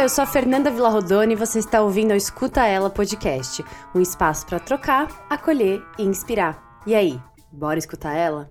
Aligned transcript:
Eu 0.00 0.08
sou 0.08 0.24
a 0.24 0.26
Fernanda 0.26 0.70
Villarrodone 0.70 1.34
e 1.34 1.36
você 1.36 1.58
está 1.58 1.82
ouvindo 1.82 2.12
o 2.12 2.16
Escuta 2.16 2.64
Ela 2.64 2.88
Podcast, 2.88 3.62
um 3.94 4.00
espaço 4.00 4.46
para 4.46 4.58
trocar, 4.58 5.26
acolher 5.28 5.84
e 5.98 6.02
inspirar. 6.04 6.80
E 6.86 6.94
aí, 6.94 7.20
bora 7.52 7.78
escutar 7.78 8.14
ela? 8.14 8.50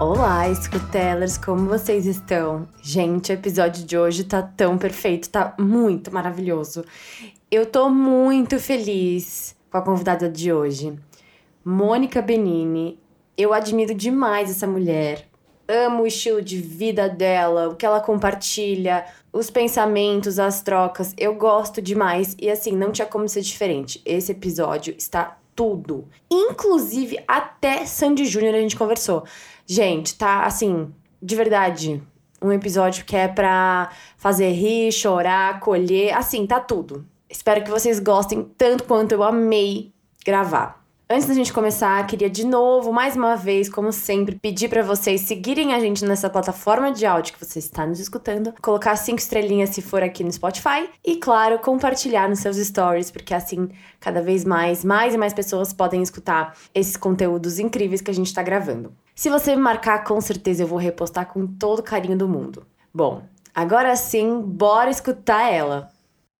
Olá, 0.00 0.48
escutelers, 0.48 1.36
como 1.36 1.68
vocês 1.68 2.06
estão? 2.06 2.66
Gente, 2.80 3.30
o 3.30 3.34
episódio 3.34 3.84
de 3.84 3.98
hoje 3.98 4.24
tá 4.24 4.40
tão 4.40 4.78
perfeito, 4.78 5.28
tá 5.28 5.54
muito 5.58 6.10
maravilhoso. 6.10 6.82
Eu 7.50 7.66
tô 7.66 7.90
muito 7.90 8.58
feliz 8.58 9.54
com 9.70 9.76
a 9.76 9.82
convidada 9.82 10.30
de 10.30 10.50
hoje. 10.50 10.98
Mônica 11.62 12.22
Benini 12.22 12.98
eu 13.38 13.52
admiro 13.52 13.94
demais 13.94 14.50
essa 14.50 14.66
mulher. 14.66 15.27
Amo 15.68 16.04
o 16.04 16.06
estilo 16.06 16.40
de 16.40 16.58
vida 16.58 17.08
dela, 17.08 17.68
o 17.68 17.76
que 17.76 17.84
ela 17.84 18.00
compartilha, 18.00 19.04
os 19.30 19.50
pensamentos, 19.50 20.38
as 20.38 20.62
trocas. 20.62 21.14
Eu 21.18 21.34
gosto 21.34 21.82
demais 21.82 22.34
e 22.40 22.50
assim, 22.50 22.72
não 22.72 22.90
tinha 22.90 23.06
como 23.06 23.28
ser 23.28 23.42
diferente. 23.42 24.00
Esse 24.04 24.32
episódio 24.32 24.94
está 24.96 25.36
tudo. 25.54 26.08
Inclusive, 26.30 27.18
até 27.28 27.84
Sandy 27.84 28.24
Júnior 28.24 28.54
a 28.54 28.60
gente 28.60 28.76
conversou. 28.76 29.24
Gente, 29.66 30.16
tá 30.16 30.44
assim, 30.44 30.90
de 31.20 31.36
verdade, 31.36 32.02
um 32.40 32.52
episódio 32.52 33.04
que 33.04 33.16
é 33.16 33.28
pra 33.28 33.90
fazer 34.16 34.50
rir, 34.52 34.92
chorar, 34.92 35.56
acolher, 35.56 36.16
assim, 36.16 36.46
tá 36.46 36.60
tudo. 36.60 37.04
Espero 37.28 37.62
que 37.62 37.70
vocês 37.70 38.00
gostem 38.00 38.42
tanto 38.56 38.84
quanto 38.84 39.12
eu 39.12 39.22
amei 39.22 39.92
gravar. 40.24 40.77
Antes 41.10 41.26
da 41.26 41.32
gente 41.32 41.54
começar, 41.54 42.06
queria 42.06 42.28
de 42.28 42.44
novo, 42.44 42.92
mais 42.92 43.16
uma 43.16 43.34
vez, 43.34 43.66
como 43.66 43.90
sempre, 43.90 44.38
pedir 44.38 44.68
para 44.68 44.82
vocês 44.82 45.22
seguirem 45.22 45.72
a 45.72 45.80
gente 45.80 46.04
nessa 46.04 46.28
plataforma 46.28 46.92
de 46.92 47.06
áudio 47.06 47.32
que 47.32 47.42
você 47.42 47.58
está 47.58 47.86
nos 47.86 47.98
escutando, 47.98 48.52
colocar 48.60 48.94
cinco 48.94 49.18
estrelinhas 49.18 49.70
se 49.70 49.80
for 49.80 50.02
aqui 50.02 50.22
no 50.22 50.30
Spotify 50.30 50.86
e, 51.02 51.16
claro, 51.16 51.60
compartilhar 51.60 52.28
nos 52.28 52.40
seus 52.40 52.58
stories, 52.58 53.10
porque 53.10 53.32
assim, 53.32 53.70
cada 53.98 54.20
vez 54.20 54.44
mais, 54.44 54.84
mais 54.84 55.14
e 55.14 55.16
mais 55.16 55.32
pessoas 55.32 55.72
podem 55.72 56.02
escutar 56.02 56.54
esses 56.74 56.94
conteúdos 56.94 57.58
incríveis 57.58 58.02
que 58.02 58.10
a 58.10 58.14
gente 58.14 58.26
está 58.26 58.42
gravando. 58.42 58.92
Se 59.14 59.30
você 59.30 59.56
me 59.56 59.62
marcar, 59.62 60.04
com 60.04 60.20
certeza 60.20 60.62
eu 60.62 60.66
vou 60.66 60.78
repostar 60.78 61.32
com 61.32 61.46
todo 61.46 61.78
o 61.78 61.82
carinho 61.82 62.18
do 62.18 62.28
mundo. 62.28 62.66
Bom, 62.92 63.22
agora 63.54 63.96
sim, 63.96 64.42
bora 64.42 64.90
escutar 64.90 65.50
ela. 65.50 65.88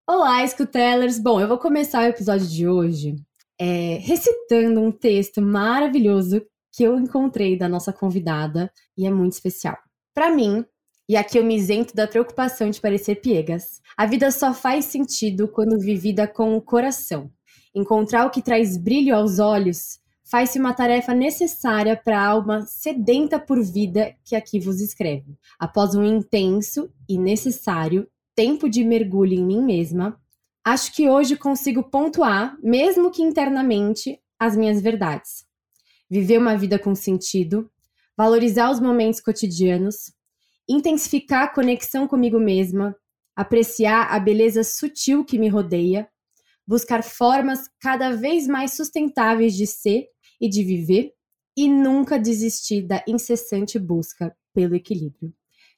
Olá, 0.07 0.45
escutellers! 0.45 1.19
Bom, 1.19 1.41
eu 1.41 1.49
vou 1.49 1.57
começar 1.57 2.03
o 2.03 2.09
episódio 2.09 2.47
de 2.47 2.69
hoje 2.69 3.17
é, 3.59 3.99
recitando 4.01 4.81
um 4.81 4.93
texto 4.93 5.43
maravilhoso 5.43 6.43
que 6.73 6.85
eu 6.85 6.99
encontrei 6.99 7.57
da 7.57 7.69
nossa 7.69 7.93
convidada 7.93 8.71
e 8.97 9.07
é 9.07 9.11
muito 9.11 9.33
especial. 9.33 9.77
Para 10.15 10.31
mim, 10.31 10.65
e 11.09 11.17
aqui 11.17 11.39
eu 11.39 11.45
me 11.45 11.57
isento 11.57 11.95
da 11.95 12.07
preocupação 12.07 12.71
de 12.71 12.81
parecer 12.81 13.17
piegas, 13.17 13.81
a 13.97 14.07
vida 14.07 14.31
só 14.31 14.53
faz 14.53 14.85
sentido 14.85 15.49
quando 15.49 15.79
vivida 15.79 16.29
com 16.29 16.57
o 16.57 16.63
coração. 16.63 17.31
Encontrar 17.75 18.27
o 18.27 18.31
que 18.31 18.43
traz 18.43 18.77
brilho 18.77 19.15
aos 19.15 19.39
olhos 19.39 19.99
faz-se 20.31 20.59
uma 20.59 20.75
tarefa 20.75 21.15
necessária 21.15 21.97
para 21.97 22.21
a 22.21 22.27
alma 22.27 22.63
sedenta 22.63 23.39
por 23.39 23.63
vida 23.63 24.15
que 24.25 24.37
aqui 24.37 24.61
vos 24.61 24.81
escreve. 24.81 25.39
Após 25.59 25.95
um 25.95 26.05
intenso 26.05 26.93
e 27.09 27.17
necessário 27.17 28.07
tempo 28.37 28.69
de 28.69 28.85
mergulho 28.85 29.33
em 29.33 29.45
mim 29.45 29.63
mesma, 29.63 30.21
Acho 30.69 30.93
que 30.93 31.09
hoje 31.09 31.35
consigo 31.35 31.83
pontuar, 31.83 32.55
mesmo 32.63 33.11
que 33.11 33.23
internamente, 33.23 34.21
as 34.39 34.55
minhas 34.55 34.83
verdades. 34.83 35.47
Viver 36.11 36.37
uma 36.37 36.59
vida 36.59 36.79
com 36.79 36.95
sentido, 36.95 37.71
valorizar 38.15 38.71
os 38.71 38.79
momentos 38.79 39.19
cotidianos, 39.19 40.13
intensificar 40.69 41.45
a 41.45 41.49
conexão 41.49 42.07
comigo 42.07 42.39
mesma, 42.39 42.95
apreciar 43.35 44.15
a 44.15 44.21
beleza 44.21 44.63
sutil 44.63 45.25
que 45.25 45.39
me 45.39 45.49
rodeia, 45.49 46.07
buscar 46.67 47.03
formas 47.03 47.61
cada 47.81 48.15
vez 48.15 48.47
mais 48.47 48.75
sustentáveis 48.75 49.57
de 49.57 49.67
ser 49.67 50.07
e 50.39 50.51
de 50.51 50.63
viver 50.63 51.15
e 51.57 51.67
nunca 51.67 52.19
desistir 52.19 52.83
da 52.83 53.03
incessante 53.09 53.79
busca 53.79 54.37
pelo 54.53 54.75
equilíbrio. 54.75 55.33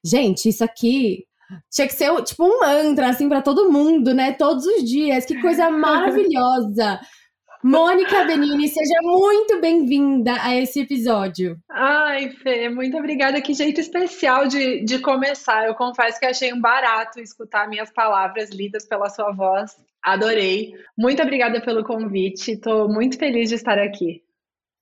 Gente, 0.04 0.48
isso 0.48 0.64
aqui 0.64 1.28
tinha 1.70 1.86
que 1.86 1.94
ser 1.94 2.14
tipo 2.22 2.44
um 2.44 2.60
mantra, 2.60 3.08
assim, 3.08 3.28
para 3.28 3.42
todo 3.42 3.70
mundo, 3.70 4.14
né? 4.14 4.32
Todos 4.32 4.64
os 4.66 4.84
dias. 4.84 5.24
Que 5.24 5.40
coisa 5.40 5.70
maravilhosa! 5.70 7.00
Mônica 7.62 8.24
Benini, 8.24 8.68
seja 8.68 9.02
muito 9.02 9.60
bem-vinda 9.60 10.32
a 10.40 10.56
esse 10.56 10.80
episódio. 10.80 11.58
Ai, 11.68 12.30
Fê, 12.30 12.70
muito 12.70 12.96
obrigada. 12.96 13.42
Que 13.42 13.52
jeito 13.52 13.78
especial 13.80 14.46
de, 14.46 14.82
de 14.82 14.98
começar. 14.98 15.66
Eu 15.66 15.74
confesso 15.74 16.18
que 16.18 16.24
achei 16.24 16.54
um 16.54 16.60
barato 16.60 17.20
escutar 17.20 17.68
minhas 17.68 17.92
palavras 17.92 18.48
lidas 18.48 18.86
pela 18.86 19.10
sua 19.10 19.32
voz. 19.32 19.76
Adorei. 20.02 20.72
Muito 20.96 21.22
obrigada 21.22 21.60
pelo 21.60 21.84
convite. 21.84 22.52
Estou 22.52 22.88
muito 22.88 23.18
feliz 23.18 23.50
de 23.50 23.56
estar 23.56 23.78
aqui. 23.78 24.22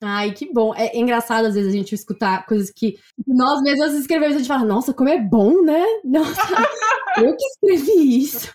Ai, 0.00 0.32
que 0.32 0.52
bom. 0.52 0.74
É 0.74 0.96
engraçado, 0.96 1.46
às 1.46 1.54
vezes, 1.54 1.72
a 1.72 1.76
gente 1.76 1.94
escutar 1.94 2.46
coisas 2.46 2.70
que 2.70 2.98
nós 3.26 3.60
mesmos 3.62 3.94
escrevemos, 3.94 4.36
a 4.36 4.38
gente 4.38 4.48
fala, 4.48 4.64
nossa, 4.64 4.94
como 4.94 5.08
é 5.08 5.18
bom, 5.20 5.62
né? 5.62 5.84
Nossa, 6.04 6.40
eu 7.18 7.36
que 7.36 7.44
escrevi 7.44 8.18
isso. 8.18 8.52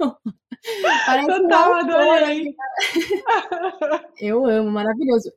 Parece 1.05 1.27
Total, 1.27 1.73
adorei. 1.73 2.55
Eu 4.17 4.45
amo, 4.45 4.71
maravilhoso. 4.71 5.29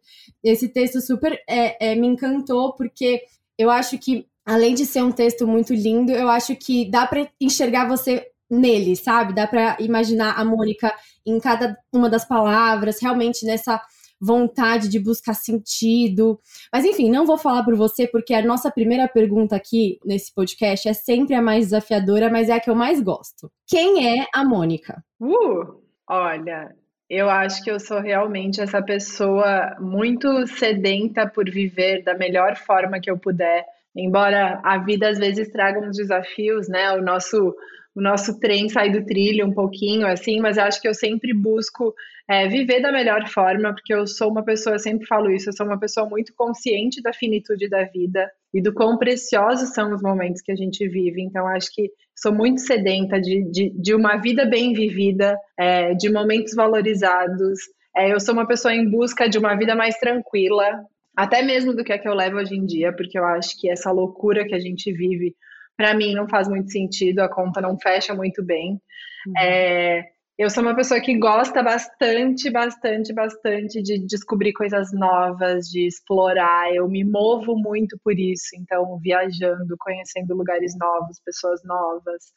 Esse 0.42 0.68
texto 0.68 1.00
super 1.00 1.42
é, 1.48 1.90
é, 1.90 1.94
me 1.96 2.06
encantou, 2.06 2.74
porque 2.74 3.22
eu 3.58 3.68
acho 3.68 3.98
que, 3.98 4.28
além 4.44 4.74
de 4.74 4.86
ser 4.86 5.02
um 5.02 5.10
texto 5.10 5.46
muito 5.46 5.74
lindo, 5.74 6.12
eu 6.12 6.28
acho 6.28 6.54
que 6.54 6.88
dá 6.88 7.06
para 7.06 7.28
enxergar 7.40 7.88
você 7.88 8.24
nele, 8.48 8.94
sabe? 8.94 9.34
Dá 9.34 9.48
para 9.48 9.76
imaginar 9.80 10.38
a 10.38 10.44
Mônica 10.44 10.94
em 11.24 11.40
cada 11.40 11.76
uma 11.92 12.08
das 12.08 12.24
palavras, 12.24 13.00
realmente 13.00 13.44
nessa 13.44 13.82
vontade 14.20 14.88
de 14.88 14.98
buscar 14.98 15.34
sentido. 15.34 16.38
Mas 16.72 16.84
enfim, 16.84 17.10
não 17.10 17.26
vou 17.26 17.38
falar 17.38 17.64
por 17.64 17.74
você, 17.74 18.06
porque 18.06 18.34
a 18.34 18.44
nossa 18.44 18.70
primeira 18.70 19.06
pergunta 19.08 19.56
aqui 19.56 19.98
nesse 20.04 20.34
podcast 20.34 20.88
é 20.88 20.92
sempre 20.92 21.34
a 21.34 21.42
mais 21.42 21.66
desafiadora, 21.66 22.30
mas 22.30 22.48
é 22.48 22.54
a 22.54 22.60
que 22.60 22.70
eu 22.70 22.74
mais 22.74 23.00
gosto. 23.00 23.50
Quem 23.66 24.20
é 24.20 24.26
a 24.34 24.44
Mônica? 24.44 25.02
Uh, 25.20 25.80
olha, 26.08 26.74
eu 27.08 27.30
acho 27.30 27.62
que 27.62 27.70
eu 27.70 27.78
sou 27.78 28.00
realmente 28.00 28.60
essa 28.60 28.82
pessoa 28.82 29.76
muito 29.80 30.46
sedenta 30.46 31.26
por 31.26 31.48
viver 31.48 32.02
da 32.02 32.14
melhor 32.14 32.56
forma 32.56 33.00
que 33.00 33.10
eu 33.10 33.18
puder. 33.18 33.64
Embora 33.94 34.60
a 34.62 34.78
vida 34.78 35.08
às 35.08 35.18
vezes 35.18 35.50
traga 35.50 35.80
uns 35.80 35.96
desafios, 35.96 36.68
né? 36.68 36.92
O 36.92 37.02
nosso 37.02 37.54
o 37.96 38.02
nosso 38.02 38.38
trem 38.38 38.68
sai 38.68 38.92
do 38.92 39.06
trilho 39.06 39.46
um 39.46 39.54
pouquinho, 39.54 40.06
assim, 40.06 40.38
mas 40.38 40.58
acho 40.58 40.80
que 40.82 40.86
eu 40.86 40.92
sempre 40.92 41.32
busco 41.32 41.94
é, 42.28 42.46
viver 42.46 42.82
da 42.82 42.92
melhor 42.92 43.26
forma, 43.26 43.72
porque 43.72 43.94
eu 43.94 44.06
sou 44.06 44.30
uma 44.30 44.44
pessoa, 44.44 44.74
eu 44.74 44.78
sempre 44.78 45.06
falo 45.06 45.30
isso, 45.30 45.48
eu 45.48 45.54
sou 45.54 45.64
uma 45.64 45.80
pessoa 45.80 46.06
muito 46.06 46.34
consciente 46.34 47.00
da 47.00 47.14
finitude 47.14 47.70
da 47.70 47.84
vida 47.84 48.30
e 48.52 48.60
do 48.60 48.74
quão 48.74 48.98
preciosos 48.98 49.72
são 49.72 49.94
os 49.94 50.02
momentos 50.02 50.42
que 50.42 50.52
a 50.52 50.56
gente 50.56 50.86
vive. 50.86 51.22
Então, 51.22 51.46
acho 51.46 51.72
que 51.72 51.90
sou 52.14 52.34
muito 52.34 52.60
sedenta 52.60 53.18
de, 53.18 53.50
de, 53.50 53.70
de 53.70 53.94
uma 53.94 54.16
vida 54.16 54.44
bem 54.44 54.74
vivida, 54.74 55.34
é, 55.58 55.94
de 55.94 56.12
momentos 56.12 56.54
valorizados. 56.54 57.58
É, 57.96 58.12
eu 58.12 58.20
sou 58.20 58.34
uma 58.34 58.46
pessoa 58.46 58.74
em 58.74 58.90
busca 58.90 59.26
de 59.26 59.38
uma 59.38 59.54
vida 59.56 59.74
mais 59.74 59.96
tranquila, 59.98 60.84
até 61.16 61.40
mesmo 61.40 61.74
do 61.74 61.82
que 61.82 61.94
a 61.94 61.98
que 61.98 62.06
eu 62.06 62.12
levo 62.12 62.36
hoje 62.36 62.54
em 62.54 62.66
dia, 62.66 62.92
porque 62.92 63.18
eu 63.18 63.24
acho 63.24 63.58
que 63.58 63.70
essa 63.70 63.90
loucura 63.90 64.46
que 64.46 64.54
a 64.54 64.60
gente 64.60 64.92
vive 64.92 65.34
para 65.76 65.94
mim 65.94 66.14
não 66.14 66.28
faz 66.28 66.48
muito 66.48 66.70
sentido, 66.70 67.20
a 67.20 67.28
conta 67.28 67.60
não 67.60 67.78
fecha 67.78 68.14
muito 68.14 68.42
bem. 68.42 68.80
Uhum. 69.26 69.32
É, 69.38 70.04
eu 70.38 70.50
sou 70.50 70.62
uma 70.62 70.76
pessoa 70.76 71.00
que 71.00 71.18
gosta 71.18 71.62
bastante, 71.62 72.50
bastante, 72.50 73.12
bastante 73.14 73.82
de 73.82 73.98
descobrir 74.06 74.52
coisas 74.52 74.92
novas, 74.92 75.66
de 75.66 75.86
explorar. 75.86 76.74
Eu 76.74 76.86
me 76.88 77.02
movo 77.04 77.56
muito 77.56 77.98
por 78.04 78.18
isso, 78.18 78.48
então 78.54 78.98
viajando, 78.98 79.76
conhecendo 79.78 80.34
lugares 80.34 80.76
novos, 80.78 81.18
pessoas 81.24 81.62
novas. 81.64 82.32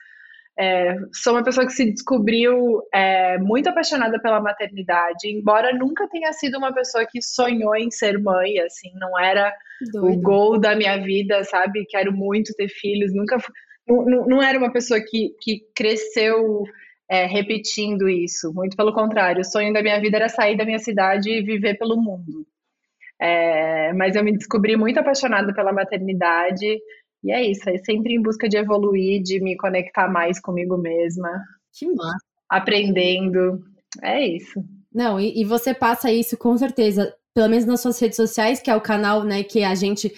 É, 0.60 0.94
sou 1.14 1.34
uma 1.34 1.44
pessoa 1.44 1.66
que 1.66 1.72
se 1.72 1.90
descobriu 1.90 2.82
é, 2.94 3.38
muito 3.38 3.70
apaixonada 3.70 4.20
pela 4.22 4.42
maternidade, 4.42 5.30
embora 5.30 5.74
nunca 5.74 6.06
tenha 6.10 6.34
sido 6.34 6.58
uma 6.58 6.74
pessoa 6.74 7.06
que 7.10 7.22
sonhou 7.22 7.76
em 7.78 7.90
ser 7.90 8.20
mãe, 8.20 8.60
assim, 8.60 8.92
não 8.96 9.18
era 9.18 9.54
Doido. 9.94 10.08
o 10.08 10.22
gol 10.22 10.60
da 10.60 10.76
minha 10.76 10.98
vida, 10.98 11.44
sabe? 11.46 11.86
Quero 11.86 12.12
muito 12.12 12.54
ter 12.56 12.68
filhos, 12.68 13.14
nunca 13.16 13.38
não, 13.88 14.26
não 14.28 14.44
era 14.44 14.58
uma 14.58 14.72
pessoa 14.72 15.00
que, 15.00 15.30
que 15.42 15.62
cresceu 15.74 16.64
é, 17.10 17.26
repetindo 17.26 18.08
isso, 18.08 18.54
muito 18.54 18.78
pelo 18.78 18.94
contrário, 18.94 19.42
o 19.42 19.46
sonho 19.46 19.74
da 19.74 19.82
minha 19.82 20.00
vida 20.00 20.18
era 20.18 20.30
sair 20.30 20.56
da 20.56 20.66
minha 20.66 20.78
cidade 20.78 21.30
e 21.30 21.42
viver 21.42 21.78
pelo 21.78 21.96
mundo. 21.96 22.46
É, 23.22 23.92
mas 23.94 24.16
eu 24.16 24.24
me 24.24 24.32
descobri 24.32 24.78
muito 24.78 25.00
apaixonada 25.00 25.54
pela 25.54 25.74
maternidade, 25.74 26.80
e 27.24 27.32
é 27.32 27.44
isso, 27.46 27.70
é 27.70 27.78
sempre 27.80 28.14
em 28.14 28.22
busca 28.22 28.48
de 28.48 28.58
evoluir, 28.58 29.22
de 29.22 29.42
me 29.42 29.58
conectar 29.58 30.08
mais 30.08 30.40
comigo 30.40 30.78
mesma. 30.78 31.30
Que 31.74 31.88
massa. 31.88 32.26
Aprendendo. 32.50 33.62
É 34.02 34.26
isso. 34.26 34.64
Não, 34.94 35.20
e, 35.20 35.42
e, 35.42 35.46
você 35.46 35.74
passa 35.74 36.12
isso 36.12 36.38
com 36.38 36.58
certeza, 36.58 37.14
pelo 37.34 37.50
menos 37.50 37.66
nas 37.66 37.82
suas 37.82 38.00
redes 38.00 38.16
sociais, 38.16 38.60
que 38.60 38.72
é 38.72 38.76
o 38.76 38.82
canal, 38.82 39.24
né, 39.24 39.44
que 39.44 39.64
a 39.64 39.76
gente 39.76 40.12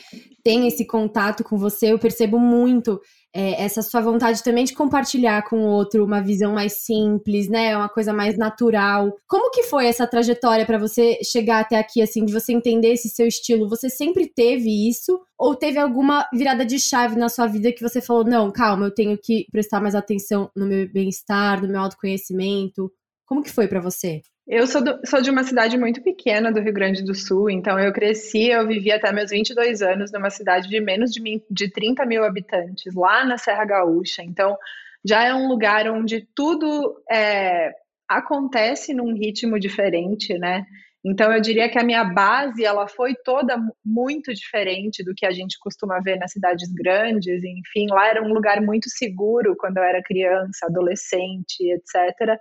tem 0.44 0.68
esse 0.68 0.86
contato 0.86 1.44
com 1.44 1.58
você, 1.58 1.92
eu 1.92 2.00
percebo 2.00 2.40
muito 2.40 3.00
é, 3.34 3.64
essa 3.64 3.82
sua 3.82 4.02
vontade 4.02 4.44
também 4.44 4.66
de 4.66 4.74
compartilhar 4.74 5.44
com 5.48 5.58
o 5.58 5.68
outro 5.68 6.04
uma 6.04 6.22
visão 6.22 6.54
mais 6.54 6.84
simples, 6.84 7.48
né? 7.50 7.76
Uma 7.76 7.90
coisa 7.90 8.14
mais 8.14 8.38
natural. 8.38 9.12
Como 9.28 9.52
que 9.52 9.64
foi 9.64 9.86
essa 9.88 10.06
trajetória 10.06 10.66
para 10.66 10.78
você 10.78 11.20
chegar 11.24 11.62
até 11.62 11.78
aqui, 11.78 12.02
assim, 12.02 12.26
de 12.26 12.34
você 12.34 12.54
entender 12.54 12.94
esse 12.94 13.10
seu 13.10 13.28
estilo? 13.28 13.70
Você 13.70 13.90
sempre 13.90 14.28
teve 14.34 14.90
isso? 14.90 15.20
Ou 15.38 15.56
teve 15.56 15.80
alguma 15.80 16.28
virada 16.34 16.66
de 16.66 16.80
chave 16.80 17.16
na 17.16 17.30
sua 17.30 17.48
vida 17.48 17.72
que 17.72 17.82
você 17.82 18.02
falou, 18.02 18.26
não, 18.26 18.52
calma, 18.52 18.88
eu 18.88 18.94
tenho 18.94 19.18
que 19.18 19.46
prestar 19.52 19.82
mais 19.82 19.96
atenção 19.96 20.50
no 20.56 20.68
meu 20.68 20.92
bem-estar, 20.92 21.62
no 21.62 21.68
meu 21.70 21.82
autoconhecimento? 21.82 22.92
Como 23.26 23.42
que 23.42 23.52
foi 23.52 23.68
para 23.68 23.80
você? 23.80 24.22
Eu 24.48 24.66
sou, 24.66 24.84
do, 24.84 25.00
sou, 25.06 25.22
de 25.22 25.30
uma 25.30 25.44
cidade 25.44 25.78
muito 25.78 26.02
pequena 26.02 26.52
do 26.52 26.60
Rio 26.60 26.74
Grande 26.74 27.04
do 27.04 27.14
Sul, 27.14 27.50
então 27.50 27.80
eu 27.80 27.94
cresci, 27.94 28.50
eu 28.50 28.68
vivi 28.68 28.92
até 28.92 29.12
meus 29.12 29.30
22 29.30 29.82
anos 29.82 30.12
numa 30.12 30.30
cidade 30.30 30.68
de 30.68 30.80
menos 30.80 31.12
de, 31.12 31.22
de 31.50 31.72
30 31.72 32.06
mil 32.06 32.24
habitantes, 32.24 32.94
lá 32.96 33.24
na 33.24 33.38
Serra 33.38 33.66
Gaúcha. 33.66 34.24
Então 34.24 34.58
já 35.06 35.24
é 35.24 35.34
um 35.34 35.48
lugar 35.48 35.90
onde 35.90 36.28
tudo 36.36 37.02
é, 37.10 37.72
acontece 38.10 38.94
num 38.94 39.14
ritmo 39.14 39.60
diferente, 39.60 40.38
né? 40.38 40.66
Então 41.04 41.32
eu 41.32 41.42
diria 41.42 41.70
que 41.70 41.80
a 41.80 41.84
minha 41.84 42.04
base 42.04 42.64
ela 42.64 42.88
foi 42.88 43.16
toda 43.16 43.58
muito 43.84 44.34
diferente 44.34 45.04
do 45.04 45.16
que 45.16 45.26
a 45.26 45.32
gente 45.32 45.58
costuma 45.60 46.00
ver 46.00 46.18
nas 46.18 46.32
cidades 46.32 46.72
grandes. 46.74 47.44
Enfim, 47.44 47.88
lá 47.90 48.08
era 48.08 48.24
um 48.24 48.34
lugar 48.34 48.62
muito 48.62 48.90
seguro 48.90 49.56
quando 49.58 49.78
eu 49.78 49.84
era 49.84 50.04
criança, 50.04 50.66
adolescente, 50.68 51.62
etc 51.62 52.38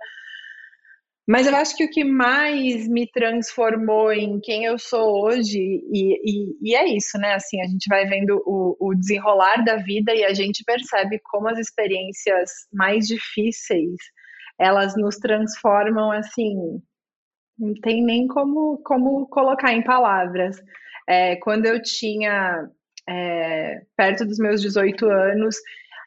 mas 1.31 1.47
eu 1.47 1.55
acho 1.55 1.77
que 1.77 1.85
o 1.85 1.89
que 1.89 2.03
mais 2.03 2.89
me 2.89 3.09
transformou 3.09 4.11
em 4.11 4.37
quem 4.41 4.65
eu 4.65 4.77
sou 4.77 5.23
hoje, 5.23 5.57
e, 5.57 6.19
e, 6.25 6.71
e 6.71 6.75
é 6.75 6.85
isso, 6.93 7.17
né? 7.17 7.35
Assim, 7.35 7.61
a 7.61 7.65
gente 7.67 7.87
vai 7.87 8.05
vendo 8.05 8.43
o, 8.45 8.75
o, 8.77 8.93
desenrolar 8.93 9.63
da 9.63 9.77
vida 9.77 10.13
e 10.13 10.25
a 10.25 10.33
gente 10.33 10.61
percebe 10.65 11.21
como 11.23 11.47
as 11.47 11.57
experiências 11.57 12.51
mais 12.73 13.07
difíceis 13.07 13.95
elas 14.59 14.93
nos 14.97 15.15
transformam 15.19 16.11
assim. 16.11 16.81
Não 17.57 17.75
tem 17.75 18.03
nem 18.03 18.27
como, 18.27 18.81
como 18.83 19.25
colocar 19.29 19.71
em 19.71 19.83
palavras. 19.85 20.57
É, 21.07 21.37
quando 21.37 21.65
eu 21.65 21.81
tinha 21.81 22.67
é, 23.09 23.83
perto 23.95 24.25
dos 24.25 24.37
meus 24.37 24.61
18 24.61 25.05
anos, 25.05 25.55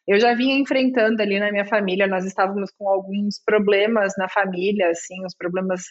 eu 0.06 0.20
já 0.20 0.34
vinha 0.34 0.58
enfrentando 0.58 1.22
ali 1.22 1.38
na 1.38 1.50
minha 1.50 1.64
família, 1.64 2.06
nós 2.06 2.24
estávamos 2.24 2.70
com 2.72 2.88
alguns 2.88 3.38
problemas 3.44 4.14
na 4.18 4.28
família, 4.28 4.90
assim, 4.90 5.24
os 5.24 5.34
problemas, 5.34 5.84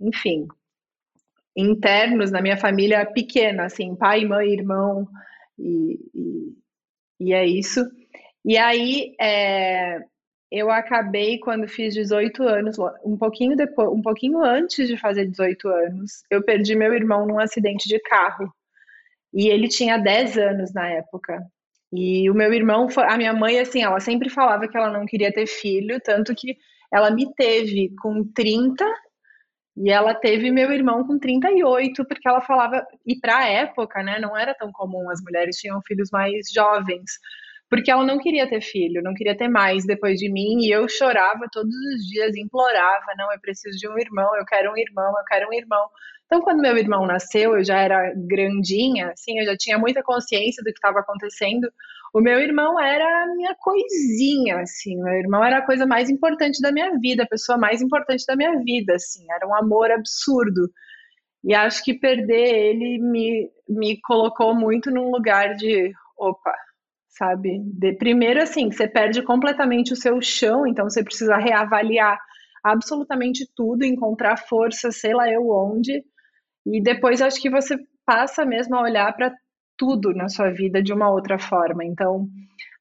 enfim, 0.00 0.46
internos 1.56 2.30
na 2.30 2.42
minha 2.42 2.56
família 2.56 3.04
pequena, 3.06 3.64
assim, 3.64 3.94
pai, 3.96 4.24
mãe, 4.24 4.48
irmão, 4.52 5.08
e, 5.58 5.98
e, 6.14 6.56
e 7.20 7.32
é 7.34 7.46
isso. 7.46 7.80
E 8.44 8.56
aí, 8.56 9.14
é, 9.20 10.00
eu 10.50 10.70
acabei 10.70 11.38
quando 11.38 11.68
fiz 11.68 11.94
18 11.94 12.42
anos, 12.42 12.76
um 13.04 13.16
pouquinho 13.16 13.56
depois, 13.56 13.88
um 13.88 14.02
pouquinho 14.02 14.42
antes 14.42 14.88
de 14.88 14.96
fazer 14.96 15.26
18 15.26 15.68
anos, 15.68 16.24
eu 16.30 16.42
perdi 16.42 16.74
meu 16.74 16.92
irmão 16.92 17.26
num 17.26 17.38
acidente 17.38 17.88
de 17.88 18.00
carro. 18.00 18.52
E 19.32 19.48
ele 19.48 19.68
tinha 19.68 19.96
10 19.96 20.36
anos 20.38 20.72
na 20.74 20.88
época. 20.88 21.40
E 21.92 22.30
o 22.30 22.34
meu 22.34 22.52
irmão, 22.52 22.88
a 22.96 23.16
minha 23.16 23.32
mãe, 23.32 23.58
assim, 23.58 23.82
ela 23.82 24.00
sempre 24.00 24.30
falava 24.30 24.68
que 24.68 24.76
ela 24.76 24.90
não 24.90 25.06
queria 25.06 25.32
ter 25.32 25.46
filho, 25.46 26.00
tanto 26.00 26.34
que 26.34 26.56
ela 26.92 27.10
me 27.10 27.32
teve 27.34 27.92
com 28.00 28.24
30 28.32 28.84
e 29.76 29.90
ela 29.90 30.14
teve 30.14 30.50
meu 30.50 30.70
irmão 30.72 31.06
com 31.06 31.18
38, 31.18 32.04
porque 32.06 32.28
ela 32.28 32.40
falava, 32.40 32.84
e 33.06 33.18
para 33.18 33.38
a 33.38 33.48
época, 33.48 34.02
né, 34.02 34.18
não 34.20 34.36
era 34.36 34.54
tão 34.54 34.70
comum, 34.72 35.08
as 35.10 35.20
mulheres 35.22 35.56
tinham 35.56 35.80
filhos 35.86 36.10
mais 36.12 36.46
jovens, 36.52 37.10
porque 37.68 37.90
ela 37.90 38.04
não 38.04 38.18
queria 38.18 38.48
ter 38.48 38.60
filho, 38.60 39.02
não 39.02 39.14
queria 39.14 39.36
ter 39.36 39.48
mais 39.48 39.86
depois 39.86 40.18
de 40.18 40.30
mim, 40.30 40.58
e 40.60 40.70
eu 40.70 40.88
chorava 40.88 41.46
todos 41.52 41.74
os 41.74 42.06
dias, 42.08 42.36
implorava, 42.36 43.06
não, 43.16 43.32
eu 43.32 43.40
preciso 43.40 43.78
de 43.78 43.88
um 43.88 43.98
irmão, 43.98 44.36
eu 44.36 44.44
quero 44.44 44.72
um 44.72 44.76
irmão, 44.76 45.14
eu 45.16 45.24
quero 45.24 45.48
um 45.48 45.52
irmão. 45.52 45.88
Então, 46.30 46.42
quando 46.42 46.60
meu 46.60 46.76
irmão 46.76 47.04
nasceu, 47.08 47.56
eu 47.56 47.64
já 47.64 47.76
era 47.80 48.14
grandinha, 48.14 49.08
assim, 49.10 49.40
eu 49.40 49.44
já 49.44 49.56
tinha 49.56 49.76
muita 49.76 50.00
consciência 50.00 50.62
do 50.62 50.66
que 50.66 50.78
estava 50.78 51.00
acontecendo. 51.00 51.68
O 52.14 52.20
meu 52.20 52.38
irmão 52.38 52.78
era 52.78 53.24
a 53.24 53.34
minha 53.34 53.52
coisinha, 53.58 54.60
assim, 54.60 54.94
meu 55.02 55.14
irmão 55.14 55.44
era 55.44 55.58
a 55.58 55.66
coisa 55.66 55.84
mais 55.86 56.08
importante 56.08 56.62
da 56.62 56.70
minha 56.70 56.96
vida, 57.00 57.24
a 57.24 57.28
pessoa 57.28 57.58
mais 57.58 57.82
importante 57.82 58.24
da 58.28 58.36
minha 58.36 58.56
vida, 58.60 58.94
assim, 58.94 59.26
era 59.28 59.44
um 59.44 59.56
amor 59.56 59.90
absurdo. 59.90 60.70
E 61.42 61.52
acho 61.52 61.82
que 61.82 61.94
perder 61.94 62.54
ele 62.54 62.98
me, 62.98 63.50
me 63.68 64.00
colocou 64.00 64.54
muito 64.54 64.88
num 64.88 65.10
lugar 65.10 65.56
de, 65.56 65.92
opa, 66.16 66.54
sabe? 67.08 67.58
De, 67.64 67.92
primeiro, 67.94 68.40
assim, 68.40 68.70
você 68.70 68.86
perde 68.86 69.20
completamente 69.22 69.92
o 69.92 69.96
seu 69.96 70.22
chão, 70.22 70.64
então 70.64 70.88
você 70.88 71.02
precisa 71.02 71.36
reavaliar 71.38 72.20
absolutamente 72.62 73.50
tudo, 73.56 73.84
encontrar 73.84 74.36
força, 74.36 74.92
sei 74.92 75.12
lá 75.12 75.28
eu 75.28 75.48
onde, 75.48 76.04
e 76.66 76.82
depois 76.82 77.22
acho 77.22 77.40
que 77.40 77.50
você 77.50 77.76
passa 78.04 78.44
mesmo 78.44 78.76
a 78.76 78.82
olhar 78.82 79.14
para 79.14 79.32
tudo 79.76 80.12
na 80.12 80.28
sua 80.28 80.50
vida 80.50 80.82
de 80.82 80.92
uma 80.92 81.10
outra 81.10 81.38
forma. 81.38 81.82
Então, 81.84 82.28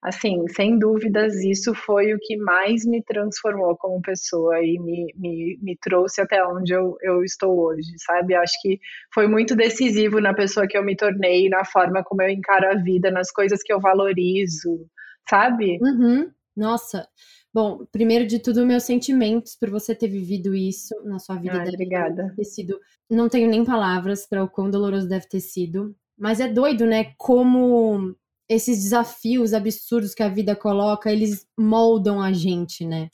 assim, 0.02 0.46
sem 0.50 0.78
dúvidas, 0.78 1.34
isso 1.44 1.74
foi 1.74 2.14
o 2.14 2.20
que 2.20 2.36
mais 2.36 2.86
me 2.86 3.02
transformou 3.04 3.78
como 3.78 4.02
pessoa 4.02 4.60
e 4.62 4.78
me, 4.80 5.14
me, 5.16 5.58
me 5.62 5.78
trouxe 5.82 6.22
até 6.22 6.46
onde 6.46 6.74
eu, 6.74 6.98
eu 7.02 7.24
estou 7.24 7.58
hoje, 7.58 7.90
sabe? 8.06 8.36
Acho 8.36 8.54
que 8.62 8.80
foi 9.14 9.28
muito 9.28 9.56
decisivo 9.56 10.20
na 10.20 10.34
pessoa 10.34 10.68
que 10.68 10.78
eu 10.78 10.84
me 10.84 10.96
tornei, 10.96 11.48
na 11.48 11.64
forma 11.64 12.04
como 12.04 12.22
eu 12.22 12.30
encaro 12.30 12.70
a 12.70 12.76
vida, 12.76 13.10
nas 13.10 13.32
coisas 13.32 13.64
que 13.64 13.72
eu 13.72 13.80
valorizo, 13.80 14.86
sabe? 15.30 15.80
Uhum. 15.82 16.30
Nossa, 16.56 17.08
Bom, 17.54 17.86
primeiro 17.92 18.28
de 18.28 18.40
tudo, 18.40 18.66
meus 18.66 18.84
sentimentos 18.84 19.56
por 19.56 19.70
você 19.70 19.96
ter 19.96 20.08
vivido 20.08 20.54
isso 20.54 20.94
na 21.04 21.18
sua 21.18 21.36
vida. 21.36 21.60
Ai, 21.60 21.68
obrigada. 21.68 22.32
Ter 22.36 22.44
sido, 22.44 22.80
não 23.10 23.28
tenho 23.28 23.50
nem 23.50 23.66
palavras 23.66 24.28
para 24.28 24.44
o 24.44 24.50
quão 24.50 24.70
doloroso 24.70 25.08
deve 25.08 25.28
ter 25.28 25.40
sido. 25.40 25.96
Mas 26.18 26.40
é 26.40 26.48
doido, 26.48 26.86
né? 26.86 27.14
Como 27.18 28.16
esses 28.48 28.84
desafios 28.84 29.54
absurdos 29.54 30.14
que 30.14 30.24
a 30.24 30.30
vida 30.30 30.56
coloca, 30.56 31.12
eles 31.12 31.46
moldam 31.58 32.22
a 32.22 32.32
gente, 32.34 32.86
né? 32.86 33.10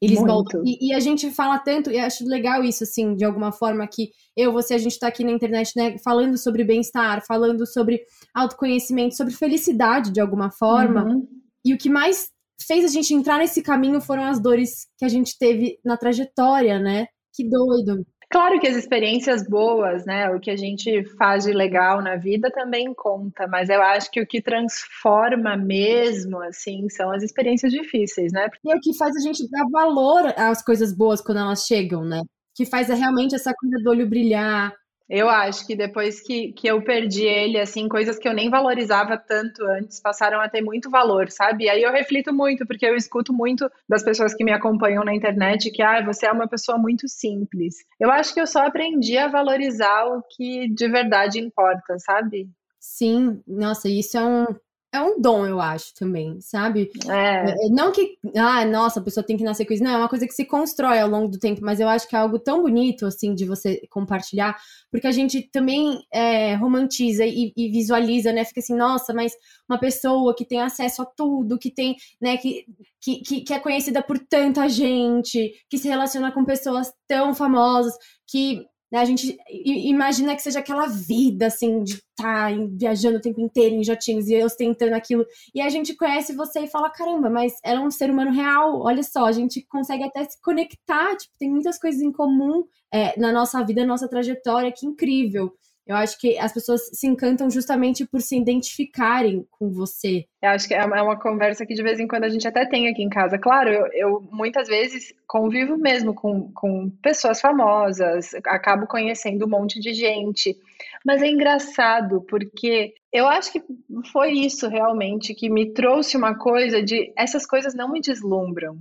Eles 0.00 0.18
Muito. 0.18 0.32
moldam. 0.32 0.62
E, 0.64 0.88
e, 0.88 0.94
a 0.94 1.00
gente 1.00 1.30
fala 1.30 1.58
tanto, 1.58 1.90
e 1.90 1.98
acho 1.98 2.26
legal 2.26 2.62
isso, 2.62 2.84
assim, 2.84 3.14
de 3.14 3.24
alguma 3.24 3.50
forma, 3.52 3.86
que 3.86 4.10
eu, 4.36 4.52
você, 4.52 4.74
a 4.74 4.78
gente 4.78 4.98
tá 4.98 5.08
aqui 5.08 5.24
na 5.24 5.30
internet, 5.30 5.72
né, 5.76 5.96
falando 5.98 6.36
sobre 6.36 6.62
bem-estar, 6.62 7.24
falando 7.26 7.66
sobre 7.66 8.02
autoconhecimento, 8.34 9.16
sobre 9.16 9.32
felicidade, 9.32 10.12
de 10.12 10.20
alguma 10.20 10.50
forma. 10.50 11.04
Uhum. 11.04 11.26
E 11.64 11.72
o 11.72 11.78
que 11.78 11.88
mais 11.88 12.28
fez 12.60 12.84
a 12.84 12.88
gente 12.88 13.14
entrar 13.14 13.38
nesse 13.38 13.62
caminho 13.62 14.00
foram 14.00 14.24
as 14.24 14.40
dores 14.40 14.86
que 14.98 15.04
a 15.04 15.08
gente 15.08 15.36
teve 15.38 15.78
na 15.84 15.96
trajetória, 15.96 16.78
né? 16.78 17.06
Que 17.34 17.48
doido. 17.48 18.04
Claro 18.30 18.58
que 18.58 18.66
as 18.66 18.76
experiências 18.76 19.48
boas, 19.48 20.04
né, 20.04 20.28
o 20.30 20.40
que 20.40 20.50
a 20.50 20.56
gente 20.56 21.04
faz 21.16 21.44
de 21.44 21.52
legal 21.52 22.02
na 22.02 22.16
vida 22.16 22.50
também 22.50 22.92
conta, 22.92 23.46
mas 23.46 23.68
eu 23.68 23.80
acho 23.80 24.10
que 24.10 24.20
o 24.20 24.26
que 24.26 24.42
transforma 24.42 25.56
mesmo, 25.56 26.40
assim, 26.40 26.88
são 26.88 27.12
as 27.12 27.22
experiências 27.22 27.72
difíceis, 27.72 28.32
né? 28.32 28.48
E 28.64 28.72
é 28.72 28.74
o 28.74 28.80
que 28.80 28.96
faz 28.96 29.14
a 29.14 29.20
gente 29.20 29.48
dar 29.48 29.64
valor 29.70 30.34
às 30.36 30.64
coisas 30.64 30.92
boas 30.92 31.20
quando 31.20 31.38
elas 31.38 31.64
chegam, 31.64 32.04
né? 32.04 32.22
Que 32.56 32.66
faz 32.66 32.88
realmente 32.88 33.36
essa 33.36 33.52
coisa 33.54 33.76
do 33.84 33.90
olho 33.90 34.08
brilhar, 34.08 34.72
eu 35.08 35.28
acho 35.28 35.66
que 35.66 35.76
depois 35.76 36.20
que, 36.20 36.52
que 36.52 36.66
eu 36.66 36.82
perdi 36.82 37.24
ele, 37.24 37.58
assim, 37.58 37.88
coisas 37.88 38.18
que 38.18 38.26
eu 38.26 38.32
nem 38.32 38.48
valorizava 38.48 39.18
tanto 39.18 39.64
antes 39.64 40.00
passaram 40.00 40.40
a 40.40 40.48
ter 40.48 40.62
muito 40.62 40.90
valor, 40.90 41.30
sabe? 41.30 41.64
E 41.64 41.68
aí 41.68 41.82
eu 41.82 41.92
reflito 41.92 42.32
muito, 42.32 42.66
porque 42.66 42.86
eu 42.86 42.96
escuto 42.96 43.32
muito 43.32 43.70
das 43.88 44.02
pessoas 44.02 44.34
que 44.34 44.44
me 44.44 44.52
acompanham 44.52 45.04
na 45.04 45.14
internet 45.14 45.70
que, 45.70 45.82
ah, 45.82 46.04
você 46.04 46.26
é 46.26 46.32
uma 46.32 46.48
pessoa 46.48 46.78
muito 46.78 47.06
simples. 47.08 47.76
Eu 48.00 48.10
acho 48.10 48.32
que 48.32 48.40
eu 48.40 48.46
só 48.46 48.66
aprendi 48.66 49.18
a 49.18 49.28
valorizar 49.28 50.06
o 50.06 50.22
que 50.22 50.68
de 50.68 50.88
verdade 50.88 51.38
importa, 51.38 51.98
sabe? 51.98 52.48
Sim, 52.80 53.42
nossa, 53.46 53.88
isso 53.88 54.16
é 54.16 54.24
um 54.24 54.46
é 54.94 55.00
um 55.00 55.20
dom, 55.20 55.44
eu 55.44 55.60
acho, 55.60 55.92
também, 55.94 56.40
sabe? 56.40 56.88
É. 57.08 57.50
é. 57.50 57.68
Não 57.68 57.90
que, 57.90 58.16
ah, 58.36 58.64
nossa, 58.64 59.00
a 59.00 59.02
pessoa 59.02 59.26
tem 59.26 59.36
que 59.36 59.42
nascer 59.42 59.64
com 59.64 59.74
isso. 59.74 59.82
Não, 59.82 59.90
é 59.90 59.96
uma 59.96 60.08
coisa 60.08 60.24
que 60.24 60.32
se 60.32 60.44
constrói 60.44 61.00
ao 61.00 61.08
longo 61.08 61.26
do 61.26 61.38
tempo, 61.38 61.60
mas 61.64 61.80
eu 61.80 61.88
acho 61.88 62.08
que 62.08 62.14
é 62.14 62.18
algo 62.20 62.38
tão 62.38 62.62
bonito, 62.62 63.04
assim, 63.04 63.34
de 63.34 63.44
você 63.44 63.84
compartilhar, 63.90 64.56
porque 64.92 65.08
a 65.08 65.10
gente 65.10 65.42
também 65.50 66.00
é, 66.12 66.54
romantiza 66.54 67.26
e, 67.26 67.52
e, 67.56 67.68
visualiza, 67.70 68.32
né? 68.32 68.44
Fica 68.44 68.60
assim, 68.60 68.76
nossa, 68.76 69.12
mas 69.12 69.32
uma 69.68 69.78
pessoa 69.78 70.32
que 70.32 70.44
tem 70.44 70.60
acesso 70.60 71.02
a 71.02 71.06
tudo, 71.06 71.58
que 71.58 71.72
tem, 71.72 71.96
né, 72.20 72.36
que, 72.36 72.64
que, 73.00 73.40
que 73.40 73.52
é 73.52 73.58
conhecida 73.58 74.00
por 74.00 74.16
tanta 74.18 74.68
gente, 74.68 75.52
que 75.68 75.76
se 75.76 75.88
relaciona 75.88 76.30
com 76.30 76.44
pessoas 76.44 76.92
tão 77.08 77.34
famosas, 77.34 77.94
que 78.28 78.64
né? 78.90 79.00
A 79.00 79.04
gente 79.04 79.36
imagina 79.50 80.36
que 80.36 80.42
seja 80.42 80.60
aquela 80.60 80.86
vida, 80.86 81.46
assim, 81.46 81.82
de 81.82 81.94
estar 81.94 82.50
tá 82.50 82.56
viajando 82.72 83.18
o 83.18 83.20
tempo 83.20 83.40
inteiro 83.40 83.74
em 83.74 83.82
jatinhos 83.82 84.28
e 84.28 84.42
ostentando 84.42 84.94
aquilo. 84.94 85.26
E 85.54 85.60
a 85.60 85.68
gente 85.68 85.94
conhece 85.94 86.34
você 86.34 86.60
e 86.60 86.68
fala: 86.68 86.90
caramba, 86.90 87.28
mas 87.28 87.54
ela 87.62 87.80
é 87.80 87.82
um 87.82 87.90
ser 87.90 88.10
humano 88.10 88.30
real. 88.30 88.80
Olha 88.82 89.02
só, 89.02 89.24
a 89.24 89.32
gente 89.32 89.64
consegue 89.68 90.04
até 90.04 90.24
se 90.24 90.40
conectar. 90.40 91.16
Tipo, 91.16 91.34
tem 91.38 91.50
muitas 91.50 91.78
coisas 91.78 92.00
em 92.00 92.12
comum 92.12 92.64
é, 92.92 93.18
na 93.18 93.32
nossa 93.32 93.62
vida, 93.64 93.80
na 93.80 93.88
nossa 93.88 94.08
trajetória, 94.08 94.72
que 94.72 94.86
incrível. 94.86 95.52
Eu 95.86 95.96
acho 95.96 96.18
que 96.18 96.38
as 96.38 96.52
pessoas 96.52 96.88
se 96.94 97.06
encantam 97.06 97.50
justamente 97.50 98.06
por 98.06 98.22
se 98.22 98.38
identificarem 98.38 99.46
com 99.50 99.70
você. 99.70 100.24
Eu 100.40 100.50
acho 100.50 100.66
que 100.66 100.72
é 100.72 100.82
uma, 100.84 100.98
é 100.98 101.02
uma 101.02 101.18
conversa 101.18 101.66
que 101.66 101.74
de 101.74 101.82
vez 101.82 102.00
em 102.00 102.06
quando 102.06 102.24
a 102.24 102.28
gente 102.30 102.48
até 102.48 102.64
tem 102.64 102.88
aqui 102.88 103.02
em 103.02 103.10
casa. 103.10 103.38
Claro, 103.38 103.70
eu, 103.70 103.86
eu 103.92 104.28
muitas 104.32 104.66
vezes 104.66 105.14
convivo 105.26 105.76
mesmo 105.76 106.14
com, 106.14 106.50
com 106.52 106.88
pessoas 107.02 107.38
famosas, 107.38 108.34
acabo 108.46 108.86
conhecendo 108.86 109.44
um 109.44 109.50
monte 109.50 109.78
de 109.78 109.92
gente. 109.92 110.56
Mas 111.04 111.22
é 111.22 111.28
engraçado 111.28 112.22
porque 112.22 112.94
eu 113.12 113.28
acho 113.28 113.52
que 113.52 113.62
foi 114.10 114.32
isso 114.32 114.66
realmente 114.68 115.34
que 115.34 115.50
me 115.50 115.74
trouxe 115.74 116.16
uma 116.16 116.34
coisa 116.34 116.82
de 116.82 117.12
essas 117.14 117.44
coisas 117.44 117.74
não 117.74 117.92
me 117.92 118.00
deslumbram, 118.00 118.78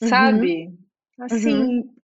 uhum. 0.00 0.08
sabe? 0.08 0.72
Assim, 1.20 1.54
uhum. 1.54 1.95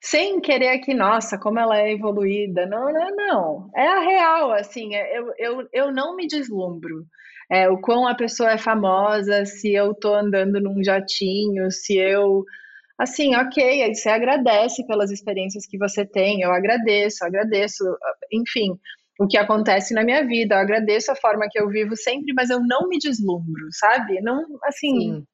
Sem 0.00 0.40
querer 0.40 0.68
aqui, 0.68 0.94
nossa, 0.94 1.38
como 1.38 1.58
ela 1.58 1.78
é 1.78 1.92
evoluída. 1.92 2.66
Não, 2.66 2.92
não, 2.92 3.16
não. 3.16 3.70
É 3.74 3.86
a 3.86 4.00
real, 4.00 4.52
assim, 4.52 4.94
é, 4.94 5.18
eu, 5.18 5.32
eu, 5.38 5.68
eu 5.72 5.92
não 5.92 6.16
me 6.16 6.26
deslumbro. 6.26 7.04
É, 7.50 7.68
o 7.68 7.80
quão 7.80 8.06
a 8.06 8.14
pessoa 8.14 8.52
é 8.52 8.58
famosa, 8.58 9.44
se 9.46 9.72
eu 9.72 9.94
tô 9.94 10.14
andando 10.14 10.60
num 10.60 10.82
jatinho, 10.82 11.70
se 11.70 11.96
eu 11.96 12.44
assim, 12.98 13.36
ok, 13.36 13.94
você 13.94 14.08
agradece 14.08 14.86
pelas 14.86 15.10
experiências 15.10 15.66
que 15.66 15.76
você 15.78 16.04
tem, 16.06 16.40
eu 16.40 16.50
agradeço, 16.50 17.24
agradeço, 17.24 17.84
enfim, 18.32 18.70
o 19.18 19.26
que 19.26 19.36
acontece 19.36 19.94
na 19.94 20.02
minha 20.02 20.26
vida, 20.26 20.54
eu 20.54 20.60
agradeço 20.60 21.10
a 21.10 21.16
forma 21.16 21.46
que 21.50 21.60
eu 21.60 21.68
vivo 21.68 21.96
sempre, 21.96 22.32
mas 22.34 22.50
eu 22.50 22.60
não 22.60 22.88
me 22.88 22.98
deslumbro, 22.98 23.68
sabe? 23.72 24.20
Não, 24.20 24.42
assim. 24.64 24.98
Sim. 24.98 25.26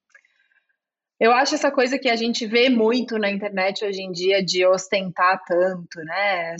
Eu 1.23 1.31
acho 1.31 1.55
essa 1.55 1.71
coisa 1.71 1.97
que 1.97 2.09
a 2.09 2.17
gente 2.17 2.45
vê 2.45 2.67
muito 2.67 3.17
na 3.17 3.31
internet 3.31 3.85
hoje 3.85 4.01
em 4.01 4.11
dia 4.11 4.43
de 4.43 4.65
ostentar 4.65 5.41
tanto, 5.47 5.97
né? 6.03 6.53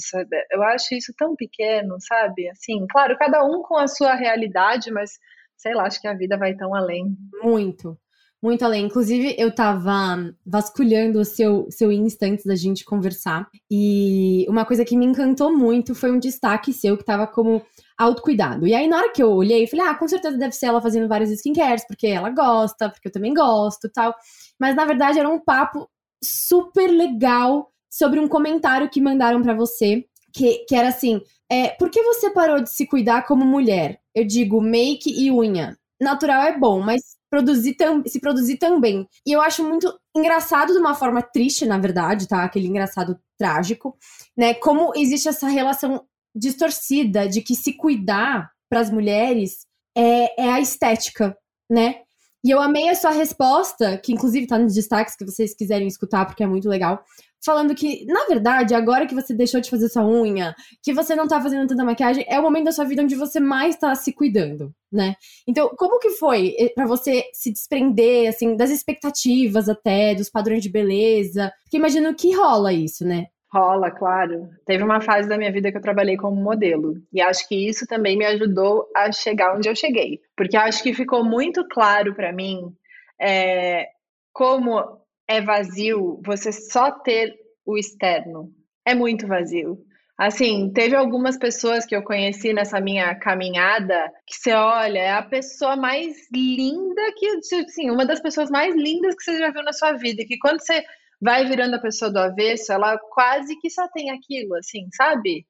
Eu 0.50 0.64
acho 0.64 0.96
isso 0.96 1.14
tão 1.18 1.36
pequeno, 1.36 1.98
sabe? 2.00 2.48
Assim, 2.48 2.88
claro, 2.90 3.18
cada 3.18 3.44
um 3.44 3.62
com 3.62 3.78
a 3.78 3.90
sua 3.90 4.16
realidade, 4.16 4.90
mas 4.90 5.20
sei 5.58 5.74
lá, 5.74 5.84
acho 5.84 6.00
que 6.00 6.08
a 6.08 6.14
vida 6.14 6.38
vai 6.38 6.56
tão 6.56 6.74
além. 6.74 7.14
Muito 7.42 7.98
muito 8.42 8.66
além. 8.66 8.86
Inclusive, 8.86 9.36
eu 9.38 9.56
tava 9.56 10.18
vasculhando 10.46 11.22
o 11.22 11.26
seu, 11.26 11.66
seu 11.70 11.90
Insta 11.94 12.26
antes 12.26 12.46
da 12.46 12.56
gente 12.56 12.84
conversar. 12.84 13.48
E 13.72 14.46
uma 14.50 14.66
coisa 14.66 14.84
que 14.84 14.98
me 14.98 15.06
encantou 15.06 15.58
muito 15.58 15.96
foi 15.96 16.12
um 16.12 16.20
destaque 16.20 16.74
seu 16.74 16.98
que 16.98 17.06
tava 17.06 17.26
como 17.26 17.66
autocuidado. 17.98 18.68
E 18.68 18.74
aí, 18.74 18.88
na 18.88 18.98
hora 18.98 19.12
que 19.12 19.22
eu 19.22 19.32
olhei, 19.32 19.68
falei, 19.68 19.88
ah, 19.88 19.96
com 19.96 20.08
certeza 20.08 20.38
deve 20.38 20.54
ser 20.54 20.68
ela 20.68 20.82
fazendo 20.82 21.08
vários 21.08 21.30
skincares, 21.32 21.86
porque 21.88 22.08
ela 22.08 22.30
gosta, 22.30 22.90
porque 22.90 23.08
eu 23.08 23.12
também 23.12 23.34
gosto 23.34 23.90
tal. 23.90 24.14
Mas 24.60 24.76
na 24.76 24.86
verdade 24.86 25.20
era 25.20 25.30
um 25.30 25.40
papo 25.40 25.90
super 26.24 26.88
legal 26.88 27.70
sobre 27.90 28.20
um 28.20 28.28
comentário 28.28 28.90
que 28.90 29.02
mandaram 29.02 29.42
para 29.42 29.54
você, 29.54 30.06
que, 30.34 30.66
que 30.68 30.76
era 30.76 30.90
assim: 30.90 31.22
é, 31.52 31.70
por 31.70 31.90
que 31.90 32.02
você 32.02 32.30
parou 32.30 32.62
de 32.62 32.70
se 32.70 32.88
cuidar 32.88 33.26
como 33.26 33.46
mulher? 33.46 34.00
Eu 34.16 34.26
digo 34.26 34.62
make 34.62 35.10
e 35.10 35.32
unha. 35.32 35.78
Natural 36.02 36.44
é 36.44 36.58
bom, 36.58 36.82
mas 36.82 37.02
produzir 37.30 37.76
se 38.06 38.20
produzir 38.20 38.58
também. 38.58 39.08
E 39.26 39.32
eu 39.32 39.42
acho 39.42 39.64
muito 39.64 39.92
engraçado 40.16 40.74
de 40.74 40.80
uma 40.80 40.94
forma 40.94 41.22
triste, 41.22 41.66
na 41.66 41.78
verdade, 41.78 42.28
tá? 42.28 42.44
Aquele 42.44 42.68
engraçado 42.68 43.20
trágico, 43.38 43.98
né? 44.38 44.54
Como 44.54 44.94
existe 44.96 45.28
essa 45.28 45.48
relação 45.48 46.06
distorcida 46.36 47.28
de 47.28 47.42
que 47.42 47.56
se 47.56 47.74
cuidar 47.74 48.52
para 48.70 48.80
as 48.80 48.90
mulheres 48.90 49.66
é, 49.96 50.44
é 50.46 50.52
a 50.52 50.60
estética, 50.60 51.36
né? 51.70 52.02
E 52.44 52.52
eu 52.52 52.62
amei 52.62 52.90
a 52.90 52.96
sua 52.96 53.12
resposta, 53.12 53.98
que 53.98 54.12
inclusive 54.12 54.48
tá 54.48 54.60
nos 54.60 54.74
destaques 54.74 55.16
que 55.16 55.26
vocês 55.26 55.56
quiserem 55.56 55.88
escutar, 55.88 56.26
porque 56.26 56.44
é 56.44 56.48
muito 56.48 56.68
legal 56.68 57.04
falando 57.44 57.76
que, 57.76 58.06
na 58.06 58.26
verdade, 58.26 58.74
agora 58.74 59.06
que 59.06 59.14
você 59.14 59.34
deixou 59.34 59.60
de 59.60 59.70
fazer 59.70 59.90
sua 59.90 60.06
unha, 60.06 60.56
que 60.82 60.94
você 60.94 61.16
não 61.16 61.28
tá 61.28 61.42
fazendo 61.42 61.68
tanta 61.68 61.84
maquiagem, 61.84 62.26
é 62.28 62.40
o 62.40 62.44
momento 62.44 62.66
da 62.66 62.72
sua 62.72 62.86
vida 62.86 63.04
onde 63.04 63.16
você 63.16 63.40
mais 63.40 63.76
tá 63.76 63.94
se 63.96 64.14
cuidando, 64.14 64.74
né? 64.92 65.16
Então, 65.48 65.70
como 65.78 66.00
que 66.00 66.12
foi 66.12 66.56
eh, 66.58 66.70
para 66.70 66.86
você 66.86 67.26
se 67.34 67.52
desprender, 67.52 68.30
assim, 68.30 68.56
das 68.56 68.70
expectativas 68.70 69.68
até, 69.68 70.16
dos 70.16 70.30
padrões 70.30 70.64
de 70.64 70.70
beleza? 70.70 71.52
Porque 71.64 71.78
imagino 71.78 72.16
que 72.16 72.34
rola 72.34 72.72
isso, 72.72 73.06
né? 73.06 73.28
Rola, 73.54 73.92
claro. 73.92 74.50
Teve 74.66 74.84
uma 74.84 75.00
fase 75.00 75.30
da 75.30 75.38
minha 75.38 75.52
vida 75.52 75.72
que 75.72 75.78
eu 75.78 75.82
trabalhei 75.82 76.18
como 76.18 76.42
modelo. 76.42 76.96
E 77.14 77.22
acho 77.22 77.48
que 77.48 77.70
isso 77.70 77.86
também 77.86 78.18
me 78.18 78.26
ajudou 78.26 78.88
a 78.96 79.12
chegar 79.12 79.56
onde 79.56 79.70
eu 79.70 79.76
cheguei. 79.76 80.20
Porque 80.36 80.58
acho 80.58 80.82
que 80.82 80.92
ficou 80.92 81.24
muito 81.24 81.64
claro 81.68 82.16
para 82.16 82.34
mim 82.34 82.74
é, 83.22 83.90
como 84.34 84.82
é 85.28 85.40
vazio 85.40 86.20
você 86.26 86.52
só 86.52 86.90
ter 86.90 87.36
o 87.64 87.78
externo. 87.78 88.52
É 88.84 88.96
muito 88.96 89.28
vazio. 89.28 89.78
Assim, 90.18 90.72
teve 90.74 90.96
algumas 90.96 91.38
pessoas 91.38 91.86
que 91.86 91.96
eu 91.96 92.04
conheci 92.04 92.54
nessa 92.54 92.82
minha 92.82 93.14
caminhada 93.16 94.12
que 94.28 94.36
você 94.36 94.54
olha, 94.54 95.00
é 95.00 95.12
a 95.12 95.24
pessoa 95.24 95.76
mais 95.76 96.16
linda 96.32 97.02
que, 97.18 97.28
assim, 97.28 97.92
uma 97.92 98.06
das 98.06 98.20
pessoas 98.20 98.50
mais 98.50 98.76
lindas 98.76 99.16
que 99.16 99.24
você 99.24 99.38
já 99.38 99.52
viu 99.52 99.64
na 99.64 99.74
sua 99.74 99.94
vida. 99.94 100.24
Que 100.26 100.40
quando 100.40 100.60
você 100.60 100.84
vai 101.24 101.46
virando 101.46 101.76
a 101.76 101.82
pessoa 101.82 102.12
do 102.12 102.20
avesso, 102.20 102.74
ela 102.74 102.98
quase 102.98 103.58
que 103.60 103.70
só 103.70 103.88
tem 103.88 104.12
aquilo, 104.12 104.56
assim, 104.56 104.88
sabe? 104.94 105.46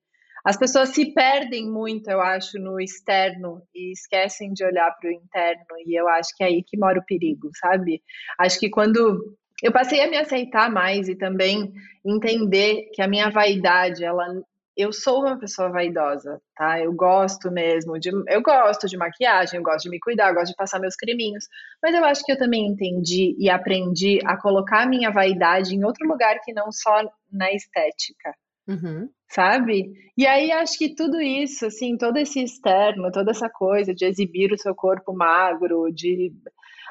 As 0.45 0.57
pessoas 0.57 0.89
se 0.89 1.13
perdem 1.13 1.69
muito, 1.69 2.09
eu 2.09 2.21
acho, 2.21 2.59
no 2.59 2.79
externo 2.79 3.61
e 3.73 3.93
esquecem 3.93 4.51
de 4.51 4.63
olhar 4.65 4.91
para 4.99 5.09
o 5.09 5.13
interno. 5.13 5.65
E 5.85 5.99
eu 5.99 6.07
acho 6.09 6.35
que 6.35 6.43
é 6.43 6.47
aí 6.47 6.63
que 6.63 6.77
mora 6.77 6.99
o 6.99 7.05
perigo, 7.05 7.49
sabe? 7.55 8.01
Acho 8.37 8.59
que 8.59 8.69
quando 8.69 9.35
eu 9.63 9.71
passei 9.71 10.01
a 10.01 10.09
me 10.09 10.17
aceitar 10.17 10.69
mais 10.69 11.07
e 11.07 11.15
também 11.15 11.71
entender 12.05 12.89
que 12.93 13.01
a 13.01 13.07
minha 13.07 13.29
vaidade, 13.29 14.03
ela 14.03 14.27
eu 14.75 14.91
sou 14.91 15.21
uma 15.21 15.37
pessoa 15.37 15.69
vaidosa, 15.69 16.41
tá? 16.55 16.79
Eu 16.79 16.93
gosto 16.93 17.51
mesmo 17.51 17.99
de 17.99 18.09
eu 18.27 18.41
gosto 18.41 18.87
de 18.87 18.97
maquiagem, 18.97 19.57
eu 19.57 19.63
gosto 19.63 19.83
de 19.83 19.89
me 19.89 19.99
cuidar, 19.99 20.29
eu 20.29 20.35
gosto 20.35 20.51
de 20.51 20.55
passar 20.55 20.79
meus 20.79 20.95
creminhos, 20.95 21.45
mas 21.81 21.93
eu 21.93 22.03
acho 22.03 22.23
que 22.23 22.31
eu 22.31 22.37
também 22.37 22.67
entendi 22.67 23.35
e 23.37 23.49
aprendi 23.49 24.19
a 24.25 24.35
colocar 24.35 24.83
a 24.83 24.87
minha 24.87 25.11
vaidade 25.11 25.75
em 25.75 25.83
outro 25.83 26.07
lugar 26.07 26.39
que 26.43 26.53
não 26.53 26.71
só 26.71 27.03
na 27.31 27.51
estética. 27.51 28.33
Uhum. 28.67 29.09
Sabe? 29.29 29.91
E 30.17 30.25
aí 30.25 30.51
acho 30.51 30.77
que 30.77 30.95
tudo 30.95 31.21
isso, 31.21 31.65
assim, 31.65 31.97
todo 31.97 32.17
esse 32.17 32.41
externo, 32.41 33.11
toda 33.11 33.31
essa 33.31 33.49
coisa 33.49 33.93
de 33.93 34.05
exibir 34.05 34.51
o 34.51 34.57
seu 34.57 34.73
corpo 34.73 35.13
magro, 35.13 35.91
de 35.91 36.31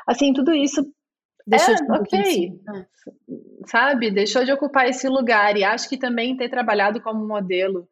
assim, 0.07 0.33
tudo 0.33 0.53
isso 0.53 0.83
Deixou 1.47 1.75
é, 1.75 1.77
de 1.77 1.93
ok. 1.93 2.61
Sabe? 3.67 4.11
Deixou 4.11 4.45
de 4.45 4.53
ocupar 4.53 4.89
esse 4.89 5.09
lugar. 5.09 5.57
E 5.57 5.65
acho 5.65 5.89
que 5.89 5.99
também 5.99 6.37
ter 6.37 6.49
trabalhado 6.49 7.01
como 7.01 7.27
modelo 7.27 7.89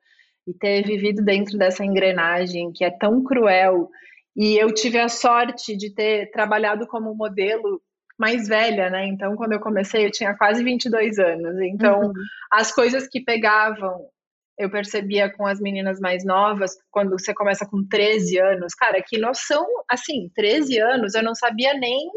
e 0.46 0.54
ter 0.54 0.82
vivido 0.84 1.22
dentro 1.22 1.58
dessa 1.58 1.84
engrenagem 1.84 2.72
que 2.72 2.84
é 2.84 2.90
tão 2.90 3.22
cruel. 3.22 3.88
E 4.36 4.56
eu 4.56 4.72
tive 4.72 4.98
a 4.98 5.08
sorte 5.08 5.76
de 5.76 5.94
ter 5.94 6.30
trabalhado 6.30 6.86
como 6.86 7.14
modelo 7.14 7.80
mais 8.18 8.46
velha, 8.48 8.90
né? 8.90 9.06
Então, 9.06 9.34
quando 9.34 9.52
eu 9.52 9.60
comecei, 9.60 10.04
eu 10.04 10.10
tinha 10.10 10.34
quase 10.36 10.62
22 10.62 11.18
anos. 11.18 11.58
Então, 11.62 12.02
uhum. 12.02 12.12
as 12.52 12.70
coisas 12.70 13.08
que 13.08 13.24
pegavam, 13.24 13.98
eu 14.58 14.70
percebia 14.70 15.32
com 15.32 15.46
as 15.46 15.58
meninas 15.58 15.98
mais 15.98 16.22
novas, 16.22 16.76
quando 16.90 17.18
você 17.18 17.32
começa 17.32 17.66
com 17.66 17.82
13 17.88 18.38
anos. 18.38 18.74
Cara, 18.74 19.02
que 19.02 19.16
noção, 19.16 19.66
assim, 19.88 20.30
13 20.34 20.78
anos, 20.78 21.14
eu 21.14 21.22
não 21.22 21.34
sabia 21.34 21.72
nem 21.72 22.10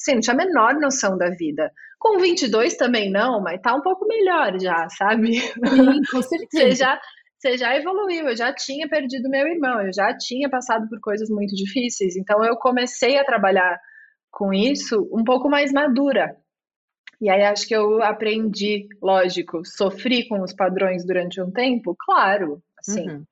Sim, 0.00 0.14
não 0.14 0.20
tinha 0.20 0.34
a 0.34 0.36
menor 0.36 0.74
noção 0.80 1.16
da 1.16 1.28
vida. 1.28 1.70
Com 1.98 2.18
22 2.18 2.74
também 2.76 3.10
não, 3.10 3.40
mas 3.42 3.60
tá 3.60 3.74
um 3.74 3.82
pouco 3.82 4.06
melhor 4.06 4.58
já, 4.58 4.88
sabe? 4.88 5.38
Sim, 5.40 5.52
com 6.10 6.22
certeza. 6.22 6.48
Você 6.50 6.74
já, 6.74 7.00
você 7.38 7.58
já 7.58 7.76
evoluiu, 7.76 8.28
eu 8.28 8.36
já 8.36 8.54
tinha 8.54 8.88
perdido 8.88 9.28
meu 9.28 9.46
irmão, 9.46 9.82
eu 9.82 9.92
já 9.92 10.16
tinha 10.16 10.48
passado 10.48 10.88
por 10.88 10.98
coisas 11.00 11.28
muito 11.28 11.54
difíceis, 11.54 12.16
então 12.16 12.42
eu 12.42 12.56
comecei 12.56 13.18
a 13.18 13.24
trabalhar 13.24 13.78
com 14.30 14.54
isso 14.54 15.06
um 15.12 15.22
pouco 15.22 15.50
mais 15.50 15.70
madura. 15.70 16.34
E 17.20 17.28
aí 17.28 17.42
acho 17.42 17.68
que 17.68 17.76
eu 17.76 18.02
aprendi, 18.02 18.88
lógico, 19.02 19.60
sofri 19.66 20.26
com 20.26 20.40
os 20.40 20.54
padrões 20.54 21.04
durante 21.04 21.42
um 21.42 21.50
tempo, 21.50 21.94
claro, 21.98 22.62
assim. 22.78 23.10
Uhum. 23.10 23.24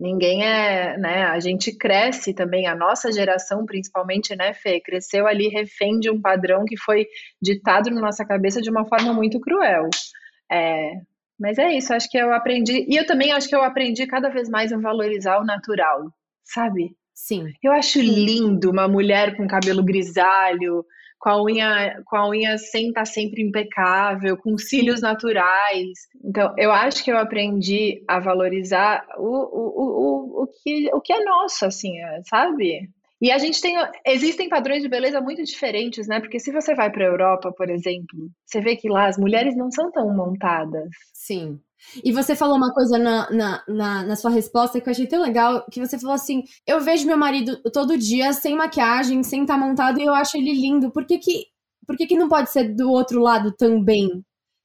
Ninguém 0.00 0.46
é, 0.46 0.96
né? 0.96 1.24
A 1.24 1.38
gente 1.38 1.76
cresce 1.76 2.32
também, 2.32 2.66
a 2.66 2.74
nossa 2.74 3.12
geração, 3.12 3.66
principalmente, 3.66 4.34
né, 4.34 4.54
Fê? 4.54 4.80
Cresceu 4.80 5.26
ali 5.26 5.48
refém 5.48 6.00
de 6.00 6.10
um 6.10 6.18
padrão 6.18 6.64
que 6.64 6.76
foi 6.78 7.06
ditado 7.40 7.90
na 7.90 8.00
nossa 8.00 8.24
cabeça 8.24 8.62
de 8.62 8.70
uma 8.70 8.86
forma 8.86 9.12
muito 9.12 9.38
cruel. 9.38 9.90
É, 10.50 10.94
mas 11.38 11.58
é 11.58 11.76
isso, 11.76 11.92
acho 11.92 12.08
que 12.08 12.16
eu 12.16 12.32
aprendi. 12.32 12.86
E 12.88 12.96
eu 12.96 13.06
também 13.06 13.30
acho 13.32 13.46
que 13.46 13.54
eu 13.54 13.62
aprendi 13.62 14.06
cada 14.06 14.30
vez 14.30 14.48
mais 14.48 14.72
a 14.72 14.78
valorizar 14.78 15.38
o 15.38 15.44
natural, 15.44 16.10
sabe? 16.42 16.96
Sim. 17.14 17.52
Eu 17.62 17.70
acho 17.72 18.00
lindo 18.00 18.70
uma 18.70 18.88
mulher 18.88 19.36
com 19.36 19.46
cabelo 19.46 19.82
grisalho, 19.82 20.82
com 21.20 21.28
a 21.28 21.42
unha, 21.42 22.02
com 22.06 22.16
a 22.16 22.28
unha 22.28 22.56
sem 22.56 22.88
estar 22.88 23.02
tá 23.02 23.04
sempre 23.04 23.42
impecável, 23.42 24.38
com 24.38 24.56
cílios 24.56 25.02
naturais. 25.02 25.90
Então, 26.24 26.54
eu 26.56 26.72
acho 26.72 27.04
que 27.04 27.12
eu 27.12 27.18
aprendi 27.18 28.02
a 28.08 28.18
valorizar 28.18 29.06
o, 29.18 29.22
o, 29.22 30.40
o, 30.40 30.42
o, 30.42 30.46
que, 30.46 30.90
o 30.94 31.00
que 31.00 31.12
é 31.12 31.22
nosso, 31.22 31.66
assim, 31.66 31.92
sabe? 32.24 32.88
E 33.20 33.30
a 33.30 33.36
gente 33.36 33.60
tem. 33.60 33.76
Existem 34.06 34.48
padrões 34.48 34.82
de 34.82 34.88
beleza 34.88 35.20
muito 35.20 35.44
diferentes, 35.44 36.08
né? 36.08 36.20
Porque 36.20 36.40
se 36.40 36.50
você 36.50 36.74
vai 36.74 36.90
para 36.90 37.04
a 37.04 37.08
Europa, 37.08 37.52
por 37.52 37.68
exemplo, 37.68 38.30
você 38.46 38.62
vê 38.62 38.74
que 38.76 38.88
lá 38.88 39.06
as 39.06 39.18
mulheres 39.18 39.54
não 39.54 39.70
são 39.70 39.92
tão 39.92 40.16
montadas. 40.16 40.88
Sim. 41.12 41.60
E 42.04 42.12
você 42.12 42.36
falou 42.36 42.56
uma 42.56 42.72
coisa 42.72 42.98
na, 42.98 43.30
na, 43.30 43.64
na, 43.66 44.02
na, 44.04 44.16
sua 44.16 44.30
resposta 44.30 44.80
que 44.80 44.88
eu 44.88 44.92
achei 44.92 45.06
tão 45.06 45.22
legal, 45.22 45.64
que 45.70 45.80
você 45.80 45.98
falou 45.98 46.14
assim, 46.14 46.42
eu 46.66 46.80
vejo 46.80 47.06
meu 47.06 47.16
marido 47.16 47.60
todo 47.72 47.98
dia 47.98 48.32
sem 48.32 48.54
maquiagem, 48.54 49.22
sem 49.22 49.42
estar 49.42 49.58
tá 49.58 49.60
montado, 49.60 50.00
e 50.00 50.04
eu 50.04 50.14
acho 50.14 50.36
ele 50.36 50.52
lindo. 50.52 50.90
Por 50.92 51.04
que 51.04 51.18
que, 51.18 51.46
por 51.86 51.96
que, 51.96 52.06
que 52.06 52.18
não 52.18 52.28
pode 52.28 52.50
ser 52.50 52.74
do 52.74 52.90
outro 52.90 53.20
lado 53.20 53.52
também? 53.52 54.08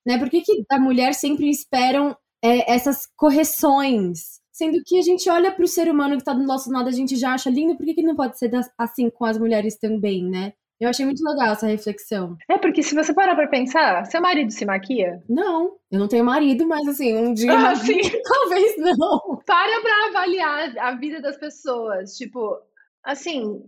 Né? 0.06 0.18
Por 0.20 0.30
que, 0.30 0.42
que 0.42 0.64
a 0.70 0.80
mulher 0.80 1.14
sempre 1.14 1.50
esperam 1.50 2.16
é, 2.44 2.72
essas 2.72 3.08
correções? 3.16 4.40
Sendo 4.52 4.82
que 4.86 4.98
a 4.98 5.02
gente 5.02 5.30
olha 5.30 5.52
para 5.52 5.66
o 5.66 5.68
ser 5.68 5.90
humano 5.90 6.16
que 6.16 6.22
está 6.22 6.34
do 6.34 6.46
nosso 6.46 6.72
lado, 6.72 6.88
a 6.88 6.92
gente 6.92 7.16
já 7.16 7.34
acha 7.34 7.50
lindo, 7.50 7.76
por 7.76 7.86
que, 7.86 7.96
que 7.96 8.04
não 8.04 8.16
pode 8.16 8.38
ser 8.38 8.52
assim 8.78 9.10
com 9.10 9.26
as 9.26 9.38
mulheres 9.38 9.78
também, 9.78 10.24
né? 10.24 10.54
Eu 10.80 10.90
achei 10.90 11.06
muito 11.06 11.24
legal 11.24 11.54
essa 11.54 11.68
reflexão. 11.68 12.36
É, 12.50 12.58
porque 12.58 12.84
se 12.84 12.94
você 12.94 13.14
parar 13.14 13.36
pra 13.36 13.48
pensar, 13.48 14.06
seu 14.06 14.22
marido 14.22 14.52
se 14.52 14.66
maquia? 14.66 15.24
Não, 15.30 15.78
eu 15.90 16.00
não 16.00 16.08
tenho 16.08 16.26
marido, 16.26 16.68
mas 16.68 16.86
assim, 16.88 17.16
um 17.16 17.34
dia. 17.34 17.54
Ah, 17.54 17.76
sim. 17.76 18.02
Talvez 18.24 18.76
não. 18.78 19.42
Para 19.46 19.82
pra 19.82 20.08
avaliar 20.10 20.78
a 20.78 20.96
vida 20.96 21.22
das 21.22 21.38
pessoas. 21.38 22.16
Tipo, 22.18 22.58
assim, 23.04 23.64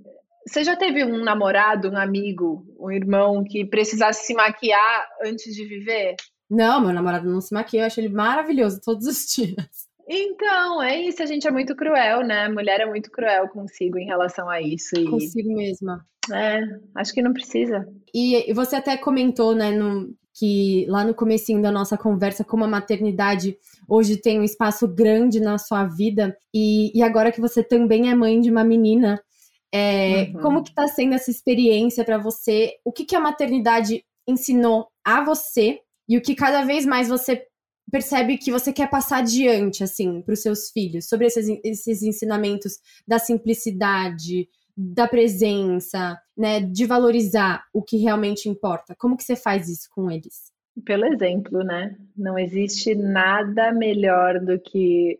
você 0.45 0.65
já 0.65 0.75
teve 0.75 1.05
um 1.05 1.23
namorado, 1.23 1.89
um 1.89 1.97
amigo, 1.97 2.65
um 2.77 2.91
irmão 2.91 3.43
que 3.43 3.65
precisasse 3.65 4.25
se 4.25 4.33
maquiar 4.33 5.07
antes 5.23 5.55
de 5.55 5.65
viver? 5.65 6.15
Não, 6.49 6.81
meu 6.81 6.93
namorado 6.93 7.29
não 7.29 7.41
se 7.41 7.53
maquia, 7.53 7.81
eu 7.81 7.85
acho 7.85 7.99
ele 8.01 8.09
maravilhoso 8.09 8.81
todos 8.83 9.07
os 9.07 9.25
dias. 9.33 9.87
Então, 10.09 10.81
é 10.81 11.01
isso, 11.01 11.21
a 11.21 11.25
gente 11.25 11.45
é 11.47 11.51
muito 11.51 11.75
cruel, 11.75 12.25
né? 12.25 12.45
A 12.45 12.51
mulher 12.51 12.79
é 12.79 12.85
muito 12.85 13.11
cruel 13.11 13.49
consigo 13.49 13.97
em 13.97 14.05
relação 14.05 14.49
a 14.49 14.61
isso. 14.61 14.97
E... 14.97 15.05
Consigo 15.05 15.53
mesma. 15.53 16.05
É, 16.33 16.61
acho 16.95 17.13
que 17.13 17.21
não 17.21 17.33
precisa. 17.33 17.87
E 18.13 18.51
você 18.53 18.75
até 18.75 18.97
comentou, 18.97 19.55
né, 19.55 19.71
no, 19.71 20.13
que 20.37 20.85
lá 20.87 21.03
no 21.03 21.15
comecinho 21.15 21.61
da 21.61 21.71
nossa 21.71 21.97
conversa, 21.97 22.43
como 22.43 22.63
a 22.63 22.67
maternidade 22.67 23.57
hoje 23.87 24.17
tem 24.17 24.39
um 24.39 24.43
espaço 24.43 24.87
grande 24.87 25.39
na 25.39 25.57
sua 25.57 25.85
vida, 25.85 26.37
e, 26.53 26.97
e 26.97 27.01
agora 27.01 27.31
que 27.31 27.41
você 27.41 27.63
também 27.63 28.09
é 28.09 28.15
mãe 28.15 28.39
de 28.39 28.51
uma 28.51 28.63
menina, 28.63 29.21
é, 29.73 30.31
uhum. 30.33 30.41
como 30.41 30.63
que 30.63 30.73
tá 30.73 30.87
sendo 30.87 31.15
essa 31.15 31.31
experiência 31.31 32.05
para 32.05 32.17
você? 32.17 32.73
O 32.85 32.91
que, 32.91 33.03
que 33.03 33.15
a 33.15 33.19
maternidade 33.19 34.03
ensinou 34.27 34.87
a 35.03 35.23
você 35.23 35.79
e 36.07 36.17
o 36.17 36.21
que 36.21 36.35
cada 36.35 36.63
vez 36.63 36.85
mais 36.85 37.09
você 37.09 37.43
percebe 37.91 38.37
que 38.37 38.51
você 38.51 38.71
quer 38.71 38.89
passar 38.89 39.19
adiante, 39.19 39.83
assim, 39.83 40.21
para 40.21 40.33
os 40.33 40.41
seus 40.41 40.69
filhos, 40.71 41.07
sobre 41.07 41.27
esses, 41.27 41.47
esses 41.63 42.03
ensinamentos 42.03 42.73
da 43.07 43.17
simplicidade, 43.17 44.47
da 44.77 45.07
presença, 45.07 46.15
né, 46.37 46.59
de 46.59 46.85
valorizar 46.85 47.63
o 47.73 47.81
que 47.81 47.97
realmente 47.97 48.47
importa. 48.47 48.95
Como 48.99 49.17
que 49.17 49.23
você 49.23 49.35
faz 49.35 49.67
isso 49.67 49.89
com 49.95 50.11
eles? 50.11 50.51
Pelo 50.85 51.05
exemplo, 51.05 51.63
né? 51.63 51.95
Não 52.15 52.37
existe 52.37 52.93
nada 52.93 53.71
melhor 53.71 54.39
do 54.39 54.59
que 54.59 55.19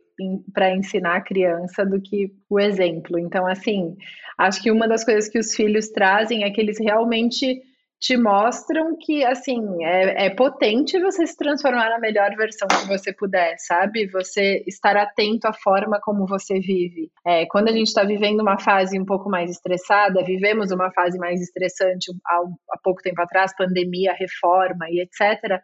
para 0.53 0.75
ensinar 0.75 1.15
a 1.15 1.21
criança 1.21 1.83
do 1.83 1.99
que 1.99 2.31
o 2.49 2.59
exemplo. 2.59 3.17
Então, 3.17 3.47
assim, 3.47 3.95
acho 4.37 4.61
que 4.61 4.71
uma 4.71 4.87
das 4.87 5.03
coisas 5.03 5.27
que 5.27 5.39
os 5.39 5.55
filhos 5.55 5.89
trazem 5.89 6.43
é 6.43 6.51
que 6.51 6.61
eles 6.61 6.79
realmente 6.79 7.61
te 7.99 8.15
mostram 8.15 8.95
que, 8.99 9.25
assim, 9.25 9.83
é, 9.83 10.27
é, 10.27 10.29
potente 10.29 10.99
você 10.99 11.25
se 11.25 11.35
transformar 11.35 11.89
na 11.89 11.99
melhor 11.99 12.35
versão 12.35 12.67
que 12.67 12.87
você 12.87 13.11
puder, 13.11 13.55
sabe? 13.57 14.07
Você 14.07 14.63
estar 14.67 14.95
atento 14.95 15.47
à 15.47 15.53
forma 15.53 15.99
como 16.01 16.27
você 16.27 16.59
vive. 16.59 17.11
É, 17.25 17.45
quando 17.47 17.69
a 17.69 17.71
gente 17.71 17.87
está 17.87 18.03
vivendo 18.03 18.41
uma 18.41 18.59
fase 18.59 18.99
um 18.99 19.05
pouco 19.05 19.29
mais 19.29 19.49
estressada, 19.49 20.23
vivemos 20.23 20.71
uma 20.71 20.91
fase 20.91 21.17
mais 21.17 21.41
estressante 21.41 22.11
há, 22.25 22.41
há 22.71 22.77
pouco 22.83 23.01
tempo 23.01 23.21
atrás, 23.21 23.55
pandemia, 23.55 24.13
reforma 24.13 24.85
e 24.89 25.01
etc., 25.01 25.59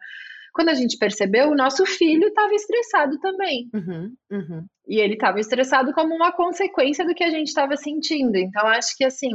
quando 0.54 0.68
a 0.68 0.74
gente 0.74 0.96
percebeu, 0.96 1.50
o 1.50 1.56
nosso 1.56 1.84
filho 1.84 2.28
estava 2.28 2.54
estressado 2.54 3.18
também. 3.18 3.68
Uhum, 3.74 4.14
uhum. 4.30 4.66
E 4.86 5.00
ele 5.00 5.14
estava 5.14 5.40
estressado 5.40 5.92
como 5.92 6.14
uma 6.14 6.30
consequência 6.30 7.04
do 7.04 7.14
que 7.14 7.24
a 7.24 7.30
gente 7.30 7.48
estava 7.48 7.76
sentindo. 7.76 8.36
Então, 8.36 8.64
acho 8.68 8.96
que 8.96 9.04
assim, 9.04 9.30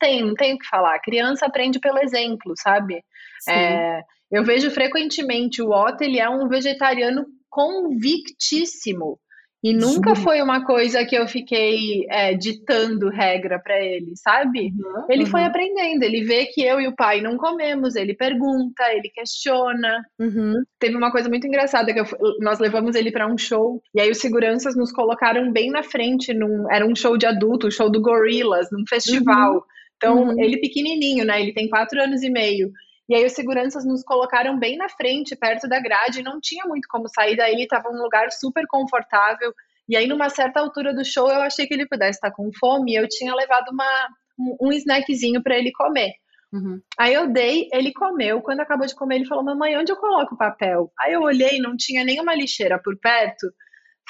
tem, 0.00 0.24
não 0.24 0.34
tem 0.34 0.54
o 0.54 0.58
que 0.58 0.66
falar. 0.66 0.96
A 0.96 1.02
criança 1.02 1.46
aprende 1.46 1.78
pelo 1.78 1.98
exemplo, 1.98 2.52
sabe? 2.56 3.00
É, 3.48 4.00
eu 4.30 4.42
vejo 4.42 4.70
frequentemente 4.72 5.62
o 5.62 5.70
Otto, 5.70 6.02
ele 6.02 6.18
é 6.18 6.28
um 6.28 6.48
vegetariano 6.48 7.24
convictíssimo. 7.48 9.20
E 9.64 9.72
nunca 9.72 10.14
Sim. 10.14 10.22
foi 10.22 10.42
uma 10.42 10.64
coisa 10.64 11.04
que 11.04 11.16
eu 11.16 11.26
fiquei 11.26 12.06
é, 12.08 12.34
ditando 12.34 13.08
regra 13.08 13.58
para 13.58 13.82
ele, 13.82 14.12
sabe? 14.14 14.72
Uhum, 14.78 15.06
ele 15.08 15.24
uhum. 15.24 15.30
foi 15.30 15.44
aprendendo, 15.44 16.02
ele 16.02 16.24
vê 16.24 16.46
que 16.46 16.62
eu 16.62 16.80
e 16.80 16.86
o 16.86 16.94
pai 16.94 17.20
não 17.20 17.36
comemos, 17.36 17.96
ele 17.96 18.14
pergunta, 18.14 18.84
ele 18.92 19.08
questiona. 19.08 20.04
Uhum. 20.18 20.62
Teve 20.78 20.96
uma 20.96 21.10
coisa 21.10 21.28
muito 21.28 21.46
engraçada 21.46 21.92
que 21.92 21.98
eu, 21.98 22.06
nós 22.40 22.58
levamos 22.60 22.94
ele 22.94 23.10
para 23.10 23.26
um 23.26 23.38
show 23.38 23.82
e 23.94 24.00
aí 24.00 24.10
os 24.10 24.18
seguranças 24.18 24.76
nos 24.76 24.92
colocaram 24.92 25.50
bem 25.50 25.70
na 25.70 25.82
frente, 25.82 26.34
num, 26.34 26.70
era 26.70 26.86
um 26.86 26.94
show 26.94 27.16
de 27.16 27.26
adulto, 27.26 27.66
o 27.66 27.72
show 27.72 27.90
do 27.90 28.00
Gorillaz, 28.00 28.68
num 28.70 28.84
festival. 28.86 29.54
Uhum. 29.54 29.62
Então, 29.96 30.22
uhum. 30.28 30.40
ele 30.40 30.60
pequenininho, 30.60 31.24
né? 31.24 31.40
Ele 31.40 31.54
tem 31.54 31.68
quatro 31.68 32.00
anos 32.00 32.22
e 32.22 32.28
meio. 32.28 32.70
E 33.08 33.14
aí 33.14 33.24
os 33.24 33.32
seguranças 33.32 33.84
nos 33.84 34.02
colocaram 34.02 34.58
bem 34.58 34.76
na 34.76 34.88
frente, 34.88 35.36
perto 35.36 35.68
da 35.68 35.80
grade, 35.80 36.22
não 36.22 36.40
tinha 36.40 36.64
muito 36.66 36.88
como 36.88 37.08
sair 37.08 37.36
daí, 37.36 37.62
estava 37.62 37.88
um 37.88 38.02
lugar 38.02 38.32
super 38.32 38.64
confortável. 38.68 39.52
E 39.88 39.96
aí, 39.96 40.06
numa 40.08 40.28
certa 40.28 40.58
altura 40.60 40.92
do 40.92 41.04
show, 41.04 41.28
eu 41.28 41.42
achei 41.42 41.66
que 41.66 41.74
ele 41.74 41.86
pudesse 41.86 42.18
estar 42.18 42.32
com 42.32 42.50
fome, 42.58 42.92
e 42.92 42.96
eu 42.96 43.08
tinha 43.08 43.32
levado 43.34 43.68
uma, 43.70 44.08
um, 44.38 44.68
um 44.68 44.72
snackzinho 44.72 45.40
para 45.42 45.56
ele 45.56 45.70
comer. 45.70 46.12
Uhum. 46.52 46.80
Aí 46.98 47.14
eu 47.14 47.32
dei, 47.32 47.68
ele 47.72 47.92
comeu. 47.92 48.40
Quando 48.40 48.60
acabou 48.60 48.86
de 48.86 48.94
comer, 48.94 49.16
ele 49.16 49.26
falou: 49.26 49.44
Mamãe, 49.44 49.76
onde 49.76 49.92
eu 49.92 49.96
coloco 49.96 50.34
o 50.34 50.38
papel? 50.38 50.90
Aí 50.98 51.12
eu 51.12 51.22
olhei, 51.22 51.58
não 51.58 51.76
tinha 51.76 52.04
nenhuma 52.04 52.34
lixeira 52.34 52.80
por 52.82 52.98
perto. 52.98 53.46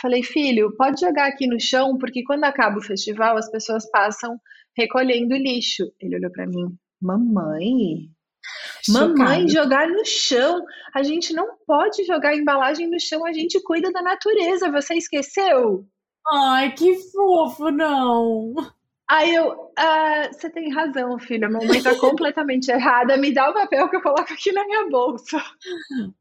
Falei: 0.01 0.23
Filho, 0.23 0.75
pode 0.77 1.01
jogar 1.01 1.27
aqui 1.27 1.47
no 1.47 1.61
chão, 1.61 1.99
porque 1.99 2.23
quando 2.25 2.45
acaba 2.45 2.79
o 2.79 2.83
festival, 2.83 3.37
as 3.37 3.51
pessoas 3.51 3.91
passam 3.91 4.39
recolhendo 4.77 5.35
lixo. 5.35 5.85
Ele 6.01 6.17
olhou 6.17 6.31
para 6.31 6.47
mim: 6.47 6.77
Mamãe, 7.01 8.11
Mamãe, 8.89 9.49
jogar 9.49 9.89
no 9.89 10.05
chão. 10.05 10.65
A 10.95 11.03
gente 11.03 11.33
não 11.33 11.57
pode 11.67 12.05
jogar 12.05 12.37
embalagem 12.37 12.89
no 12.89 13.01
chão, 13.01 13.25
a 13.25 13.33
gente 13.33 13.61
cuida 13.63 13.91
da 13.91 14.03
natureza. 14.03 14.71
Você 14.71 14.95
esqueceu? 14.95 15.87
Ai, 16.29 16.73
que 16.73 16.97
fofo, 17.11 17.71
não. 17.71 18.55
Aí 19.09 19.35
eu, 19.35 19.71
ah, 19.79 20.29
você 20.33 20.51
tem 20.51 20.73
razão, 20.73 21.17
filha. 21.19 21.47
A 21.47 21.51
mamãe 21.51 21.81
tá 21.81 21.95
completamente 21.97 22.71
errada. 22.71 23.17
Me 23.17 23.33
dá 23.33 23.51
o 23.51 23.55
papel 23.55 23.89
que 23.89 23.97
eu 23.97 24.03
coloco 24.03 24.33
aqui 24.33 24.51
na 24.51 24.65
minha 24.65 24.89
bolsa. 24.89 25.41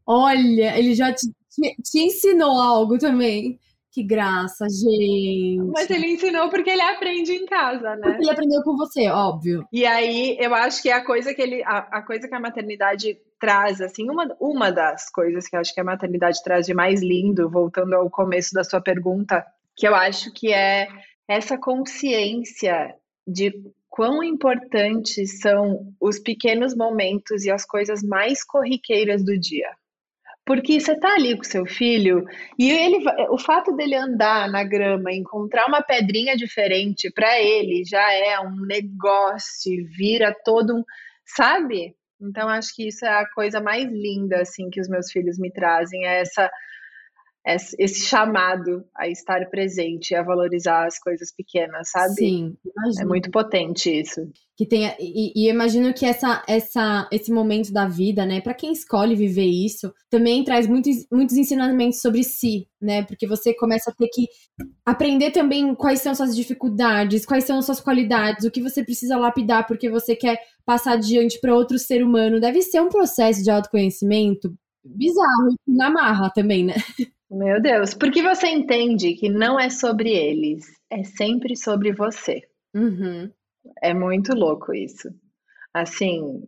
Olha, 0.06 0.78
ele 0.78 0.94
já 0.94 1.12
te, 1.12 1.28
te, 1.50 1.76
te 1.82 2.00
ensinou 2.00 2.62
algo 2.62 3.00
também. 3.00 3.60
Que 3.96 4.04
graça, 4.04 4.68
gente. 4.68 5.72
Mas 5.72 5.90
ele 5.90 6.08
ensinou 6.08 6.50
porque 6.50 6.70
ele 6.70 6.82
aprende 6.82 7.32
em 7.32 7.46
casa, 7.46 7.96
né? 7.96 8.02
Porque 8.02 8.24
ele 8.24 8.30
aprendeu 8.30 8.62
com 8.62 8.76
você, 8.76 9.08
óbvio. 9.08 9.66
E 9.72 9.86
aí, 9.86 10.36
eu 10.38 10.54
acho 10.54 10.82
que 10.82 10.92
a 10.92 11.02
coisa 11.02 11.34
que 11.34 11.42
ele, 11.42 11.64
a, 11.64 11.78
a 11.78 12.02
coisa 12.02 12.28
que 12.28 12.36
a 12.36 12.40
maternidade 12.42 13.18
traz, 13.40 13.80
assim, 13.80 14.10
uma, 14.10 14.36
uma 14.38 14.70
das 14.70 15.10
coisas 15.10 15.48
que 15.48 15.56
eu 15.56 15.62
acho 15.62 15.74
que 15.74 15.80
a 15.80 15.86
maternidade 15.86 16.44
traz 16.44 16.66
de 16.66 16.74
mais 16.74 17.02
lindo, 17.02 17.50
voltando 17.50 17.94
ao 17.94 18.10
começo 18.10 18.54
da 18.54 18.66
sua 18.66 18.82
pergunta, 18.82 19.46
que 19.78 19.88
eu 19.88 19.96
acho 19.96 20.30
que 20.34 20.52
é 20.52 20.90
essa 21.26 21.58
consciência 21.58 22.94
de 23.26 23.54
quão 23.90 24.22
importantes 24.22 25.40
são 25.40 25.94
os 26.02 26.20
pequenos 26.20 26.76
momentos 26.76 27.46
e 27.46 27.50
as 27.50 27.66
coisas 27.66 28.04
mais 28.04 28.44
corriqueiras 28.44 29.24
do 29.24 29.40
dia. 29.40 29.70
Porque 30.46 30.80
você 30.80 30.96
tá 31.00 31.16
ali 31.16 31.36
com 31.36 31.44
seu 31.44 31.66
filho 31.66 32.24
e 32.58 32.72
ele, 32.72 33.04
o 33.30 33.38
fato 33.38 33.76
dele 33.76 33.96
andar 33.96 34.48
na 34.50 34.64
grama, 34.64 35.12
encontrar 35.12 35.66
uma 35.68 35.82
pedrinha 35.82 36.38
diferente 36.38 37.12
para 37.12 37.42
ele 37.42 37.84
já 37.84 38.14
é 38.14 38.40
um 38.40 38.62
negócio, 38.62 39.74
vira 39.98 40.36
todo 40.46 40.76
um, 40.78 40.84
sabe? 41.26 41.96
Então 42.22 42.48
acho 42.48 42.76
que 42.76 42.88
isso 42.88 43.06
é 43.06 43.10
a 43.10 43.30
coisa 43.30 43.60
mais 43.60 43.86
linda 43.92 44.42
assim 44.42 44.70
que 44.70 44.80
os 44.80 44.88
meus 44.88 45.12
filhos 45.12 45.40
me 45.40 45.52
trazem, 45.52 46.06
é 46.06 46.22
essa 46.22 46.50
esse 47.46 48.08
chamado 48.08 48.84
a 48.98 49.08
estar 49.08 49.48
presente, 49.52 50.16
a 50.16 50.24
valorizar 50.24 50.88
as 50.88 50.98
coisas 50.98 51.32
pequenas, 51.32 51.92
sabe? 51.92 52.16
Sim, 52.16 52.58
imagino. 52.66 53.02
É 53.02 53.06
muito 53.06 53.30
potente 53.30 54.02
isso. 54.02 54.28
Que 54.58 54.66
tenha, 54.66 54.96
e, 55.00 55.32
e 55.36 55.50
imagino 55.50 55.94
que 55.94 56.06
essa, 56.06 56.44
essa, 56.48 57.08
esse 57.12 57.32
momento 57.32 57.72
da 57.72 57.88
vida, 57.88 58.26
né, 58.26 58.42
para 58.42 58.54
quem 58.54 58.72
escolhe 58.72 59.14
viver 59.16 59.46
isso, 59.46 59.94
também 60.10 60.44
traz 60.44 60.66
muitos, 60.66 61.06
muitos 61.12 61.36
ensinamentos 61.36 62.02
sobre 62.02 62.24
si, 62.24 62.68
né? 62.82 63.04
Porque 63.04 63.28
você 63.28 63.54
começa 63.54 63.92
a 63.92 63.94
ter 63.94 64.08
que 64.08 64.28
aprender 64.84 65.30
também 65.32 65.76
quais 65.76 66.02
são 66.02 66.16
suas 66.16 66.36
dificuldades, 66.36 67.26
quais 67.26 67.44
são 67.44 67.62
suas 67.62 67.80
qualidades, 67.80 68.46
o 68.46 68.52
que 68.52 68.62
você 68.62 68.84
precisa 68.84 69.18
lapidar 69.18 69.68
porque 69.68 69.90
você 69.90 70.16
quer 70.16 70.40
passar 70.66 70.94
adiante 70.94 71.40
para 71.40 71.54
outro 71.54 71.78
ser 71.78 72.02
humano. 72.02 72.40
Deve 72.40 72.62
ser 72.62 72.82
um 72.82 72.90
processo 72.90 73.44
de 73.44 73.52
autoconhecimento 73.52 74.52
bizarro 74.84 75.56
e 75.68 75.72
na 75.76 75.90
marra 75.90 76.30
também, 76.30 76.64
né? 76.64 76.76
Meu 77.30 77.62
Deus, 77.62 77.94
porque 77.94 78.22
você 78.22 78.48
entende 78.48 79.16
que 79.16 79.30
não 79.30 79.60
é 79.60 79.70
sobre 79.70 80.10
eles, 80.12 80.66
é 80.92 81.04
sempre 81.04 81.56
sobre 81.56 81.92
você. 81.94 82.42
Uhum. 82.76 83.32
É 83.82 83.94
muito 83.94 84.34
louco 84.36 84.74
isso. 84.74 85.10
Assim, 85.74 86.44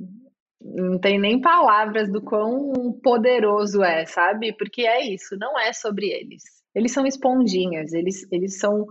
Não 0.62 1.00
tem 1.00 1.20
nem 1.20 1.42
palavras 1.42 2.12
do 2.12 2.22
quão 2.24 2.94
poderoso 3.04 3.84
é, 3.84 4.06
sabe? 4.06 4.54
Porque 4.58 4.84
é 4.84 5.06
isso, 5.08 5.38
não 5.40 5.60
é 5.60 5.74
sobre 5.74 6.08
eles. 6.10 6.44
Eles 6.76 6.92
são 6.94 7.06
esponjinhas, 7.08 7.94
eles, 7.94 8.28
eles 8.32 8.60
são 8.60 8.86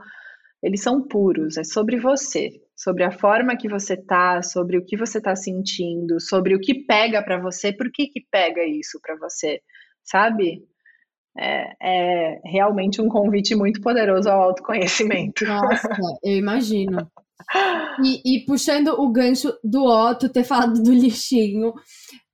eles 0.62 0.82
são 0.82 1.06
puros, 1.06 1.56
é 1.58 1.64
sobre 1.64 1.98
você, 2.00 2.50
sobre 2.76 3.04
a 3.04 3.12
forma 3.12 3.56
que 3.56 3.68
você 3.68 3.96
tá, 3.96 4.42
sobre 4.42 4.78
o 4.78 4.84
que 4.84 4.96
você 4.96 5.20
tá 5.20 5.36
sentindo, 5.36 6.20
sobre 6.20 6.54
o 6.56 6.60
que 6.60 6.84
pega 6.86 7.22
para 7.22 7.40
você, 7.40 7.72
por 7.72 7.90
que 7.92 8.08
que 8.08 8.26
pega 8.30 8.64
isso 8.64 8.98
para 9.02 9.16
você, 9.16 9.60
sabe? 10.04 10.64
É, 11.38 11.76
é, 11.82 12.40
realmente 12.44 13.00
um 13.00 13.08
convite 13.08 13.54
muito 13.54 13.80
poderoso 13.80 14.28
ao 14.28 14.42
autoconhecimento. 14.42 15.44
Nossa, 15.44 15.88
eu 16.22 16.36
imagino. 16.36 17.06
E, 18.02 18.20
e, 18.24 18.44
puxando 18.44 18.88
o 18.88 19.10
gancho 19.10 19.56
do 19.62 19.84
Otto 19.84 20.28
ter 20.28 20.42
falado 20.42 20.82
do 20.82 20.92
lixinho, 20.92 21.72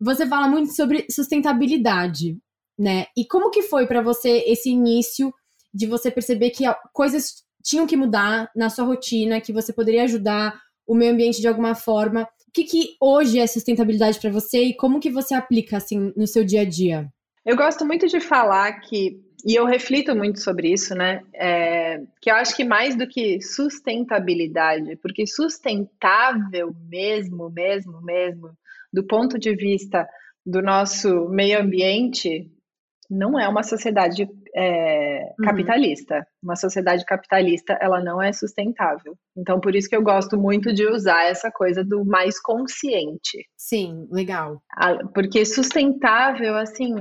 você 0.00 0.26
fala 0.26 0.48
muito 0.48 0.72
sobre 0.72 1.06
sustentabilidade, 1.10 2.38
né? 2.78 3.06
E 3.16 3.26
como 3.26 3.50
que 3.50 3.62
foi 3.62 3.86
para 3.86 4.00
você 4.00 4.42
esse 4.46 4.70
início 4.70 5.32
de 5.72 5.86
você 5.86 6.10
perceber 6.10 6.50
que 6.50 6.64
coisas 6.92 7.44
tinham 7.62 7.86
que 7.86 7.96
mudar 7.96 8.50
na 8.56 8.70
sua 8.70 8.84
rotina, 8.84 9.40
que 9.40 9.52
você 9.52 9.72
poderia 9.72 10.04
ajudar 10.04 10.58
o 10.86 10.94
meio 10.94 11.12
ambiente 11.12 11.40
de 11.40 11.48
alguma 11.48 11.74
forma? 11.74 12.22
O 12.22 12.52
que, 12.52 12.64
que 12.64 12.96
hoje 13.00 13.38
é 13.38 13.46
sustentabilidade 13.46 14.18
para 14.18 14.30
você 14.30 14.64
e 14.64 14.76
como 14.76 15.00
que 15.00 15.10
você 15.10 15.34
aplica 15.34 15.76
assim 15.76 16.12
no 16.16 16.26
seu 16.26 16.44
dia 16.44 16.62
a 16.62 16.64
dia? 16.64 17.08
Eu 17.44 17.56
gosto 17.56 17.84
muito 17.84 18.06
de 18.06 18.20
falar 18.20 18.80
que 18.80 19.20
e 19.44 19.56
eu 19.56 19.66
reflito 19.66 20.14
muito 20.14 20.40
sobre 20.40 20.72
isso, 20.72 20.94
né? 20.94 21.24
É, 21.34 22.00
que 22.20 22.30
eu 22.30 22.34
acho 22.36 22.54
que 22.54 22.62
mais 22.62 22.96
do 22.96 23.08
que 23.08 23.40
sustentabilidade, 23.40 24.96
porque 24.96 25.26
sustentável 25.26 26.72
mesmo, 26.88 27.50
mesmo, 27.50 28.00
mesmo, 28.02 28.50
do 28.92 29.04
ponto 29.04 29.38
de 29.38 29.54
vista 29.56 30.08
do 30.46 30.62
nosso 30.62 31.28
meio 31.28 31.60
ambiente, 31.60 32.48
não 33.12 33.38
é 33.38 33.46
uma 33.46 33.62
sociedade 33.62 34.28
é, 34.54 35.34
uhum. 35.38 35.44
capitalista. 35.44 36.26
Uma 36.42 36.56
sociedade 36.56 37.04
capitalista, 37.04 37.78
ela 37.80 38.02
não 38.02 38.20
é 38.20 38.32
sustentável. 38.32 39.14
Então, 39.36 39.60
por 39.60 39.76
isso 39.76 39.88
que 39.88 39.94
eu 39.94 40.02
gosto 40.02 40.38
muito 40.38 40.72
de 40.72 40.86
usar 40.86 41.24
essa 41.24 41.50
coisa 41.50 41.84
do 41.84 42.04
mais 42.04 42.40
consciente. 42.40 43.46
Sim, 43.56 44.08
legal. 44.10 44.62
Porque 45.14 45.44
sustentável, 45.44 46.56
assim, 46.56 46.94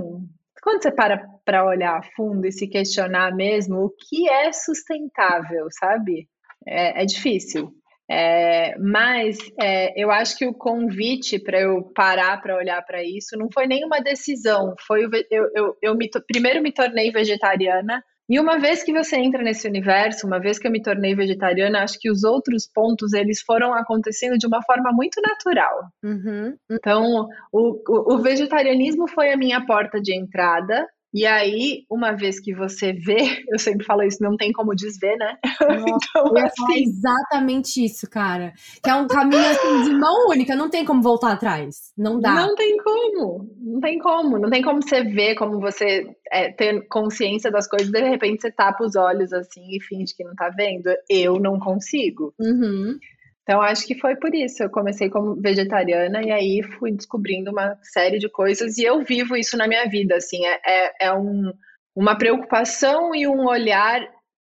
quando 0.61 0.83
você 0.83 0.91
para 0.91 1.25
para 1.43 1.65
olhar 1.65 1.97
a 1.97 2.03
fundo 2.15 2.45
e 2.45 2.51
se 2.51 2.67
questionar 2.67 3.35
mesmo 3.35 3.77
o 3.85 3.89
que 3.89 4.29
é 4.29 4.51
sustentável, 4.51 5.67
sabe? 5.71 6.27
É, 6.67 7.01
é 7.01 7.05
difícil. 7.05 7.73
É, 8.13 8.77
mas 8.77 9.37
é, 9.57 9.93
eu 9.95 10.11
acho 10.11 10.37
que 10.37 10.45
o 10.45 10.53
convite 10.53 11.39
para 11.39 11.61
eu 11.61 11.81
parar 11.95 12.41
para 12.41 12.57
olhar 12.57 12.81
para 12.85 13.01
isso 13.01 13.37
não 13.37 13.47
foi 13.53 13.67
nenhuma 13.67 14.01
decisão. 14.01 14.75
Foi 14.85 15.05
eu, 15.31 15.49
eu, 15.55 15.77
eu 15.81 15.95
me, 15.95 16.09
primeiro 16.27 16.61
me 16.61 16.73
tornei 16.73 17.09
vegetariana 17.09 18.03
e 18.29 18.37
uma 18.37 18.59
vez 18.59 18.83
que 18.83 18.91
você 18.91 19.15
entra 19.17 19.41
nesse 19.41 19.65
universo, 19.65 20.27
uma 20.27 20.39
vez 20.39 20.59
que 20.59 20.67
eu 20.67 20.71
me 20.71 20.81
tornei 20.81 21.15
vegetariana, 21.15 21.83
acho 21.83 21.97
que 21.99 22.11
os 22.11 22.25
outros 22.25 22.67
pontos 22.67 23.13
eles 23.13 23.41
foram 23.41 23.73
acontecendo 23.73 24.37
de 24.37 24.45
uma 24.45 24.61
forma 24.61 24.91
muito 24.91 25.21
natural. 25.21 25.87
Uhum. 26.03 26.55
Então, 26.69 27.27
o, 27.51 27.81
o, 27.87 28.15
o 28.15 28.21
vegetarianismo 28.21 29.07
foi 29.07 29.31
a 29.31 29.37
minha 29.37 29.65
porta 29.65 30.01
de 30.01 30.13
entrada 30.13 30.85
e 31.13 31.25
aí, 31.25 31.85
uma 31.89 32.13
vez 32.13 32.39
que 32.39 32.53
você 32.53 32.93
vê, 32.93 33.17
eu 33.49 33.59
sempre 33.59 33.85
falo 33.85 34.03
isso, 34.03 34.21
não 34.21 34.37
tem 34.37 34.51
como 34.51 34.73
desver, 34.73 35.17
né? 35.17 35.37
Nossa, 35.61 36.07
então, 36.07 36.37
eu 36.37 36.45
assim, 36.45 36.83
exatamente 36.83 37.83
isso, 37.83 38.09
cara. 38.09 38.53
Que 38.81 38.89
é 38.89 38.95
um 38.95 39.07
caminho 39.07 39.45
assim, 39.45 39.83
de 39.83 39.91
mão 39.91 40.29
única, 40.29 40.55
não 40.55 40.69
tem 40.69 40.85
como 40.85 41.01
voltar 41.01 41.33
atrás. 41.33 41.91
Não 41.97 42.19
dá. 42.19 42.33
Não 42.33 42.55
tem 42.55 42.77
como. 42.77 43.49
Não 43.59 43.81
tem 43.81 43.99
como. 43.99 44.39
Não 44.39 44.49
tem 44.49 44.61
como 44.61 44.81
você 44.81 45.03
ver, 45.03 45.35
como 45.35 45.59
você 45.59 46.05
é, 46.31 46.51
ter 46.51 46.87
consciência 46.87 47.51
das 47.51 47.67
coisas, 47.67 47.91
de 47.91 48.01
repente 48.01 48.41
você 48.41 48.51
tapa 48.51 48.83
os 48.83 48.95
olhos 48.95 49.33
assim 49.33 49.75
e 49.75 49.81
finge 49.81 50.15
que 50.15 50.23
não 50.23 50.33
tá 50.33 50.49
vendo. 50.49 50.89
Eu 51.09 51.39
não 51.39 51.59
consigo. 51.59 52.33
Uhum. 52.39 52.97
Então, 53.43 53.61
acho 53.61 53.85
que 53.85 53.99
foi 53.99 54.15
por 54.15 54.33
isso. 54.33 54.63
Eu 54.63 54.69
comecei 54.69 55.09
como 55.09 55.35
vegetariana 55.35 56.21
e 56.21 56.31
aí 56.31 56.63
fui 56.77 56.91
descobrindo 56.91 57.51
uma 57.51 57.77
série 57.81 58.19
de 58.19 58.29
coisas 58.29 58.77
e 58.77 58.83
eu 58.83 59.03
vivo 59.03 59.35
isso 59.35 59.57
na 59.57 59.67
minha 59.67 59.87
vida. 59.87 60.15
Assim, 60.15 60.45
é, 60.45 60.59
é, 60.65 61.07
é 61.07 61.13
um, 61.13 61.51
uma 61.95 62.17
preocupação 62.17 63.15
e 63.15 63.27
um 63.27 63.47
olhar 63.47 64.01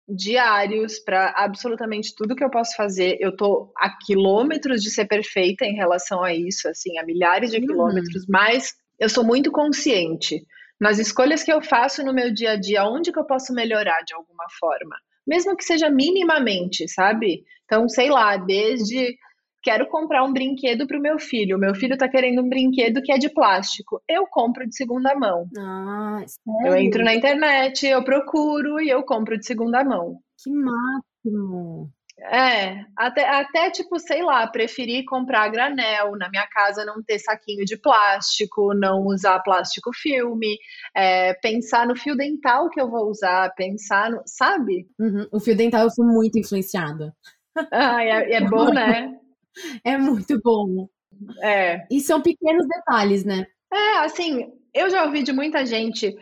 diários 0.08 1.00
para 1.00 1.32
absolutamente 1.36 2.14
tudo 2.14 2.36
que 2.36 2.44
eu 2.44 2.50
posso 2.50 2.76
fazer. 2.76 3.16
Eu 3.20 3.36
tô 3.36 3.72
a 3.76 3.90
quilômetros 4.04 4.80
de 4.80 4.90
ser 4.90 5.06
perfeita 5.06 5.64
em 5.64 5.74
relação 5.74 6.22
a 6.22 6.32
isso, 6.32 6.68
assim, 6.68 6.96
a 6.98 7.04
milhares 7.04 7.50
de 7.50 7.58
uhum. 7.58 7.66
quilômetros, 7.66 8.24
mas 8.28 8.72
eu 9.00 9.08
sou 9.08 9.24
muito 9.24 9.50
consciente 9.50 10.46
nas 10.80 10.98
escolhas 10.98 11.42
que 11.42 11.52
eu 11.52 11.60
faço 11.60 12.04
no 12.04 12.14
meu 12.14 12.32
dia 12.32 12.52
a 12.52 12.56
dia, 12.56 12.84
onde 12.84 13.10
que 13.10 13.18
eu 13.18 13.26
posso 13.26 13.52
melhorar 13.52 14.00
de 14.02 14.14
alguma 14.14 14.44
forma 14.60 14.96
mesmo 15.26 15.56
que 15.56 15.64
seja 15.64 15.90
minimamente, 15.90 16.88
sabe? 16.88 17.44
Então, 17.64 17.88
sei 17.88 18.10
lá, 18.10 18.36
desde 18.36 19.16
quero 19.66 19.88
comprar 19.88 20.22
um 20.22 20.32
brinquedo 20.32 20.86
para 20.86 20.96
o 20.96 21.02
meu 21.02 21.18
filho. 21.18 21.58
Meu 21.58 21.74
filho 21.74 21.94
está 21.94 22.08
querendo 22.08 22.40
um 22.40 22.48
brinquedo 22.48 23.02
que 23.02 23.10
é 23.10 23.18
de 23.18 23.28
plástico. 23.28 24.00
Eu 24.08 24.24
compro 24.28 24.64
de 24.64 24.76
segunda 24.76 25.12
mão. 25.16 25.48
Ah, 25.58 26.22
sério? 26.24 26.66
Eu 26.68 26.76
entro 26.76 27.02
na 27.02 27.12
internet, 27.12 27.84
eu 27.84 28.04
procuro 28.04 28.80
e 28.80 28.88
eu 28.88 29.02
compro 29.02 29.36
de 29.36 29.44
segunda 29.44 29.82
mão. 29.82 30.20
Que 30.38 30.50
máximo! 30.50 31.90
É, 32.18 32.84
até, 32.96 33.28
até 33.28 33.70
tipo, 33.70 33.98
sei 33.98 34.22
lá, 34.22 34.46
preferir 34.46 35.04
comprar 35.04 35.48
granel, 35.48 36.16
na 36.16 36.30
minha 36.30 36.46
casa 36.46 36.84
não 36.84 37.02
ter 37.02 37.18
saquinho 37.18 37.64
de 37.64 37.76
plástico, 37.76 38.72
não 38.74 39.04
usar 39.04 39.40
plástico 39.40 39.90
filme, 39.94 40.56
é, 40.94 41.34
pensar 41.34 41.86
no 41.86 41.94
fio 41.94 42.16
dental 42.16 42.70
que 42.70 42.80
eu 42.80 42.90
vou 42.90 43.10
usar, 43.10 43.52
pensar 43.54 44.10
no. 44.10 44.22
Sabe? 44.26 44.86
Uhum. 44.98 45.26
O 45.30 45.38
fio 45.38 45.54
dental 45.54 45.84
eu 45.84 45.90
fui 45.90 46.06
muito 46.06 46.38
influenciada. 46.38 47.14
Ah, 47.70 48.02
é, 48.02 48.32
é 48.32 48.40
bom, 48.40 48.72
né? 48.72 49.12
É 49.84 49.98
muito 49.98 50.40
bom. 50.42 50.88
É. 51.42 51.86
E 51.90 52.00
são 52.00 52.22
pequenos 52.22 52.66
detalhes, 52.66 53.24
né? 53.24 53.46
É, 53.72 53.98
assim, 53.98 54.52
eu 54.74 54.88
já 54.88 55.04
ouvi 55.04 55.22
de 55.22 55.32
muita 55.32 55.66
gente 55.66 56.14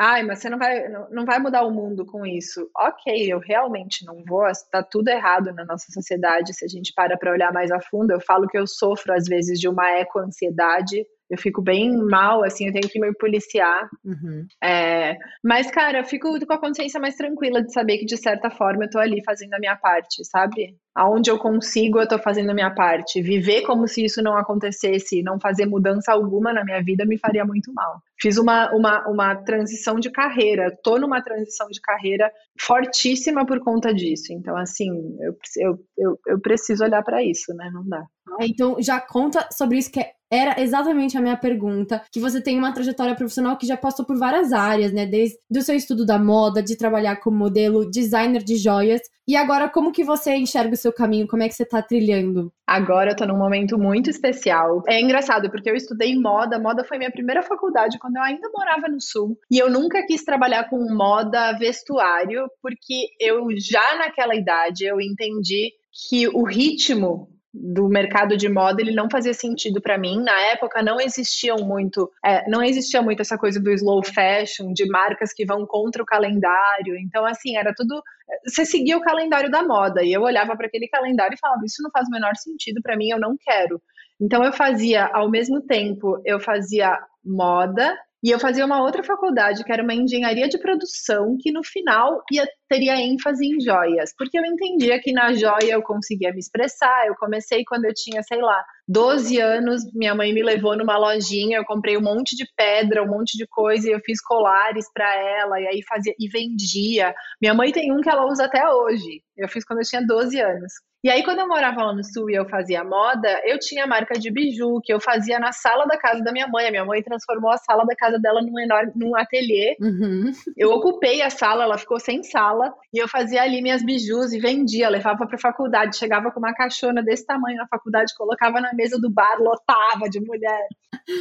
Ai, 0.00 0.22
mas 0.22 0.38
você 0.38 0.48
não 0.48 0.58
vai, 0.58 0.88
não 1.10 1.24
vai 1.24 1.40
mudar 1.40 1.64
o 1.64 1.72
mundo 1.72 2.06
com 2.06 2.24
isso. 2.24 2.70
Ok, 2.76 3.32
eu 3.32 3.40
realmente 3.40 4.04
não 4.06 4.22
vou. 4.24 4.46
Está 4.46 4.80
tudo 4.80 5.08
errado 5.08 5.52
na 5.52 5.64
nossa 5.64 5.90
sociedade. 5.90 6.54
Se 6.54 6.64
a 6.64 6.68
gente 6.68 6.92
para 6.94 7.18
para 7.18 7.32
olhar 7.32 7.52
mais 7.52 7.70
a 7.72 7.80
fundo, 7.80 8.12
eu 8.12 8.20
falo 8.20 8.46
que 8.46 8.56
eu 8.56 8.66
sofro 8.66 9.12
às 9.12 9.24
vezes 9.26 9.58
de 9.58 9.68
uma 9.68 9.90
eco-ansiedade 9.90 11.04
eu 11.30 11.36
fico 11.38 11.60
bem 11.60 11.94
mal, 11.96 12.42
assim, 12.42 12.66
eu 12.66 12.72
tenho 12.72 12.88
que 12.88 12.98
me 12.98 13.12
policiar. 13.14 13.88
Uhum. 14.04 14.46
É, 14.62 15.16
mas, 15.44 15.70
cara, 15.70 15.98
eu 15.98 16.04
fico 16.04 16.28
com 16.46 16.52
a 16.52 16.60
consciência 16.60 16.98
mais 16.98 17.16
tranquila 17.16 17.62
de 17.62 17.72
saber 17.72 17.98
que, 17.98 18.06
de 18.06 18.16
certa 18.16 18.50
forma, 18.50 18.84
eu 18.84 18.90
tô 18.90 18.98
ali 18.98 19.22
fazendo 19.24 19.54
a 19.54 19.58
minha 19.58 19.76
parte, 19.76 20.24
sabe? 20.24 20.76
Aonde 20.94 21.30
eu 21.30 21.38
consigo, 21.38 22.00
eu 22.00 22.08
tô 22.08 22.18
fazendo 22.18 22.50
a 22.50 22.54
minha 22.54 22.74
parte. 22.74 23.20
Viver 23.20 23.62
como 23.62 23.86
se 23.86 24.04
isso 24.04 24.22
não 24.22 24.36
acontecesse, 24.36 25.22
não 25.22 25.38
fazer 25.38 25.66
mudança 25.66 26.12
alguma 26.12 26.52
na 26.52 26.64
minha 26.64 26.82
vida, 26.82 27.04
me 27.04 27.18
faria 27.18 27.44
muito 27.44 27.72
mal. 27.72 28.00
Fiz 28.20 28.36
uma, 28.36 28.74
uma, 28.74 29.06
uma 29.06 29.36
transição 29.36 30.00
de 30.00 30.10
carreira, 30.10 30.76
tô 30.82 30.98
numa 30.98 31.22
transição 31.22 31.68
de 31.68 31.80
carreira 31.80 32.32
fortíssima 32.58 33.46
por 33.46 33.60
conta 33.60 33.94
disso. 33.94 34.32
Então, 34.32 34.56
assim, 34.56 34.88
eu, 35.20 35.36
eu, 35.58 35.78
eu, 35.96 36.18
eu 36.26 36.40
preciso 36.40 36.82
olhar 36.82 37.02
para 37.04 37.22
isso, 37.22 37.54
né? 37.54 37.70
Não 37.72 37.86
dá. 37.86 38.02
Então, 38.40 38.76
já 38.80 39.00
conta 39.00 39.48
sobre 39.52 39.78
isso 39.78 39.90
que 39.90 40.00
é 40.00 40.17
era 40.30 40.60
exatamente 40.60 41.16
a 41.16 41.20
minha 41.20 41.36
pergunta, 41.36 42.02
que 42.12 42.20
você 42.20 42.40
tem 42.40 42.58
uma 42.58 42.72
trajetória 42.72 43.14
profissional 43.14 43.56
que 43.56 43.66
já 43.66 43.76
passou 43.76 44.04
por 44.04 44.18
várias 44.18 44.52
áreas, 44.52 44.92
né? 44.92 45.06
Desde 45.06 45.38
o 45.50 45.62
seu 45.62 45.74
estudo 45.74 46.04
da 46.04 46.18
moda, 46.18 46.62
de 46.62 46.76
trabalhar 46.76 47.16
como 47.16 47.36
modelo, 47.36 47.90
designer 47.90 48.42
de 48.42 48.56
joias. 48.56 49.00
E 49.26 49.36
agora, 49.36 49.68
como 49.68 49.92
que 49.92 50.04
você 50.04 50.34
enxerga 50.34 50.72
o 50.72 50.76
seu 50.76 50.92
caminho? 50.92 51.26
Como 51.26 51.42
é 51.42 51.48
que 51.48 51.54
você 51.54 51.64
tá 51.64 51.82
trilhando? 51.82 52.50
Agora 52.66 53.10
eu 53.10 53.16
tô 53.16 53.26
num 53.26 53.36
momento 53.36 53.78
muito 53.78 54.08
especial. 54.08 54.82
É 54.86 55.00
engraçado, 55.00 55.50
porque 55.50 55.68
eu 55.70 55.74
estudei 55.74 56.18
moda. 56.18 56.58
Moda 56.58 56.84
foi 56.84 56.98
minha 56.98 57.10
primeira 57.10 57.42
faculdade 57.42 57.98
quando 57.98 58.16
eu 58.16 58.22
ainda 58.22 58.48
morava 58.54 58.88
no 58.88 59.00
Sul. 59.00 59.38
E 59.50 59.58
eu 59.58 59.70
nunca 59.70 60.04
quis 60.06 60.24
trabalhar 60.24 60.68
com 60.70 60.94
moda 60.94 61.56
vestuário, 61.58 62.48
porque 62.62 63.08
eu 63.20 63.48
já 63.58 63.96
naquela 63.98 64.34
idade 64.34 64.84
eu 64.84 65.00
entendi 65.00 65.72
que 66.08 66.28
o 66.28 66.44
ritmo 66.44 67.28
do 67.52 67.88
mercado 67.88 68.36
de 68.36 68.48
moda 68.48 68.80
ele 68.80 68.94
não 68.94 69.08
fazia 69.10 69.32
sentido 69.32 69.80
para 69.80 69.98
mim. 69.98 70.22
Na 70.22 70.38
época 70.52 70.82
não 70.82 71.00
existiam 71.00 71.58
muito 71.58 72.10
é, 72.24 72.48
não 72.48 72.62
existia 72.62 73.00
muito 73.02 73.20
essa 73.20 73.38
coisa 73.38 73.60
do 73.60 73.70
slow 73.70 74.02
fashion 74.04 74.72
de 74.72 74.86
marcas 74.86 75.32
que 75.32 75.46
vão 75.46 75.66
contra 75.66 76.02
o 76.02 76.06
calendário. 76.06 76.96
Então 76.98 77.24
assim 77.24 77.56
era 77.56 77.74
tudo 77.74 78.02
você 78.46 78.64
seguia 78.64 78.96
o 78.96 79.02
calendário 79.02 79.50
da 79.50 79.62
moda 79.62 80.02
e 80.02 80.12
eu 80.12 80.22
olhava 80.22 80.56
para 80.56 80.66
aquele 80.66 80.88
calendário 80.88 81.34
e 81.34 81.38
falava 81.38 81.64
isso 81.64 81.82
não 81.82 81.90
faz 81.90 82.06
o 82.08 82.10
menor 82.10 82.36
sentido 82.36 82.80
para 82.82 82.96
mim 82.96 83.08
eu 83.08 83.18
não 83.18 83.36
quero. 83.38 83.80
Então 84.20 84.44
eu 84.44 84.52
fazia 84.52 85.06
ao 85.06 85.30
mesmo 85.30 85.62
tempo 85.62 86.20
eu 86.24 86.38
fazia 86.38 86.98
moda 87.24 87.96
E 88.22 88.30
eu 88.30 88.40
fazia 88.40 88.66
uma 88.66 88.82
outra 88.82 89.04
faculdade, 89.04 89.62
que 89.62 89.72
era 89.72 89.82
uma 89.82 89.94
engenharia 89.94 90.48
de 90.48 90.58
produção, 90.58 91.36
que 91.40 91.52
no 91.52 91.62
final 91.62 92.20
ia, 92.32 92.44
teria 92.68 92.96
ênfase 93.00 93.46
em 93.46 93.60
joias, 93.60 94.12
porque 94.18 94.36
eu 94.36 94.44
entendia 94.44 95.00
que 95.00 95.12
na 95.12 95.32
joia 95.32 95.74
eu 95.74 95.82
conseguia 95.82 96.32
me 96.32 96.40
expressar. 96.40 97.06
Eu 97.06 97.14
comecei 97.14 97.62
quando 97.64 97.84
eu 97.84 97.94
tinha, 97.94 98.20
sei 98.24 98.40
lá, 98.40 98.64
12 98.88 99.40
anos, 99.40 99.82
minha 99.94 100.14
mãe 100.16 100.32
me 100.32 100.42
levou 100.42 100.76
numa 100.76 100.98
lojinha, 100.98 101.58
eu 101.58 101.64
comprei 101.64 101.96
um 101.96 102.02
monte 102.02 102.34
de 102.34 102.44
pedra, 102.56 103.04
um 103.04 103.08
monte 103.08 103.36
de 103.36 103.46
coisa, 103.46 103.88
e 103.88 103.92
eu 103.92 104.00
fiz 104.04 104.20
colares 104.20 104.86
para 104.92 105.14
ela, 105.14 105.60
e 105.60 105.68
aí 105.68 105.80
fazia 105.88 106.14
e 106.18 106.28
vendia. 106.28 107.14
Minha 107.40 107.54
mãe 107.54 107.70
tem 107.70 107.92
um 107.92 108.00
que 108.00 108.10
ela 108.10 108.26
usa 108.26 108.46
até 108.46 108.68
hoje. 108.68 109.22
Eu 109.36 109.48
fiz 109.48 109.64
quando 109.64 109.78
eu 109.78 109.84
tinha 109.84 110.04
12 110.04 110.40
anos. 110.40 110.72
E 111.04 111.08
aí, 111.08 111.22
quando 111.22 111.38
eu 111.38 111.46
morava 111.46 111.84
lá 111.84 111.94
no 111.94 112.02
sul 112.02 112.28
e 112.28 112.34
eu 112.34 112.48
fazia 112.48 112.82
moda, 112.82 113.40
eu 113.44 113.56
tinha 113.60 113.86
marca 113.86 114.18
de 114.18 114.32
biju 114.32 114.80
que 114.82 114.92
eu 114.92 115.00
fazia 115.00 115.38
na 115.38 115.52
sala 115.52 115.86
da 115.86 115.96
casa 115.96 116.24
da 116.24 116.32
minha 116.32 116.48
mãe. 116.48 116.66
A 116.66 116.70
minha 116.72 116.84
mãe 116.84 117.00
transformou 117.02 117.52
a 117.52 117.56
sala 117.56 117.84
da 117.86 117.94
casa 117.94 118.18
dela 118.18 118.42
num 118.42 118.58
enorme 118.58 118.92
num 118.96 119.16
ateliê. 119.16 119.76
Uhum. 119.80 120.32
Eu 120.56 120.70
ocupei 120.72 121.22
a 121.22 121.30
sala, 121.30 121.62
ela 121.62 121.78
ficou 121.78 122.00
sem 122.00 122.24
sala, 122.24 122.74
e 122.92 122.98
eu 122.98 123.06
fazia 123.06 123.42
ali 123.42 123.62
minhas 123.62 123.84
bijus 123.84 124.32
e 124.32 124.40
vendia, 124.40 124.88
levava 124.88 125.24
para 125.24 125.38
faculdade, 125.38 125.96
chegava 125.96 126.32
com 126.32 126.40
uma 126.40 126.52
caixona 126.52 127.00
desse 127.00 127.24
tamanho 127.24 127.58
na 127.58 127.68
faculdade, 127.68 128.14
colocava 128.16 128.60
na 128.60 128.74
mesa 128.74 128.98
do 129.00 129.08
bar, 129.08 129.38
lotava 129.40 130.08
de 130.10 130.20
mulher. 130.20 130.66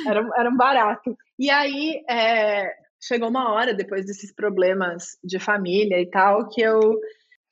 Era, 0.08 0.28
era 0.38 0.50
um 0.50 0.58
barato. 0.58 1.16
E 1.38 1.52
aí, 1.52 2.04
é, 2.10 2.68
chegou 3.00 3.30
uma 3.30 3.54
hora, 3.54 3.76
depois 3.76 4.06
desses 4.08 4.34
problemas 4.34 5.18
de 5.24 5.40
família 5.40 6.02
e 6.02 6.10
tal, 6.10 6.50
que 6.50 6.62
eu 6.62 7.00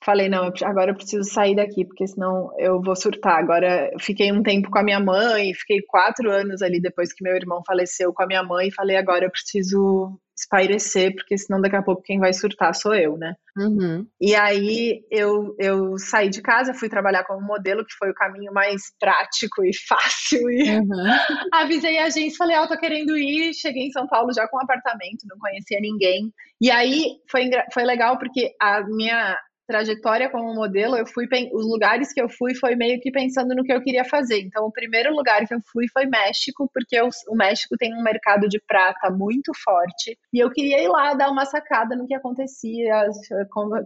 falei, 0.03 0.29
não, 0.29 0.51
agora 0.63 0.91
eu 0.91 0.95
preciso 0.95 1.23
sair 1.23 1.55
daqui, 1.55 1.85
porque 1.85 2.07
senão 2.07 2.51
eu 2.57 2.81
vou 2.81 2.95
surtar. 2.95 3.39
Agora, 3.39 3.91
fiquei 3.99 4.31
um 4.31 4.43
tempo 4.43 4.69
com 4.69 4.79
a 4.79 4.83
minha 4.83 4.99
mãe, 4.99 5.53
fiquei 5.53 5.81
quatro 5.87 6.29
anos 6.31 6.61
ali 6.61 6.79
depois 6.79 7.13
que 7.13 7.23
meu 7.23 7.35
irmão 7.35 7.61
faleceu 7.65 8.13
com 8.13 8.23
a 8.23 8.27
minha 8.27 8.43
mãe, 8.43 8.67
e 8.67 8.73
falei, 8.73 8.97
agora 8.97 9.25
eu 9.25 9.31
preciso 9.31 10.19
espairecer, 10.37 11.15
porque 11.15 11.37
senão 11.37 11.61
daqui 11.61 11.77
a 11.77 11.81
pouco 11.81 12.03
quem 12.03 12.19
vai 12.19 12.33
surtar 12.33 12.75
sou 12.75 12.93
eu, 12.93 13.17
né? 13.17 13.35
Uhum. 13.57 14.05
E 14.19 14.35
aí 14.35 15.01
eu, 15.09 15.55
eu 15.57 15.97
saí 15.97 16.29
de 16.29 16.41
casa, 16.41 16.73
fui 16.73 16.89
trabalhar 16.89 17.23
como 17.23 17.45
modelo, 17.45 17.85
que 17.85 17.95
foi 17.97 18.09
o 18.09 18.13
caminho 18.13 18.51
mais 18.51 18.93
prático 18.99 19.63
e 19.63 19.71
fácil. 19.87 20.49
E 20.51 20.77
uhum. 20.77 20.87
avisei 21.53 21.97
a 21.97 22.05
agência, 22.05 22.37
falei, 22.37 22.57
ó, 22.57 22.65
oh, 22.65 22.67
tô 22.67 22.77
querendo 22.77 23.17
ir. 23.17 23.53
Cheguei 23.53 23.87
em 23.87 23.91
São 23.91 24.07
Paulo 24.07 24.33
já 24.33 24.45
com 24.47 24.57
um 24.57 24.61
apartamento, 24.61 25.25
não 25.25 25.39
conhecia 25.39 25.79
ninguém. 25.79 26.31
E 26.59 26.69
aí 26.69 27.17
foi, 27.29 27.49
foi 27.73 27.83
legal 27.83 28.17
porque 28.17 28.53
a 28.61 28.83
minha 28.83 29.37
trajetória 29.65 30.29
como 30.29 30.53
modelo, 30.53 30.95
eu 30.95 31.05
fui 31.05 31.27
os 31.53 31.65
lugares 31.65 32.13
que 32.13 32.21
eu 32.21 32.29
fui 32.29 32.55
foi 32.55 32.75
meio 32.75 32.99
que 32.99 33.11
pensando 33.11 33.55
no 33.55 33.63
que 33.63 33.73
eu 33.73 33.81
queria 33.81 34.05
fazer. 34.05 34.39
Então, 34.41 34.65
o 34.65 34.71
primeiro 34.71 35.13
lugar 35.13 35.45
que 35.47 35.53
eu 35.53 35.59
fui 35.71 35.85
foi 35.91 36.05
México, 36.05 36.69
porque 36.73 36.95
eu, 36.95 37.09
o 37.29 37.35
México 37.35 37.75
tem 37.77 37.93
um 37.93 38.03
mercado 38.03 38.47
de 38.47 38.59
prata 38.67 39.09
muito 39.09 39.51
forte 39.63 40.17
e 40.33 40.39
eu 40.39 40.49
queria 40.51 40.81
ir 40.81 40.87
lá 40.87 41.13
dar 41.13 41.29
uma 41.29 41.45
sacada 41.45 41.95
no 41.95 42.07
que 42.07 42.13
acontecia, 42.13 43.07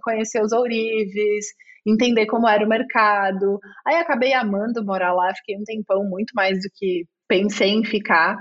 conhecer 0.03 0.41
os 0.41 0.51
ourives, 0.51 1.45
entender 1.85 2.25
como 2.25 2.47
era 2.47 2.65
o 2.65 2.69
mercado. 2.69 3.59
Aí 3.85 3.95
acabei 3.95 4.33
amando 4.33 4.85
morar 4.85 5.13
lá, 5.13 5.33
fiquei 5.35 5.55
um 5.57 5.63
tempão 5.63 6.03
muito 6.03 6.31
mais 6.35 6.59
do 6.61 6.69
que 6.75 7.05
pensei 7.27 7.69
em 7.69 7.85
ficar. 7.85 8.37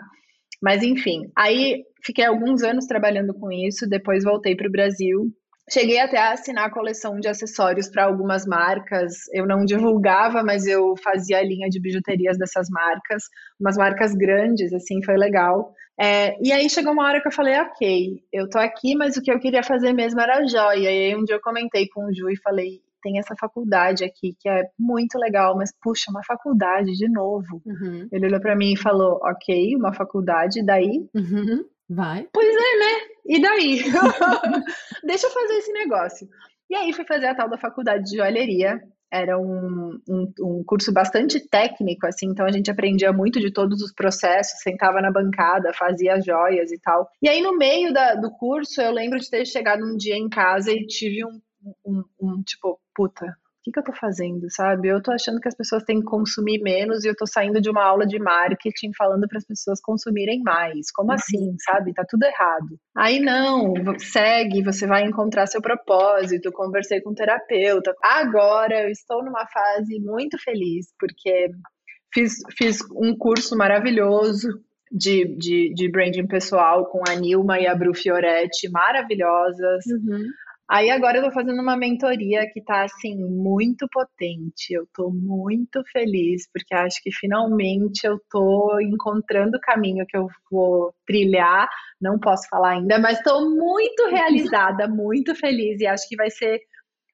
Mas 0.63 0.83
enfim, 0.83 1.31
aí 1.37 1.85
fiquei 2.05 2.25
alguns 2.25 2.63
anos 2.63 2.87
trabalhando 2.87 3.33
com 3.33 3.51
isso, 3.53 3.89
depois 3.89 4.25
voltei 4.25 4.57
para 4.57 4.69
o 4.69 4.73
Brasil 4.73 5.33
Cheguei 5.71 5.99
até 5.99 6.19
a 6.19 6.33
assinar 6.33 6.67
a 6.67 6.73
coleção 6.73 7.19
de 7.21 7.29
acessórios 7.29 7.89
para 7.89 8.05
algumas 8.05 8.47
marcas. 8.47 9.15
Eu 9.33 9.47
não 9.47 9.65
divulgava, 9.65 10.43
mas 10.43 10.67
eu 10.67 10.95
fazia 11.03 11.39
a 11.39 11.43
linha 11.43 11.69
de 11.69 11.81
bijuterias 11.81 12.39
dessas 12.39 12.69
marcas, 12.71 13.25
umas 13.61 13.77
marcas 13.77 14.15
grandes, 14.15 14.73
assim, 14.73 15.03
foi 15.05 15.17
legal. 15.17 15.75
É, 16.01 16.37
e 16.41 16.53
aí 16.53 16.71
chegou 16.71 16.93
uma 16.93 17.05
hora 17.05 17.21
que 17.21 17.27
eu 17.27 17.33
falei, 17.33 17.59
ok, 17.59 18.21
eu 18.33 18.49
tô 18.49 18.59
aqui, 18.59 18.95
mas 18.95 19.17
o 19.17 19.23
que 19.23 19.33
eu 19.33 19.41
queria 19.41 19.63
fazer 19.63 19.93
mesmo 19.93 20.21
era 20.21 20.47
joia. 20.47 20.79
E 20.79 20.87
aí 20.87 21.17
um 21.17 21.25
dia 21.25 21.37
eu 21.37 21.43
comentei 21.43 21.89
com 21.89 22.05
o 22.05 22.15
Ju 22.15 22.31
e 22.31 22.37
falei, 22.41 22.81
tem 23.03 23.19
essa 23.19 23.35
faculdade 23.39 24.05
aqui 24.05 24.35
que 24.39 24.49
é 24.49 24.63
muito 24.79 25.19
legal, 25.19 25.57
mas 25.57 25.73
puxa, 25.83 26.11
uma 26.11 26.23
faculdade 26.25 26.93
de 26.93 27.09
novo. 27.11 27.63
Uhum. 27.67 28.09
Ele 28.13 28.27
olhou 28.27 28.41
para 28.41 28.57
mim 28.57 28.73
e 28.73 28.79
falou, 28.79 29.19
ok, 29.23 29.75
uma 29.77 29.93
faculdade, 29.93 30.65
daí? 30.65 31.09
Uhum. 31.15 31.65
Vai. 31.89 32.29
Pois 32.33 32.55
é, 32.55 32.79
né? 32.79 33.09
E 33.29 33.41
daí? 33.41 33.83
Deixa 35.05 35.27
eu 35.27 35.31
fazer 35.31 35.55
esse 35.59 35.73
negócio. 35.73 36.27
E 36.71 36.75
aí 36.75 36.93
fui 36.95 37.05
fazer 37.05 37.27
a 37.27 37.35
tal 37.35 37.49
da 37.49 37.59
faculdade 37.59 38.05
de 38.05 38.17
joalheria. 38.17 38.81
Era 39.11 39.39
um, 39.39 39.99
um, 40.09 40.33
um, 40.41 40.65
curso 40.65 40.93
bastante 40.93 41.41
técnico, 41.41 42.07
assim, 42.07 42.27
então 42.27 42.45
a 42.45 42.53
gente 42.53 42.71
aprendia 42.71 43.11
muito 43.11 43.41
de 43.41 43.51
todos 43.51 43.81
os 43.81 43.91
processos, 43.91 44.61
sentava 44.61 45.01
na 45.01 45.11
bancada, 45.11 45.73
fazia 45.73 46.21
joias 46.21 46.71
e 46.71 46.79
tal. 46.79 47.09
E 47.23 47.29
aí, 47.29 47.41
no 47.41 47.57
meio 47.57 47.91
da, 47.91 48.15
do 48.15 48.31
curso, 48.31 48.83
eu 48.83 48.93
lembro 48.93 49.19
de 49.19 49.31
ter 49.31 49.47
chegado 49.47 49.83
um 49.83 49.97
dia 49.97 50.15
em 50.15 50.29
casa 50.29 50.71
e 50.71 50.87
tive 50.87 51.25
um, 51.25 52.05
um, 52.21 52.43
tipo, 52.43 52.79
puta, 52.95 53.35
que, 53.69 53.73
que 53.73 53.79
eu 53.79 53.85
tô 53.85 53.93
fazendo, 53.93 54.47
sabe? 54.51 54.89
Eu 54.89 55.03
tô 55.03 55.13
achando 55.13 55.41
que 55.41 55.49
as 55.49 55.55
pessoas 55.55 55.83
têm 55.85 56.01
que 56.01 56.07
consumir 56.07 56.61
menos 56.61 57.05
e 57.05 57.09
eu 57.09 57.15
tô 57.15 57.27
saindo 57.27 57.61
de 57.61 57.71
uma 57.71 57.85
aula 57.85 58.07
de 58.07 58.19
marketing 58.19 58.91
falando 58.97 59.27
para 59.29 59.39
as 59.39 59.45
pessoas 59.45 59.81
consumirem 59.81 60.43
mais. 60.43 60.91
Como 60.93 61.11
uhum. 61.11 61.15
assim, 61.15 61.55
sabe? 61.65 61.93
Tá 61.93 62.05
tudo 62.09 62.25
errado. 62.25 62.79
Aí 62.97 63.21
não, 63.21 63.75
segue, 63.99 64.63
você 64.63 64.87
vai 64.87 65.05
encontrar 65.05 65.47
seu 65.47 65.61
propósito. 65.61 66.53
Conversei 66.53 67.01
com 67.01 67.11
um 67.11 67.15
terapeuta. 67.15 67.95
Agora 68.03 68.83
eu 68.83 68.89
estou 68.89 69.25
numa 69.25 69.47
fase 69.47 70.01
muito 70.01 70.39
feliz, 70.43 70.87
porque 70.99 71.51
fiz, 72.13 72.35
fiz 72.57 72.79
um 72.97 73.17
curso 73.17 73.57
maravilhoso 73.57 74.49
de, 74.91 75.37
de, 75.37 75.73
de 75.75 75.91
branding 75.91 76.27
pessoal 76.27 76.87
com 76.87 77.03
a 77.09 77.15
Nilma 77.15 77.61
e 77.61 77.67
a 77.67 77.75
Bru 77.75 77.95
Fioretti, 77.95 78.71
maravilhosas. 78.71 79.85
Uhum. 79.87 80.25
Aí 80.71 80.91
agora 80.91 81.19
eu 81.19 81.25
tô 81.25 81.33
fazendo 81.33 81.63
uma 81.63 81.79
mentoria 81.79 82.47
que 82.53 82.61
tá 82.61 82.85
assim 82.85 83.17
muito 83.25 83.89
potente. 83.91 84.75
Eu 84.75 84.87
tô 84.95 85.11
muito 85.11 85.83
feliz 85.91 86.47
porque 86.53 86.75
acho 86.75 87.03
que 87.03 87.11
finalmente 87.11 88.07
eu 88.07 88.21
tô 88.31 88.79
encontrando 88.81 89.57
o 89.57 89.61
caminho 89.61 90.05
que 90.07 90.17
eu 90.17 90.29
vou 90.51 90.93
trilhar. 91.07 91.69
Não 91.99 92.19
posso 92.19 92.47
falar 92.51 92.73
ainda, 92.73 92.99
mas 92.99 93.17
estou 93.17 93.49
muito 93.51 94.09
realizada, 94.13 94.87
muito 94.87 95.35
feliz 95.35 95.81
e 95.81 95.87
acho 95.87 96.07
que 96.07 96.17
vai 96.17 96.31
ser 96.31 96.61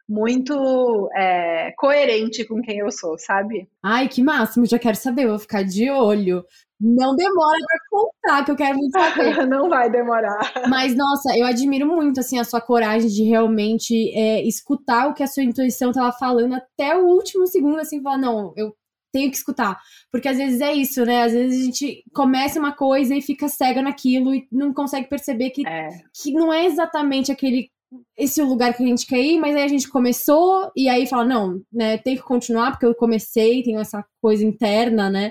muito 0.08 1.08
é, 1.16 1.72
coerente 1.76 2.44
com 2.46 2.60
quem 2.60 2.78
eu 2.78 2.90
sou, 2.90 3.18
sabe? 3.18 3.68
Ai, 3.82 4.08
que 4.08 4.22
máximo, 4.22 4.66
já 4.66 4.78
quero 4.78 4.96
saber, 4.96 5.26
vou 5.26 5.38
ficar 5.38 5.62
de 5.62 5.90
olho. 5.90 6.44
Não 6.80 7.14
demora 7.16 7.58
para 7.66 7.78
contar, 7.90 8.44
que 8.44 8.50
eu 8.50 8.56
quero 8.56 8.76
muito 8.76 8.92
saber. 8.92 9.46
Não 9.48 9.68
vai 9.70 9.88
demorar. 9.88 10.52
Mas, 10.68 10.94
nossa, 10.94 11.36
eu 11.36 11.46
admiro 11.46 11.86
muito, 11.86 12.20
assim, 12.20 12.38
a 12.38 12.44
sua 12.44 12.60
coragem 12.60 13.08
de 13.08 13.22
realmente 13.22 14.12
é, 14.14 14.42
escutar 14.46 15.08
o 15.08 15.14
que 15.14 15.22
a 15.22 15.26
sua 15.26 15.44
intuição 15.44 15.92
tava 15.92 16.12
falando 16.12 16.54
até 16.54 16.96
o 16.96 17.06
último 17.06 17.46
segundo, 17.46 17.78
assim, 17.78 18.02
falar, 18.02 18.18
não, 18.18 18.52
eu 18.56 18.74
tenho 19.14 19.30
que 19.30 19.36
escutar. 19.36 19.78
Porque 20.10 20.28
às 20.28 20.36
vezes 20.36 20.60
é 20.60 20.72
isso, 20.72 21.04
né? 21.04 21.22
Às 21.22 21.32
vezes 21.32 21.60
a 21.60 21.64
gente 21.64 22.02
começa 22.12 22.58
uma 22.58 22.72
coisa 22.72 23.14
e 23.14 23.22
fica 23.22 23.48
cega 23.48 23.80
naquilo 23.80 24.34
e 24.34 24.46
não 24.50 24.74
consegue 24.74 25.08
perceber 25.08 25.50
que, 25.50 25.66
é. 25.66 25.88
que 26.20 26.32
não 26.32 26.52
é 26.52 26.66
exatamente 26.66 27.30
aquele 27.30 27.70
esse 28.16 28.40
é 28.40 28.44
o 28.44 28.48
lugar 28.48 28.74
que 28.74 28.83
a 28.83 28.87
gente 28.87 29.07
quer 29.07 29.20
ir, 29.20 29.38
mas 29.38 29.54
aí 29.57 29.62
a 29.62 29.68
gente 29.68 29.88
começou 29.88 30.70
e 30.76 30.88
aí 30.88 31.07
fala, 31.07 31.24
não, 31.24 31.61
né, 31.72 31.98
tem 31.98 32.16
que 32.16 32.22
continuar 32.22 32.72
porque 32.72 32.87
eu 32.87 32.94
comecei, 32.94 33.62
tenho 33.62 33.80
essa 33.80 34.04
coisa 34.20 34.44
interna, 34.44 35.11
né? 35.11 35.30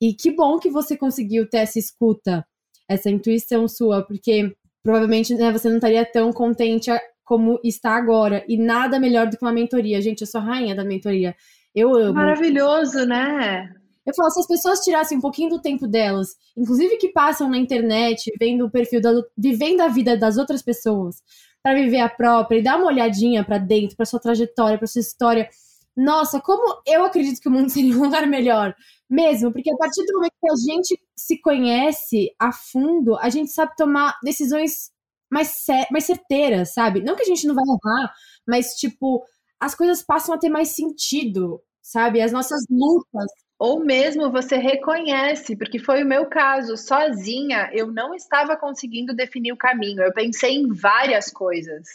E 0.00 0.14
que 0.14 0.30
bom 0.30 0.58
que 0.58 0.70
você 0.70 0.96
conseguiu 0.96 1.48
ter 1.48 1.58
essa 1.58 1.78
escuta, 1.78 2.44
essa 2.88 3.10
intuição 3.10 3.66
sua, 3.68 4.02
porque 4.02 4.54
provavelmente 4.82 5.34
né, 5.34 5.50
você 5.50 5.68
não 5.68 5.76
estaria 5.76 6.04
tão 6.04 6.32
contente 6.32 6.90
como 7.24 7.58
está 7.64 7.96
agora. 7.96 8.44
E 8.48 8.56
nada 8.58 9.00
melhor 9.00 9.28
do 9.28 9.36
que 9.36 9.44
uma 9.44 9.52
mentoria. 9.52 10.00
Gente, 10.02 10.20
eu 10.20 10.26
sou 10.26 10.40
a 10.40 10.44
rainha 10.44 10.74
da 10.74 10.84
mentoria. 10.84 11.34
Eu 11.74 11.94
amo. 11.94 12.14
Maravilhoso, 12.14 13.06
né? 13.06 13.72
Eu 14.06 14.14
falo, 14.14 14.30
se 14.30 14.40
as 14.40 14.46
pessoas 14.46 14.80
tirassem 14.80 15.16
um 15.16 15.20
pouquinho 15.20 15.48
do 15.48 15.62
tempo 15.62 15.88
delas, 15.88 16.28
inclusive 16.56 16.98
que 16.98 17.08
passam 17.08 17.48
na 17.48 17.56
internet, 17.56 18.30
vendo 18.38 18.66
o 18.66 18.70
perfil, 18.70 19.00
da, 19.00 19.10
vivendo 19.36 19.80
a 19.80 19.88
vida 19.88 20.16
das 20.16 20.36
outras 20.36 20.62
pessoas, 20.62 21.16
para 21.64 21.74
viver 21.80 22.00
a 22.00 22.10
própria 22.10 22.58
e 22.58 22.62
dar 22.62 22.76
uma 22.76 22.88
olhadinha 22.88 23.42
para 23.42 23.56
dentro, 23.56 23.96
para 23.96 24.04
sua 24.04 24.20
trajetória, 24.20 24.76
para 24.76 24.86
sua 24.86 25.00
história. 25.00 25.48
Nossa, 25.96 26.38
como 26.38 26.82
eu 26.86 27.04
acredito 27.06 27.40
que 27.40 27.48
o 27.48 27.50
mundo 27.50 27.70
seria 27.72 27.96
um 27.96 28.02
lugar 28.02 28.26
melhor. 28.26 28.76
Mesmo, 29.08 29.50
porque 29.50 29.70
a 29.72 29.76
partir 29.76 30.04
do 30.04 30.14
momento 30.14 30.32
que 30.40 30.50
a 30.50 30.56
gente 30.56 31.00
se 31.16 31.40
conhece 31.40 32.34
a 32.38 32.52
fundo, 32.52 33.16
a 33.16 33.30
gente 33.30 33.50
sabe 33.50 33.74
tomar 33.76 34.18
decisões 34.22 34.90
mais, 35.30 35.64
mais 35.90 36.04
certeiras, 36.04 36.74
sabe? 36.74 37.00
Não 37.00 37.16
que 37.16 37.22
a 37.22 37.26
gente 37.26 37.46
não 37.46 37.54
vai 37.54 37.64
errar, 37.64 38.12
mas, 38.46 38.74
tipo, 38.74 39.24
as 39.58 39.74
coisas 39.74 40.02
passam 40.02 40.34
a 40.34 40.38
ter 40.38 40.48
mais 40.50 40.68
sentido, 40.68 41.62
sabe? 41.82 42.20
As 42.20 42.32
nossas 42.32 42.64
lutas 42.68 43.30
ou 43.58 43.84
mesmo 43.84 44.30
você 44.30 44.56
reconhece, 44.56 45.56
porque 45.56 45.78
foi 45.78 46.02
o 46.02 46.06
meu 46.06 46.26
caso, 46.26 46.76
sozinha 46.76 47.70
eu 47.72 47.86
não 47.86 48.14
estava 48.14 48.56
conseguindo 48.56 49.14
definir 49.14 49.52
o 49.52 49.56
caminho. 49.56 50.02
Eu 50.02 50.12
pensei 50.12 50.56
em 50.56 50.72
várias 50.72 51.30
coisas, 51.30 51.86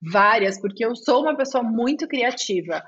várias, 0.00 0.60
porque 0.60 0.84
eu 0.84 0.94
sou 0.94 1.22
uma 1.22 1.36
pessoa 1.36 1.62
muito 1.62 2.06
criativa, 2.06 2.82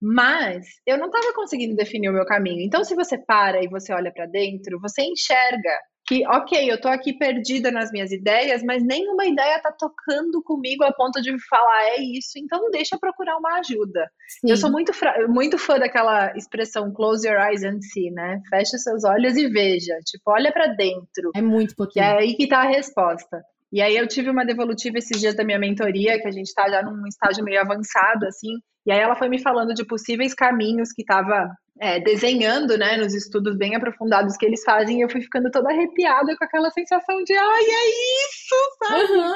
mas 0.00 0.66
eu 0.86 0.96
não 0.96 1.06
estava 1.06 1.32
conseguindo 1.34 1.76
definir 1.76 2.08
o 2.08 2.12
meu 2.12 2.24
caminho. 2.24 2.60
Então, 2.60 2.84
se 2.84 2.94
você 2.94 3.18
para 3.18 3.62
e 3.62 3.68
você 3.68 3.92
olha 3.92 4.12
para 4.12 4.26
dentro, 4.26 4.80
você 4.80 5.02
enxerga 5.02 5.78
que, 6.06 6.26
ok, 6.26 6.70
eu 6.70 6.80
tô 6.80 6.88
aqui 6.88 7.12
perdida 7.12 7.70
nas 7.70 7.90
minhas 7.92 8.10
ideias, 8.10 8.62
mas 8.62 8.82
nenhuma 8.84 9.24
ideia 9.24 9.60
tá 9.60 9.70
tocando 9.70 10.42
comigo 10.42 10.82
a 10.82 10.92
ponto 10.92 11.20
de 11.20 11.34
falar 11.48 11.82
é 11.90 12.02
isso, 12.02 12.32
então 12.36 12.70
deixa 12.70 12.96
eu 12.96 13.00
procurar 13.00 13.36
uma 13.36 13.60
ajuda. 13.60 14.10
Sim. 14.28 14.50
Eu 14.50 14.56
sou 14.56 14.70
muito, 14.70 14.92
muito 15.28 15.58
fã 15.58 15.78
daquela 15.78 16.36
expressão 16.36 16.92
close 16.92 17.26
your 17.26 17.38
eyes 17.38 17.62
and 17.62 17.80
see, 17.80 18.10
né? 18.10 18.40
Feche 18.50 18.78
seus 18.78 19.04
olhos 19.04 19.36
e 19.36 19.48
veja. 19.48 19.96
Tipo, 20.04 20.32
olha 20.32 20.52
para 20.52 20.68
dentro. 20.68 21.30
É 21.34 21.42
muito 21.42 21.76
potente. 21.76 22.00
é 22.04 22.18
aí 22.18 22.34
que 22.34 22.48
tá 22.48 22.62
a 22.62 22.68
resposta. 22.68 23.42
E 23.72 23.80
aí 23.80 23.96
eu 23.96 24.06
tive 24.06 24.28
uma 24.28 24.44
devolutiva 24.44 24.98
esses 24.98 25.18
dias 25.18 25.34
da 25.34 25.44
minha 25.44 25.58
mentoria, 25.58 26.20
que 26.20 26.28
a 26.28 26.32
gente 26.32 26.48
está 26.48 26.68
já 26.68 26.82
num 26.82 27.06
estágio 27.06 27.42
meio 27.42 27.60
avançado, 27.60 28.26
assim, 28.26 28.58
e 28.84 28.90
aí 28.90 28.98
ela 28.98 29.14
foi 29.14 29.28
me 29.28 29.40
falando 29.40 29.72
de 29.72 29.84
possíveis 29.84 30.34
caminhos 30.34 30.92
que 30.92 31.02
estava 31.02 31.50
é, 31.80 32.00
desenhando, 32.00 32.76
né, 32.76 32.96
nos 32.96 33.14
estudos 33.14 33.56
bem 33.56 33.74
aprofundados 33.74 34.36
que 34.36 34.46
eles 34.46 34.62
fazem, 34.64 34.98
e 34.98 35.02
eu 35.02 35.10
fui 35.10 35.20
ficando 35.20 35.50
toda 35.50 35.70
arrepiada 35.70 36.36
com 36.36 36.44
aquela 36.44 36.70
sensação 36.70 37.22
de, 37.24 37.32
ai, 37.34 37.64
é 37.64 37.88
isso, 38.28 38.54
sabe? 38.78 39.12
Uhum. 39.12 39.34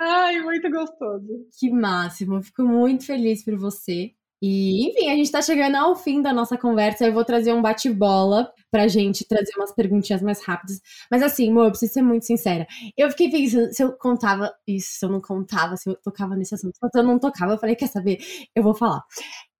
Ai, 0.00 0.40
muito 0.40 0.70
gostoso. 0.70 1.46
Que 1.58 1.70
máximo, 1.70 2.42
fico 2.42 2.62
muito 2.62 3.06
feliz 3.06 3.44
por 3.44 3.56
você. 3.56 4.12
E, 4.40 4.88
enfim, 4.88 5.10
a 5.10 5.16
gente 5.16 5.32
tá 5.32 5.42
chegando 5.42 5.74
ao 5.74 5.96
fim 5.96 6.22
da 6.22 6.32
nossa 6.32 6.56
conversa. 6.56 7.04
Eu 7.04 7.12
vou 7.12 7.24
trazer 7.24 7.52
um 7.52 7.60
bate-bola 7.60 8.52
pra 8.70 8.86
gente 8.86 9.26
trazer 9.26 9.50
umas 9.56 9.74
perguntinhas 9.74 10.22
mais 10.22 10.40
rápidas. 10.44 10.80
Mas 11.10 11.22
assim, 11.22 11.50
amor, 11.50 11.64
eu 11.64 11.70
preciso 11.70 11.94
ser 11.94 12.02
muito 12.02 12.24
sincera. 12.24 12.64
Eu 12.96 13.10
fiquei 13.10 13.30
pensando 13.30 13.72
se 13.72 13.82
eu 13.82 13.92
contava 13.96 14.54
isso, 14.66 14.98
se 14.98 15.04
eu 15.04 15.10
não 15.10 15.20
contava, 15.20 15.76
se 15.76 15.90
eu 15.90 15.96
tocava 15.96 16.36
nesse 16.36 16.54
assunto. 16.54 16.76
Se 16.76 16.98
eu 16.98 17.02
não 17.02 17.18
tocava, 17.18 17.54
eu 17.54 17.58
falei, 17.58 17.74
quer 17.74 17.88
saber? 17.88 18.18
Eu 18.54 18.62
vou 18.62 18.74
falar. 18.74 19.02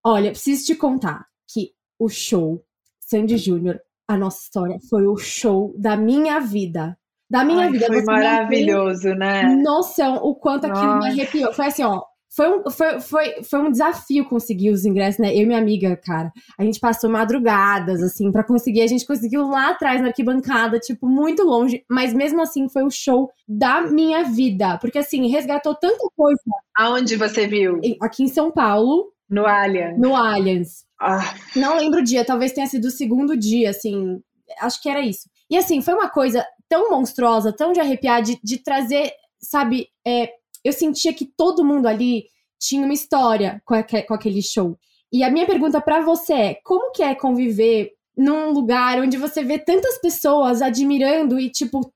Olha, 0.05 0.31
preciso 0.31 0.65
te 0.67 0.77
contar 0.77 1.27
que 1.53 1.73
o 1.99 2.09
show 2.09 2.63
Sandy 3.01 3.39
Júnior, 3.39 3.81
a 4.07 4.17
nossa 4.17 4.43
história, 4.43 4.79
foi 4.89 5.07
o 5.07 5.17
show 5.17 5.75
da 5.79 5.97
minha 5.97 6.41
vida. 6.41 6.97
Da 7.31 7.45
minha 7.45 7.67
Ai, 7.67 7.73
vida. 7.73 7.87
Foi 7.87 8.03
maravilhoso, 8.03 9.15
né? 9.15 9.43
Noção, 9.63 10.17
o 10.17 10.35
quanto 10.35 10.67
aquilo 10.67 10.95
Nossa. 10.95 11.09
me 11.09 11.13
arrepiou. 11.13 11.53
Foi 11.53 11.67
assim, 11.67 11.83
ó, 11.83 12.03
foi 12.35 12.49
um, 12.49 12.71
foi, 12.71 13.01
foi, 13.01 13.43
foi 13.43 13.61
um 13.61 13.71
desafio 13.71 14.29
conseguir 14.29 14.71
os 14.71 14.85
ingressos, 14.85 15.19
né? 15.19 15.35
Eu 15.35 15.43
e 15.43 15.47
minha 15.47 15.59
amiga, 15.59 15.97
cara. 15.97 16.31
A 16.59 16.65
gente 16.65 16.79
passou 16.81 17.11
madrugadas, 17.11 18.03
assim, 18.03 18.31
para 18.31 18.45
conseguir. 18.45 18.83
A 18.83 18.87
gente 18.87 19.07
conseguiu 19.07 19.49
lá 19.49 19.71
atrás, 19.71 20.01
na 20.01 20.09
arquibancada, 20.09 20.79
tipo, 20.79 21.07
muito 21.07 21.43
longe. 21.43 21.85
Mas 21.91 22.13
mesmo 22.15 22.41
assim, 22.41 22.69
foi 22.69 22.85
o 22.85 22.91
show 22.91 23.31
da 23.47 23.83
minha 23.83 24.25
vida. 24.25 24.79
Porque, 24.79 24.99
assim, 24.99 25.29
resgatou 25.29 25.75
tanta 25.75 26.07
coisa. 26.17 26.41
Aonde 26.77 27.17
você 27.17 27.47
viu? 27.47 27.81
Aqui 28.01 28.25
em 28.25 28.29
São 28.29 28.51
Paulo. 28.51 29.13
No 29.29 29.47
Allianz. 29.47 29.99
No 29.99 30.17
Allianz. 30.17 30.85
Ah. 31.01 31.35
Não 31.55 31.77
lembro 31.77 32.01
o 32.01 32.05
dia, 32.05 32.25
talvez 32.25 32.53
tenha 32.53 32.67
sido 32.67 32.87
o 32.87 32.91
segundo 32.91 33.37
dia, 33.37 33.71
assim. 33.71 34.21
Acho 34.61 34.81
que 34.83 34.89
era 34.89 35.01
isso. 35.01 35.29
E, 35.51 35.57
assim, 35.57 35.81
foi 35.83 35.95
uma 35.95 36.09
coisa 36.09 36.45
tão 36.69 36.91
monstruosa, 36.91 37.53
tão 37.53 37.73
de 37.73 37.81
arrepiar, 37.81 38.23
de, 38.23 38.39
de 38.43 38.59
trazer, 38.59 39.13
sabe, 39.41 39.89
é, 40.07 40.31
eu 40.65 40.73
sentia 40.73 41.13
que 41.13 41.25
todo 41.25 41.65
mundo 41.65 41.87
ali 41.87 42.25
tinha 42.59 42.85
uma 42.85 42.95
história 42.95 43.63
com, 43.65 43.75
com 44.07 44.15
aquele 44.15 44.43
show. 44.43 44.77
E 45.13 45.23
a 45.23 45.31
minha 45.31 45.47
pergunta 45.47 45.81
para 45.81 46.01
você 46.01 46.33
é: 46.33 46.55
como 46.65 46.93
que 46.93 47.03
é 47.03 47.15
conviver 47.15 47.93
num 48.17 48.51
lugar 48.51 49.01
onde 49.01 49.17
você 49.17 49.45
vê 49.45 49.59
tantas 49.59 49.99
pessoas 49.99 50.61
admirando 50.61 51.39
e, 51.39 51.49
tipo, 51.49 51.93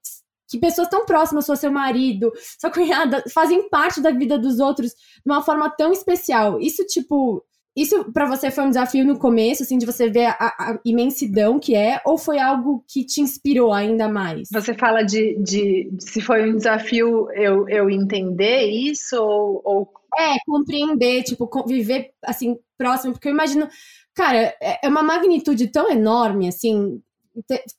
que 0.52 0.58
pessoas 0.58 0.88
tão 0.88 1.06
próximas, 1.06 1.46
sua 1.46 1.56
seu 1.56 1.72
marido, 1.72 2.30
sua 2.60 2.70
cunhada, 2.70 3.24
fazem 3.32 3.70
parte 3.70 4.02
da 4.02 4.10
vida 4.10 4.38
dos 4.38 4.60
outros 4.60 4.90
de 4.90 5.22
uma 5.24 5.42
forma 5.42 5.70
tão 5.70 5.90
especial. 5.92 6.60
Isso, 6.60 6.84
tipo, 6.84 7.42
isso 7.74 8.12
para 8.12 8.26
você 8.26 8.50
foi 8.50 8.64
um 8.64 8.68
desafio 8.68 9.02
no 9.02 9.18
começo, 9.18 9.62
assim, 9.62 9.78
de 9.78 9.86
você 9.86 10.10
ver 10.10 10.26
a, 10.26 10.34
a, 10.38 10.78
imensidão 10.84 11.58
que 11.58 11.74
é, 11.74 12.02
ou 12.04 12.18
foi 12.18 12.38
algo 12.38 12.84
que 12.86 13.02
te 13.02 13.22
inspirou 13.22 13.72
ainda 13.72 14.06
mais? 14.08 14.50
Você 14.52 14.74
fala 14.74 15.02
de, 15.02 15.38
de, 15.42 15.88
de 15.90 16.04
se 16.04 16.20
foi 16.20 16.50
um 16.50 16.56
desafio 16.58 17.30
eu, 17.32 17.66
eu 17.70 17.88
entender 17.88 18.66
isso 18.66 19.16
ou, 19.16 19.62
ou, 19.64 19.88
É, 20.18 20.36
compreender, 20.46 21.22
tipo, 21.22 21.48
viver, 21.66 22.10
assim, 22.22 22.58
próximo, 22.76 23.14
porque 23.14 23.28
eu 23.28 23.32
imagino, 23.32 23.66
cara, 24.14 24.54
é, 24.60 24.80
é 24.84 24.88
uma 24.88 25.02
magnitude 25.02 25.68
tão 25.68 25.90
enorme, 25.90 26.48
assim, 26.48 27.00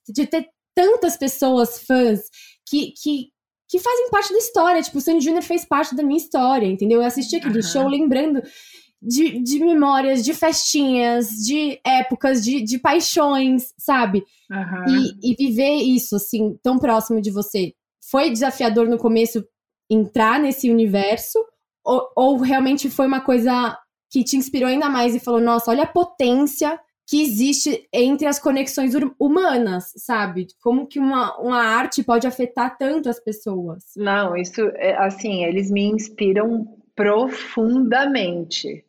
de 0.10 0.26
ter 0.26 0.50
tantas 0.76 1.18
pessoas 1.18 1.84
fãs 1.86 2.22
que, 2.68 2.94
que, 3.02 3.30
que 3.70 3.80
fazem 3.80 4.10
parte 4.10 4.32
da 4.32 4.40
história, 4.40 4.82
tipo, 4.82 4.98
o 4.98 5.02
Sandy 5.02 5.24
Júnior 5.24 5.44
fez 5.44 5.66
parte 5.66 5.96
da 5.96 6.04
minha 6.04 6.18
história, 6.18 6.66
entendeu? 6.66 7.02
Eu 7.02 7.08
assisti 7.08 7.36
aquele 7.36 7.58
uhum. 7.58 7.64
show 7.64 7.88
lembrando 7.88 8.42
de, 9.02 9.40
de 9.44 9.60
memórias, 9.60 10.24
de 10.24 10.34
festinhas, 10.34 11.28
de 11.30 11.80
épocas, 11.86 12.44
de, 12.44 12.62
de 12.62 12.80
paixões, 12.80 13.74
sabe? 13.78 14.24
Uhum. 14.50 15.14
E, 15.22 15.32
e 15.32 15.36
viver 15.36 15.76
isso, 15.76 16.16
assim, 16.16 16.58
tão 16.64 16.80
próximo 16.80 17.22
de 17.22 17.30
você. 17.30 17.74
Foi 18.10 18.30
desafiador 18.30 18.88
no 18.88 18.98
começo 18.98 19.44
entrar 19.90 20.40
nesse 20.40 20.70
universo? 20.72 21.40
Ou, 21.86 22.08
ou 22.16 22.38
realmente 22.38 22.90
foi 22.90 23.06
uma 23.06 23.20
coisa 23.20 23.78
que 24.10 24.24
te 24.24 24.38
inspirou 24.38 24.70
ainda 24.70 24.90
mais 24.90 25.14
e 25.14 25.20
falou: 25.20 25.42
nossa, 25.42 25.70
olha 25.70 25.84
a 25.84 25.88
potência 25.88 26.80
que 27.08 27.22
existe 27.22 27.88
entre 27.92 28.26
as 28.28 28.40
conexões 28.40 28.94
humanas, 29.20 29.92
sabe? 29.98 30.48
Como 30.62 30.88
que 30.88 31.00
uma, 31.00 31.38
uma 31.38 31.62
arte 31.62 32.04
pode 32.04 32.26
afetar 32.26 32.78
tanto 32.78 33.10
as 33.10 33.20
pessoas. 33.20 33.84
Não, 33.96 34.36
isso, 34.38 34.62
é, 34.76 34.96
assim, 34.98 35.44
eles 35.44 35.70
me 35.70 35.84
inspiram 35.84 36.66
profundamente. 36.96 38.86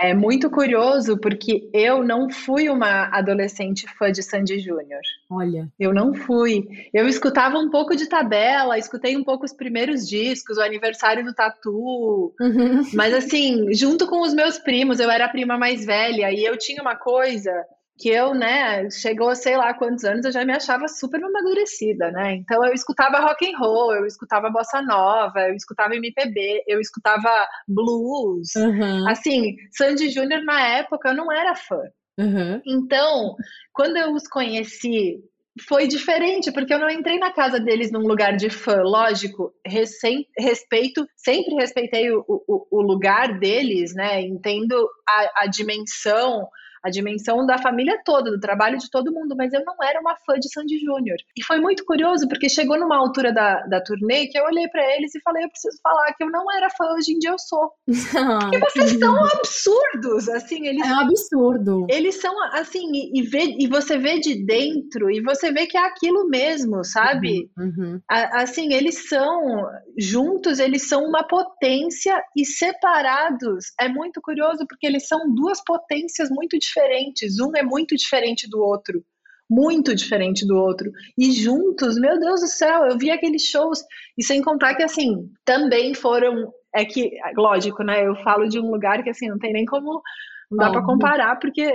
É 0.00 0.14
muito 0.14 0.48
curioso 0.48 1.18
porque 1.18 1.68
eu 1.72 2.04
não 2.04 2.30
fui 2.30 2.68
uma 2.68 3.06
adolescente 3.06 3.86
fã 3.98 4.12
de 4.12 4.22
Sandy 4.22 4.60
Júnior. 4.60 5.00
Olha. 5.30 5.68
Eu 5.78 5.92
não 5.92 6.14
fui. 6.14 6.66
Eu 6.94 7.08
escutava 7.08 7.58
um 7.58 7.68
pouco 7.68 7.96
de 7.96 8.08
tabela, 8.08 8.78
escutei 8.78 9.16
um 9.16 9.24
pouco 9.24 9.44
os 9.44 9.52
primeiros 9.52 10.08
discos, 10.08 10.56
o 10.56 10.62
aniversário 10.62 11.24
do 11.24 11.34
Tatu. 11.34 12.32
Uhum. 12.40 12.82
Mas 12.94 13.12
assim, 13.12 13.72
junto 13.74 14.06
com 14.06 14.22
os 14.22 14.32
meus 14.32 14.58
primos, 14.58 15.00
eu 15.00 15.10
era 15.10 15.24
a 15.24 15.30
prima 15.30 15.58
mais 15.58 15.84
velha 15.84 16.30
e 16.30 16.44
eu 16.44 16.56
tinha 16.56 16.80
uma 16.80 16.96
coisa 16.96 17.50
que 17.98 18.08
eu, 18.08 18.32
né, 18.32 18.88
chegou 18.90 19.28
a 19.30 19.34
sei 19.34 19.56
lá 19.56 19.74
quantos 19.74 20.04
anos, 20.04 20.24
eu 20.24 20.30
já 20.32 20.44
me 20.44 20.52
achava 20.52 20.86
super 20.86 21.22
amadurecida, 21.22 22.12
né? 22.12 22.36
Então 22.36 22.64
eu 22.64 22.72
escutava 22.72 23.18
rock 23.18 23.50
and 23.50 23.58
roll, 23.58 23.92
eu 23.92 24.06
escutava 24.06 24.48
bossa 24.50 24.80
nova, 24.80 25.40
eu 25.48 25.54
escutava 25.54 25.96
MPB, 25.96 26.62
eu 26.68 26.80
escutava 26.80 27.28
blues. 27.66 28.54
Uhum. 28.54 29.08
Assim, 29.08 29.56
Sandy 29.72 30.10
Júnior 30.10 30.44
na 30.44 30.60
época 30.60 31.08
eu 31.08 31.16
não 31.16 31.32
era 31.32 31.56
fã. 31.56 31.82
Uhum. 32.18 32.62
Então, 32.64 33.34
quando 33.72 33.96
eu 33.96 34.12
os 34.12 34.28
conheci, 34.28 35.20
foi 35.66 35.88
diferente, 35.88 36.52
porque 36.52 36.72
eu 36.72 36.78
não 36.78 36.90
entrei 36.90 37.18
na 37.18 37.32
casa 37.32 37.58
deles 37.58 37.90
num 37.90 38.06
lugar 38.06 38.36
de 38.36 38.48
fã. 38.48 38.80
Lógico, 38.82 39.52
recém, 39.66 40.26
respeito, 40.38 41.06
sempre 41.16 41.54
respeitei 41.56 42.12
o, 42.12 42.24
o, 42.28 42.66
o 42.70 42.82
lugar 42.82 43.38
deles, 43.38 43.94
né? 43.94 44.20
Entendo 44.20 44.88
a, 45.08 45.42
a 45.42 45.46
dimensão 45.46 46.48
a 46.82 46.90
dimensão 46.90 47.44
da 47.46 47.58
família 47.58 48.00
toda, 48.04 48.30
do 48.30 48.40
trabalho 48.40 48.78
de 48.78 48.90
todo 48.90 49.12
mundo, 49.12 49.34
mas 49.36 49.52
eu 49.52 49.64
não 49.64 49.76
era 49.82 50.00
uma 50.00 50.16
fã 50.24 50.34
de 50.38 50.50
Sandy 50.52 50.78
Júnior. 50.78 51.16
E 51.36 51.44
foi 51.44 51.60
muito 51.60 51.84
curioso, 51.84 52.28
porque 52.28 52.48
chegou 52.48 52.78
numa 52.78 52.96
altura 52.96 53.32
da, 53.32 53.62
da 53.66 53.80
turnê 53.80 54.26
que 54.26 54.38
eu 54.38 54.44
olhei 54.44 54.68
para 54.68 54.82
eles 54.96 55.14
e 55.14 55.20
falei: 55.20 55.44
eu 55.44 55.50
preciso 55.50 55.78
falar 55.82 56.12
que 56.14 56.24
eu 56.24 56.30
não 56.30 56.50
era 56.52 56.70
fã, 56.70 56.84
hoje 56.94 57.12
em 57.12 57.18
dia 57.18 57.30
eu 57.30 57.38
sou. 57.38 57.72
porque 58.40 58.58
vocês 58.58 58.98
são 58.98 59.24
absurdos, 59.24 60.28
assim, 60.28 60.66
eles. 60.66 60.86
É 60.86 60.92
um 60.92 61.00
absurdo. 61.00 61.86
Eles 61.90 62.20
são, 62.20 62.34
assim, 62.52 62.90
e, 62.92 63.20
e, 63.20 63.22
vê, 63.22 63.56
e 63.58 63.66
você 63.66 63.98
vê 63.98 64.20
de 64.20 64.44
dentro, 64.44 65.10
e 65.10 65.20
você 65.20 65.52
vê 65.52 65.66
que 65.66 65.76
é 65.76 65.86
aquilo 65.86 66.28
mesmo, 66.28 66.84
sabe? 66.84 67.50
Uhum, 67.56 67.72
uhum. 67.78 68.00
A, 68.10 68.42
assim, 68.42 68.72
eles 68.72 69.08
são, 69.08 69.66
juntos, 69.96 70.58
eles 70.58 70.88
são 70.88 71.04
uma 71.04 71.26
potência 71.26 72.22
e 72.36 72.44
separados. 72.44 73.66
É 73.80 73.88
muito 73.88 74.20
curioso, 74.20 74.66
porque 74.68 74.86
eles 74.86 75.06
são 75.06 75.32
duas 75.34 75.62
potências 75.64 76.30
muito 76.30 76.58
diferentes 76.58 76.67
diferentes, 76.68 77.38
um 77.40 77.56
é 77.56 77.62
muito 77.62 77.96
diferente 77.96 78.48
do 78.48 78.60
outro, 78.60 79.04
muito 79.50 79.94
diferente 79.94 80.46
do 80.46 80.56
outro. 80.56 80.90
E 81.16 81.32
juntos, 81.32 81.98
meu 81.98 82.18
Deus 82.18 82.40
do 82.40 82.46
céu, 82.46 82.84
eu 82.86 82.98
vi 82.98 83.10
aqueles 83.10 83.42
shows, 83.42 83.82
e 84.16 84.22
sem 84.22 84.42
contar 84.42 84.74
que, 84.74 84.82
assim, 84.82 85.30
também 85.44 85.94
foram. 85.94 86.52
É 86.74 86.84
que, 86.84 87.10
lógico, 87.36 87.82
né? 87.82 88.06
Eu 88.06 88.14
falo 88.16 88.46
de 88.46 88.60
um 88.60 88.70
lugar 88.70 89.02
que, 89.02 89.10
assim, 89.10 89.28
não 89.28 89.38
tem 89.38 89.52
nem 89.52 89.64
como. 89.64 90.02
Não 90.50 90.58
dá 90.58 90.70
para 90.70 90.84
comparar, 90.84 91.36
porque 91.36 91.70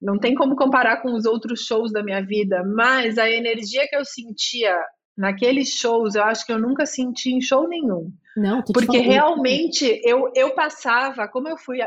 não 0.00 0.18
tem 0.18 0.34
como 0.34 0.56
comparar 0.56 1.02
com 1.02 1.12
os 1.12 1.26
outros 1.26 1.66
shows 1.66 1.92
da 1.92 2.02
minha 2.02 2.24
vida, 2.24 2.62
mas 2.64 3.18
a 3.18 3.30
energia 3.30 3.86
que 3.86 3.96
eu 3.96 4.04
sentia 4.04 4.74
naqueles 5.16 5.68
shows, 5.68 6.14
eu 6.14 6.24
acho 6.24 6.46
que 6.46 6.52
eu 6.52 6.58
nunca 6.58 6.86
senti 6.86 7.30
em 7.30 7.40
show 7.42 7.68
nenhum. 7.68 8.10
Não, 8.34 8.62
porque 8.62 8.98
realmente 8.98 10.00
eu, 10.02 10.30
eu 10.34 10.54
passava, 10.54 11.28
como 11.28 11.48
eu 11.48 11.58
fui 11.58 11.78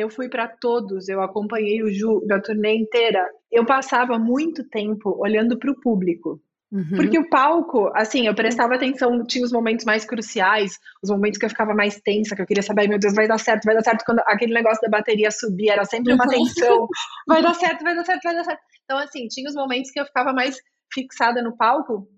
eu 0.00 0.10
fui 0.10 0.28
para 0.28 0.48
todos, 0.48 1.08
eu 1.08 1.20
acompanhei 1.20 1.82
o 1.82 1.92
Ju 1.92 2.24
da 2.26 2.40
turnê 2.40 2.74
inteira. 2.74 3.26
Eu 3.50 3.64
passava 3.64 4.18
muito 4.18 4.68
tempo 4.68 5.16
olhando 5.18 5.58
para 5.58 5.70
o 5.70 5.80
público. 5.80 6.40
Uhum. 6.72 6.96
Porque 6.96 7.18
o 7.18 7.28
palco, 7.28 7.90
assim, 7.94 8.28
eu 8.28 8.34
prestava 8.34 8.76
atenção, 8.76 9.26
tinha 9.26 9.44
os 9.44 9.50
momentos 9.50 9.84
mais 9.84 10.04
cruciais, 10.04 10.78
os 11.02 11.10
momentos 11.10 11.38
que 11.38 11.44
eu 11.44 11.50
ficava 11.50 11.74
mais 11.74 12.00
tensa, 12.00 12.36
que 12.36 12.42
eu 12.42 12.46
queria 12.46 12.62
saber, 12.62 12.88
meu 12.88 12.98
Deus, 12.98 13.12
vai 13.12 13.26
dar 13.26 13.38
certo, 13.38 13.64
vai 13.64 13.74
dar 13.74 13.82
certo. 13.82 14.04
Quando 14.04 14.20
aquele 14.20 14.54
negócio 14.54 14.80
da 14.82 14.88
bateria 14.88 15.30
subia, 15.32 15.72
era 15.72 15.84
sempre 15.84 16.12
uma 16.12 16.24
uhum. 16.24 16.30
tensão, 16.30 16.86
vai 17.26 17.42
dar 17.42 17.54
certo, 17.54 17.82
vai 17.82 17.94
dar 17.94 18.04
certo, 18.04 18.22
vai 18.22 18.34
dar 18.34 18.44
certo. 18.44 18.60
Então, 18.84 18.98
assim, 18.98 19.26
tinha 19.26 19.48
os 19.48 19.54
momentos 19.54 19.90
que 19.90 20.00
eu 20.00 20.06
ficava 20.06 20.32
mais 20.32 20.56
fixada 20.92 21.42
no 21.42 21.56
palco, 21.56 22.08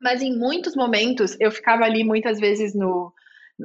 Mas 0.00 0.22
em 0.22 0.36
muitos 0.36 0.74
momentos 0.76 1.36
eu 1.40 1.50
ficava 1.50 1.84
ali 1.84 2.04
muitas 2.04 2.38
vezes 2.38 2.74
no 2.74 3.12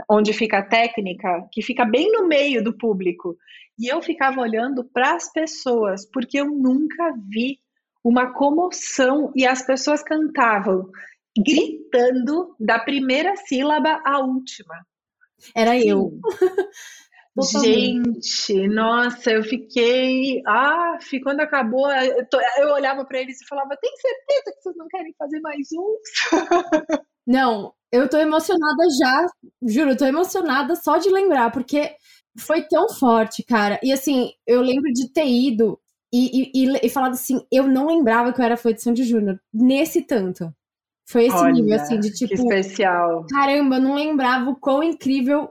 onde 0.10 0.34
fica 0.34 0.60
a 0.60 0.66
técnica, 0.66 1.48
que 1.52 1.62
fica 1.62 1.86
bem 1.86 2.12
no 2.12 2.28
meio 2.28 2.64
do 2.64 2.78
público. 2.78 3.38
E 3.78 3.88
eu 3.88 4.02
ficava 4.02 4.42
olhando 4.42 4.84
para 4.84 5.16
as 5.16 5.32
pessoas, 5.32 6.06
porque 6.12 6.40
eu 6.40 6.46
nunca 6.46 7.14
vi 7.28 7.60
uma 8.04 8.34
comoção 8.34 9.32
e 9.36 9.46
as 9.46 9.66
pessoas 9.66 10.04
cantavam 10.04 10.90
gritando 11.38 12.56
da 12.60 12.80
primeira 12.80 13.36
sílaba 13.36 14.02
à 14.06 14.20
última. 14.20 14.76
Era 15.56 15.80
Sim. 15.80 15.90
eu. 15.90 16.20
Gente, 17.62 18.68
nossa, 18.68 19.32
eu 19.32 19.44
fiquei. 19.44 20.42
Ah, 20.46 20.98
quando 21.24 21.40
acabou, 21.40 21.90
eu, 21.90 22.26
eu 22.58 22.74
olhava 22.74 23.06
para 23.06 23.20
eles 23.22 23.40
e 23.40 23.48
falava: 23.48 23.78
tem 23.82 23.92
certeza 23.96 24.56
que 24.56 24.62
vocês 24.62 24.76
não 24.76 24.88
querem 24.88 25.14
fazer 25.18 25.40
mais 25.40 25.68
uns? 25.72 26.32
Não, 27.26 27.76
eu 27.92 28.10
tô 28.10 28.18
emocionada 28.18 28.84
já, 29.00 29.26
juro, 29.64 29.98
tô 29.98 30.06
emocionada 30.06 30.76
só 30.76 30.98
de 30.98 31.10
lembrar, 31.10 31.52
porque 31.52 31.96
foi 32.38 32.62
tão 32.64 32.90
forte, 32.90 33.44
cara. 33.44 33.80
E 33.84 33.92
assim, 33.92 34.32
eu 34.46 34.62
lembro 34.62 34.92
de 34.94 35.12
ter 35.12 35.28
ido 35.28 35.80
e, 36.12 36.52
e, 36.54 36.80
e 36.84 36.90
falado 36.90 37.14
assim: 37.14 37.42
eu 37.52 37.68
não 37.68 37.88
lembrava 37.88 38.34
que 38.34 38.42
eu 38.42 38.46
era 38.46 38.58
foi 38.58 38.74
de 38.74 38.82
Sandy 38.82 39.04
Júnior, 39.04 39.40
nesse 39.54 40.02
tanto. 40.02 40.54
Foi 41.08 41.26
esse 41.26 41.36
Olha, 41.36 41.54
nível, 41.54 41.76
assim, 41.76 42.00
de 42.00 42.14
tipo. 42.14 42.34
especial. 42.34 43.26
Caramba, 43.32 43.78
eu 43.78 43.82
não 43.82 43.96
lembrava 43.96 44.50
o 44.52 44.56
quão 44.56 44.84
incrível 44.84 45.50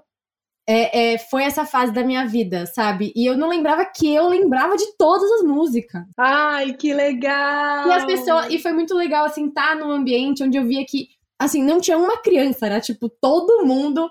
é, 0.68 1.14
é, 1.14 1.18
foi 1.18 1.42
essa 1.42 1.64
fase 1.64 1.92
da 1.92 2.04
minha 2.04 2.26
vida, 2.26 2.66
sabe? 2.66 3.12
E 3.16 3.26
eu 3.26 3.36
não 3.36 3.48
lembrava 3.48 3.84
que 3.84 4.14
eu 4.14 4.28
lembrava 4.28 4.76
de 4.76 4.86
todas 4.96 5.28
as 5.32 5.42
músicas. 5.42 6.04
Ai, 6.16 6.74
que 6.74 6.92
legal! 6.92 7.88
E 7.88 7.92
as 7.92 8.04
pessoas. 8.04 8.50
E 8.50 8.58
foi 8.58 8.72
muito 8.72 8.94
legal, 8.94 9.24
assim, 9.24 9.48
estar 9.48 9.70
tá 9.70 9.74
num 9.74 9.90
ambiente 9.90 10.44
onde 10.44 10.58
eu 10.58 10.66
via 10.66 10.84
que, 10.86 11.08
assim, 11.38 11.62
não 11.62 11.80
tinha 11.80 11.96
uma 11.96 12.18
criança, 12.18 12.66
era 12.66 12.80
tipo 12.80 13.08
todo 13.08 13.64
mundo 13.64 14.10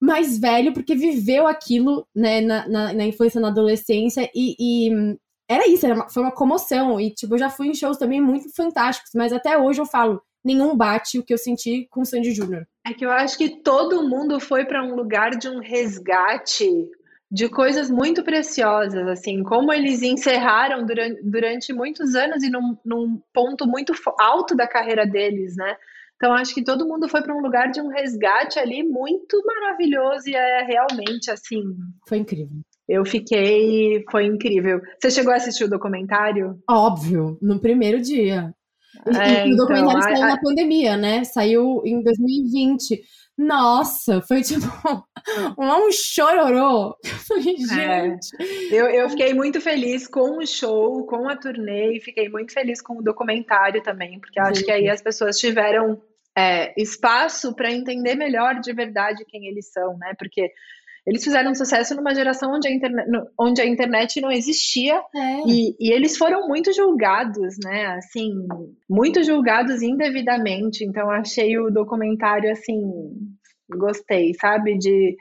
mais 0.00 0.38
velho, 0.38 0.72
porque 0.72 0.94
viveu 0.94 1.46
aquilo, 1.46 2.06
né, 2.14 2.40
na, 2.40 2.68
na, 2.68 2.92
na 2.92 3.06
infância, 3.06 3.40
na 3.40 3.48
adolescência, 3.48 4.30
e, 4.34 4.56
e 4.58 5.16
era 5.48 5.68
isso, 5.68 5.84
era 5.84 5.94
uma, 5.94 6.08
foi 6.08 6.22
uma 6.22 6.32
comoção. 6.32 6.98
E, 6.98 7.10
tipo, 7.10 7.34
eu 7.34 7.38
já 7.38 7.50
fui 7.50 7.68
em 7.68 7.74
shows 7.74 7.98
também 7.98 8.20
muito 8.20 8.48
fantásticos, 8.54 9.10
mas 9.14 9.32
até 9.32 9.58
hoje 9.58 9.80
eu 9.80 9.86
falo, 9.86 10.22
nenhum 10.44 10.76
bate 10.76 11.18
o 11.18 11.24
que 11.24 11.34
eu 11.34 11.38
senti 11.38 11.86
com 11.90 12.00
o 12.00 12.06
Sandy 12.06 12.32
Júnior. 12.32 12.66
É 12.86 12.94
que 12.94 13.04
eu 13.04 13.10
acho 13.10 13.36
que 13.36 13.62
todo 13.62 14.08
mundo 14.08 14.40
foi 14.40 14.64
para 14.64 14.82
um 14.82 14.94
lugar 14.94 15.32
de 15.32 15.48
um 15.48 15.58
resgate 15.58 16.88
de 17.30 17.48
coisas 17.48 17.90
muito 17.90 18.24
preciosas, 18.24 19.06
assim, 19.06 19.42
como 19.44 19.72
eles 19.72 20.02
encerraram 20.02 20.84
durante, 20.84 21.22
durante 21.22 21.72
muitos 21.72 22.14
anos 22.14 22.42
e 22.42 22.50
num, 22.50 22.76
num 22.84 23.20
ponto 23.32 23.66
muito 23.66 23.92
alto 24.18 24.56
da 24.56 24.66
carreira 24.66 25.06
deles, 25.06 25.56
né? 25.56 25.76
Então, 26.20 26.34
acho 26.34 26.52
que 26.52 26.62
todo 26.62 26.86
mundo 26.86 27.08
foi 27.08 27.22
para 27.22 27.34
um 27.34 27.40
lugar 27.40 27.70
de 27.70 27.80
um 27.80 27.88
resgate 27.88 28.58
ali 28.58 28.82
muito 28.82 29.42
maravilhoso 29.42 30.28
e 30.28 30.34
é 30.34 30.62
realmente 30.62 31.30
assim. 31.30 31.62
Foi 32.06 32.18
incrível. 32.18 32.60
Eu 32.86 33.06
fiquei. 33.06 34.04
Foi 34.10 34.26
incrível. 34.26 34.82
Você 35.00 35.10
chegou 35.10 35.32
a 35.32 35.36
assistir 35.36 35.64
o 35.64 35.70
documentário? 35.70 36.58
Óbvio, 36.68 37.38
no 37.40 37.58
primeiro 37.58 38.02
dia. 38.02 38.54
É, 39.06 39.46
o 39.46 39.56
documentário 39.56 39.98
então, 39.98 40.02
saiu 40.02 40.22
a, 40.24 40.26
na 40.26 40.38
pandemia, 40.38 40.96
né? 40.98 41.24
Saiu 41.24 41.80
em 41.86 42.02
2020. 42.02 43.00
Nossa, 43.38 44.20
foi 44.20 44.42
tipo 44.44 44.66
um 45.58 45.90
chororô. 45.90 46.94
É. 47.02 47.40
gente. 47.40 47.72
É. 47.72 48.18
Eu, 48.70 48.86
eu 48.90 49.08
fiquei 49.08 49.32
muito 49.32 49.58
feliz 49.58 50.06
com 50.06 50.36
o 50.36 50.46
show, 50.46 51.06
com 51.06 51.26
a 51.30 51.34
turnê, 51.34 51.96
e 51.96 52.00
fiquei 52.00 52.28
muito 52.28 52.52
feliz 52.52 52.82
com 52.82 52.98
o 52.98 53.02
documentário 53.02 53.82
também, 53.82 54.20
porque 54.20 54.38
acho 54.38 54.62
que 54.62 54.70
aí 54.70 54.86
as 54.86 55.00
pessoas 55.00 55.38
tiveram 55.38 55.98
é, 56.40 56.72
espaço 56.76 57.54
para 57.54 57.72
entender 57.72 58.14
melhor 58.14 58.60
de 58.60 58.72
verdade 58.72 59.24
quem 59.28 59.46
eles 59.46 59.70
são, 59.70 59.96
né? 59.98 60.14
Porque 60.18 60.50
eles 61.06 61.24
fizeram 61.24 61.54
sucesso 61.54 61.94
numa 61.94 62.14
geração 62.14 62.52
onde 62.52 62.68
a 62.68 62.70
internet, 62.70 63.08
onde 63.38 63.60
a 63.60 63.66
internet 63.66 64.20
não 64.20 64.30
existia 64.30 64.96
é. 65.14 65.40
e, 65.46 65.76
e, 65.80 65.92
eles 65.92 66.16
foram 66.16 66.46
muito 66.46 66.72
julgados, 66.72 67.56
né? 67.62 67.86
Assim, 67.96 68.30
muito 68.88 69.22
julgados 69.22 69.82
indevidamente. 69.82 70.84
Então, 70.84 71.10
achei 71.10 71.58
o 71.58 71.70
documentário 71.70 72.50
assim, 72.50 72.80
gostei, 73.70 74.32
sabe? 74.34 74.76
De 74.78 75.16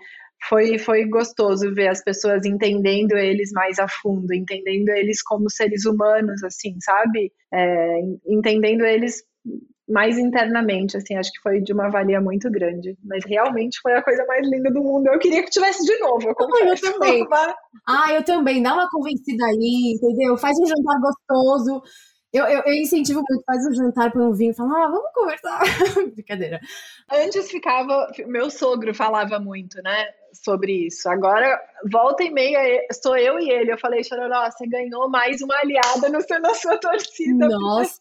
foi, 0.47 0.77
foi 0.77 1.05
gostoso 1.05 1.73
ver 1.73 1.89
as 1.89 2.03
pessoas 2.03 2.45
entendendo 2.45 3.17
eles 3.17 3.51
mais 3.51 3.77
a 3.77 3.87
fundo, 3.87 4.33
entendendo 4.33 4.89
eles 4.89 5.21
como 5.21 5.49
seres 5.49 5.85
humanos, 5.85 6.43
assim, 6.43 6.75
sabe? 6.79 7.31
É, 7.53 7.99
entendendo 8.27 8.85
eles 8.85 9.23
mais 9.89 10.17
internamente, 10.17 10.95
assim, 10.95 11.15
acho 11.15 11.31
que 11.31 11.41
foi 11.41 11.59
de 11.59 11.73
uma 11.73 11.89
valia 11.89 12.21
muito 12.21 12.49
grande. 12.49 12.95
Mas 13.03 13.25
realmente 13.25 13.79
foi 13.81 13.93
a 13.93 14.03
coisa 14.03 14.23
mais 14.25 14.47
linda 14.47 14.71
do 14.71 14.83
mundo. 14.83 15.07
Eu 15.07 15.19
queria 15.19 15.43
que 15.43 15.49
tivesse 15.49 15.83
de 15.83 15.97
novo, 15.99 16.29
eu 16.29 16.35
confesso. 16.35 16.85
Eu 16.85 16.93
também. 16.93 17.27
Ah, 17.87 18.13
eu 18.13 18.23
também. 18.23 18.61
Dá 18.61 18.73
uma 18.73 18.89
convencida 18.89 19.45
aí, 19.45 19.95
entendeu? 19.95 20.37
Faz 20.37 20.57
um 20.59 20.65
jantar 20.65 20.99
gostoso. 21.01 21.81
Eu, 22.31 22.45
eu, 22.45 22.61
eu, 22.63 22.73
incentivo 22.73 23.23
muito, 23.27 23.43
faz 23.43 23.65
um 23.65 23.73
jantar, 23.73 24.11
põe 24.11 24.21
um 24.21 24.33
vinho 24.33 24.51
e 24.51 24.55
fala, 24.55 24.85
ah, 24.85 24.87
vamos 24.87 25.11
conversar. 25.15 25.61
Brincadeira. 26.13 26.59
Antes 27.11 27.49
ficava, 27.49 28.07
meu 28.27 28.51
sogro 28.51 28.93
falava 28.93 29.39
muito, 29.39 29.81
né, 29.81 30.05
sobre 30.33 30.87
isso. 30.87 31.09
Agora, 31.09 31.59
volta 31.91 32.23
e 32.23 32.31
meia, 32.31 32.59
sou 33.01 33.17
eu 33.17 33.39
e 33.39 33.49
ele. 33.49 33.71
Eu 33.71 33.77
falei, 33.77 34.03
Chororó, 34.03 34.49
você 34.49 34.67
ganhou 34.67 35.09
mais 35.09 35.41
uma 35.41 35.55
aliada 35.55 36.09
no 36.09 36.21
seu, 36.21 36.39
na 36.39 36.53
sua 36.53 36.77
torcida. 36.77 37.47
Nossa, 37.47 37.99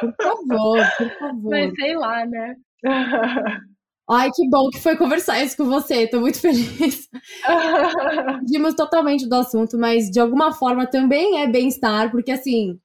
por 0.00 0.14
favor, 0.16 0.78
por 0.96 1.10
favor. 1.18 1.50
Mas 1.50 1.74
sei 1.74 1.96
lá, 1.96 2.26
né? 2.26 2.56
Ai, 4.10 4.30
que 4.34 4.48
bom 4.48 4.70
que 4.70 4.80
foi 4.80 4.96
conversar 4.96 5.42
isso 5.44 5.54
com 5.54 5.66
você, 5.66 6.06
tô 6.06 6.18
muito 6.18 6.40
feliz. 6.40 7.08
Fugimos 8.40 8.74
totalmente 8.74 9.28
do 9.28 9.34
assunto, 9.34 9.76
mas 9.76 10.10
de 10.10 10.18
alguma 10.18 10.50
forma 10.50 10.86
também 10.86 11.42
é 11.42 11.46
bem-estar, 11.46 12.10
porque 12.10 12.30
assim, 12.30 12.80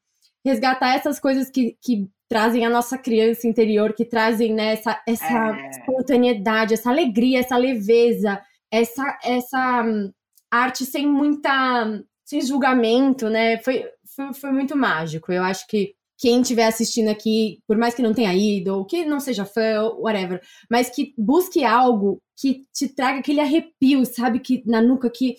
resgatar 0.45 0.95
essas 0.95 1.22
coisas 1.22 1.49
que, 1.49 1.78
que 1.82 2.10
trazem 2.34 2.65
a 2.65 2.69
nossa 2.69 2.97
criança 2.97 3.47
interior, 3.47 3.93
que 3.93 4.03
trazem 4.03 4.55
né, 4.55 4.73
essa, 4.73 4.99
essa 5.07 5.55
é. 5.55 5.69
espontaneidade, 5.69 6.73
essa 6.73 6.89
alegria, 6.89 7.39
essa 7.39 7.55
leveza, 7.55 8.41
essa, 8.71 9.19
essa 9.23 9.84
hum, 9.84 10.11
arte 10.49 10.84
sem 10.84 11.05
muita 11.07 12.01
sem 12.25 12.41
julgamento, 12.41 13.29
né? 13.29 13.59
Foi, 13.59 13.86
foi, 14.15 14.34
foi 14.34 14.51
muito 14.51 14.75
mágico. 14.75 15.31
Eu 15.31 15.43
acho 15.43 15.67
que 15.67 15.93
quem 16.17 16.41
estiver 16.41 16.65
assistindo 16.65 17.09
aqui, 17.09 17.59
por 17.67 17.77
mais 17.77 17.93
que 17.93 18.01
não 18.01 18.15
tenha 18.15 18.34
ido, 18.34 18.77
ou 18.77 18.86
que 18.86 19.05
não 19.05 19.19
seja 19.19 19.45
fã, 19.45 19.84
whatever, 19.99 20.41
mas 20.71 20.89
que 20.89 21.13
busque 21.15 21.63
algo 21.63 22.19
que 22.36 22.63
te 22.73 22.88
traga 22.88 23.19
aquele 23.19 23.41
arrepio, 23.41 24.03
sabe? 24.07 24.39
Que 24.39 24.63
na 24.65 24.81
nuca 24.81 25.07
que, 25.07 25.36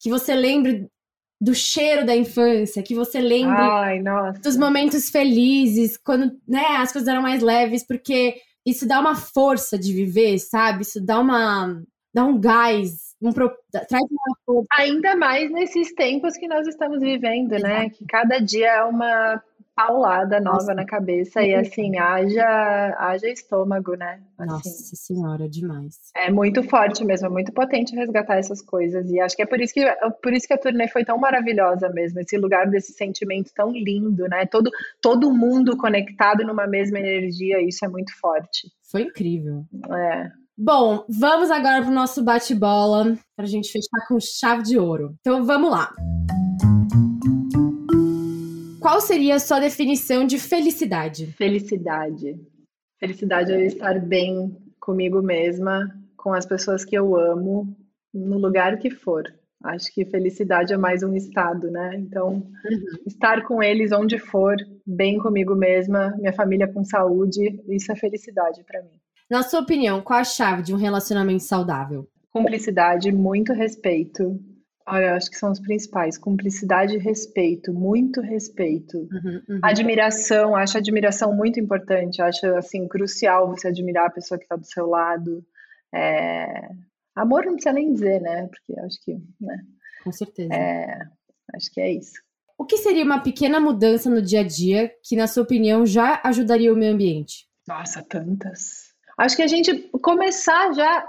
que 0.00 0.10
você 0.10 0.34
lembre 0.34 0.88
do 1.42 1.56
cheiro 1.56 2.06
da 2.06 2.14
infância, 2.14 2.84
que 2.84 2.94
você 2.94 3.20
lembra 3.20 3.64
Ai, 3.64 4.00
dos 4.40 4.56
momentos 4.56 5.10
felizes, 5.10 5.96
quando 5.96 6.38
né, 6.46 6.64
as 6.78 6.92
coisas 6.92 7.08
eram 7.08 7.20
mais 7.20 7.42
leves, 7.42 7.84
porque 7.84 8.36
isso 8.64 8.86
dá 8.86 9.00
uma 9.00 9.16
força 9.16 9.76
de 9.76 9.92
viver, 9.92 10.38
sabe? 10.38 10.82
Isso 10.82 11.04
dá 11.04 11.18
uma 11.18 11.82
dá 12.14 12.24
um 12.24 12.38
gás, 12.38 13.16
um 13.20 13.32
traz 13.32 14.04
uma 14.08 14.36
força. 14.46 14.68
Ainda 14.72 15.16
mais 15.16 15.50
nesses 15.50 15.92
tempos 15.94 16.36
que 16.36 16.46
nós 16.46 16.68
estamos 16.68 17.00
vivendo, 17.00 17.50
né? 17.50 17.56
Exato. 17.58 17.74
né? 17.74 17.90
Que 17.90 18.06
cada 18.06 18.38
dia 18.38 18.74
é 18.74 18.84
uma 18.84 19.42
paulada 19.74 20.40
nova 20.40 20.58
Nossa, 20.58 20.74
na 20.74 20.84
cabeça 20.84 21.42
e 21.42 21.54
assim, 21.56 21.96
haja, 21.98 22.96
haja 22.98 23.28
estômago, 23.28 23.94
né? 23.94 24.20
Assim, 24.38 24.50
Nossa 24.50 24.96
senhora, 24.96 25.48
demais. 25.48 25.96
É 26.16 26.30
muito 26.30 26.62
forte 26.62 27.04
mesmo, 27.04 27.26
é 27.26 27.30
muito 27.30 27.52
potente 27.52 27.94
resgatar 27.94 28.36
essas 28.36 28.62
coisas. 28.62 29.10
E 29.10 29.20
acho 29.20 29.36
que 29.36 29.42
é 29.42 29.46
por 29.46 29.60
isso 29.60 29.72
que, 29.72 29.84
por 30.22 30.32
isso 30.32 30.46
que 30.46 30.54
a 30.54 30.58
turnê 30.58 30.88
foi 30.88 31.04
tão 31.04 31.18
maravilhosa 31.18 31.88
mesmo, 31.88 32.20
esse 32.20 32.36
lugar 32.36 32.68
desse 32.68 32.92
sentimento 32.92 33.50
tão 33.54 33.70
lindo, 33.70 34.28
né? 34.28 34.46
Todo, 34.46 34.70
todo 35.00 35.32
mundo 35.32 35.76
conectado 35.76 36.44
numa 36.44 36.66
mesma 36.66 36.98
energia, 36.98 37.60
isso 37.60 37.84
é 37.84 37.88
muito 37.88 38.12
forte. 38.20 38.68
Foi 38.90 39.02
incrível. 39.02 39.64
É. 39.90 40.30
Bom, 40.56 41.04
vamos 41.08 41.50
agora 41.50 41.80
para 41.82 41.90
o 41.90 41.94
nosso 41.94 42.22
bate-bola, 42.22 43.16
para 43.34 43.46
a 43.46 43.48
gente 43.48 43.72
fechar 43.72 44.06
com 44.06 44.18
chave 44.20 44.62
de 44.62 44.78
ouro. 44.78 45.16
Então 45.20 45.44
vamos 45.44 45.70
lá. 45.70 45.92
Qual 48.82 49.00
seria 49.00 49.36
a 49.36 49.38
sua 49.38 49.60
definição 49.60 50.26
de 50.26 50.40
felicidade? 50.40 51.26
Felicidade. 51.34 52.36
Felicidade 52.98 53.52
é 53.52 53.64
estar 53.64 54.00
bem 54.00 54.56
comigo 54.80 55.22
mesma, 55.22 55.88
com 56.16 56.32
as 56.32 56.44
pessoas 56.44 56.84
que 56.84 56.98
eu 56.98 57.16
amo, 57.16 57.76
no 58.12 58.38
lugar 58.38 58.76
que 58.78 58.90
for. 58.90 59.22
Acho 59.62 59.94
que 59.94 60.04
felicidade 60.04 60.72
é 60.72 60.76
mais 60.76 61.04
um 61.04 61.14
estado, 61.14 61.70
né? 61.70 61.94
Então, 61.94 62.30
uhum. 62.30 62.52
estar 63.06 63.44
com 63.44 63.62
eles 63.62 63.92
onde 63.92 64.18
for, 64.18 64.56
bem 64.84 65.16
comigo 65.16 65.54
mesma, 65.54 66.16
minha 66.18 66.32
família 66.32 66.66
com 66.66 66.84
saúde, 66.84 67.62
isso 67.68 67.92
é 67.92 67.94
felicidade 67.94 68.64
para 68.64 68.82
mim. 68.82 69.00
Na 69.30 69.44
sua 69.44 69.60
opinião, 69.60 70.02
qual 70.02 70.18
a 70.18 70.24
chave 70.24 70.64
de 70.64 70.74
um 70.74 70.76
relacionamento 70.76 71.44
saudável? 71.44 72.08
Cumplicidade, 72.32 73.12
muito 73.12 73.52
respeito, 73.52 74.40
Olha, 74.86 75.14
acho 75.14 75.30
que 75.30 75.36
são 75.36 75.52
os 75.52 75.60
principais. 75.60 76.18
Cumplicidade 76.18 76.96
e 76.96 76.98
respeito, 76.98 77.72
muito 77.72 78.20
respeito. 78.20 78.98
Uhum, 78.98 79.42
uhum. 79.48 79.60
Admiração, 79.62 80.56
acho 80.56 80.78
admiração 80.78 81.34
muito 81.34 81.60
importante. 81.60 82.20
Acho, 82.20 82.46
assim, 82.56 82.88
crucial 82.88 83.48
você 83.48 83.68
admirar 83.68 84.06
a 84.06 84.12
pessoa 84.12 84.38
que 84.38 84.44
está 84.44 84.56
do 84.56 84.66
seu 84.66 84.86
lado. 84.86 85.44
É... 85.94 86.68
Amor 87.14 87.44
não 87.44 87.54
precisa 87.54 87.72
nem 87.72 87.92
dizer, 87.92 88.20
né? 88.20 88.48
Porque 88.48 88.80
acho 88.80 89.00
que, 89.04 89.14
né? 89.40 89.58
Com 90.02 90.12
certeza. 90.12 90.54
É... 90.54 90.98
Acho 91.54 91.72
que 91.72 91.80
é 91.80 91.92
isso. 91.92 92.14
O 92.58 92.64
que 92.64 92.78
seria 92.78 93.04
uma 93.04 93.20
pequena 93.20 93.60
mudança 93.60 94.08
no 94.08 94.22
dia 94.22 94.40
a 94.40 94.44
dia 94.46 94.92
que, 95.02 95.16
na 95.16 95.26
sua 95.26 95.42
opinião, 95.42 95.84
já 95.84 96.20
ajudaria 96.24 96.72
o 96.72 96.76
meio 96.76 96.94
ambiente? 96.94 97.46
Nossa, 97.66 98.02
tantas. 98.02 98.92
Acho 99.18 99.36
que 99.36 99.42
a 99.42 99.46
gente 99.46 99.90
começar 100.00 100.72
já 100.72 101.06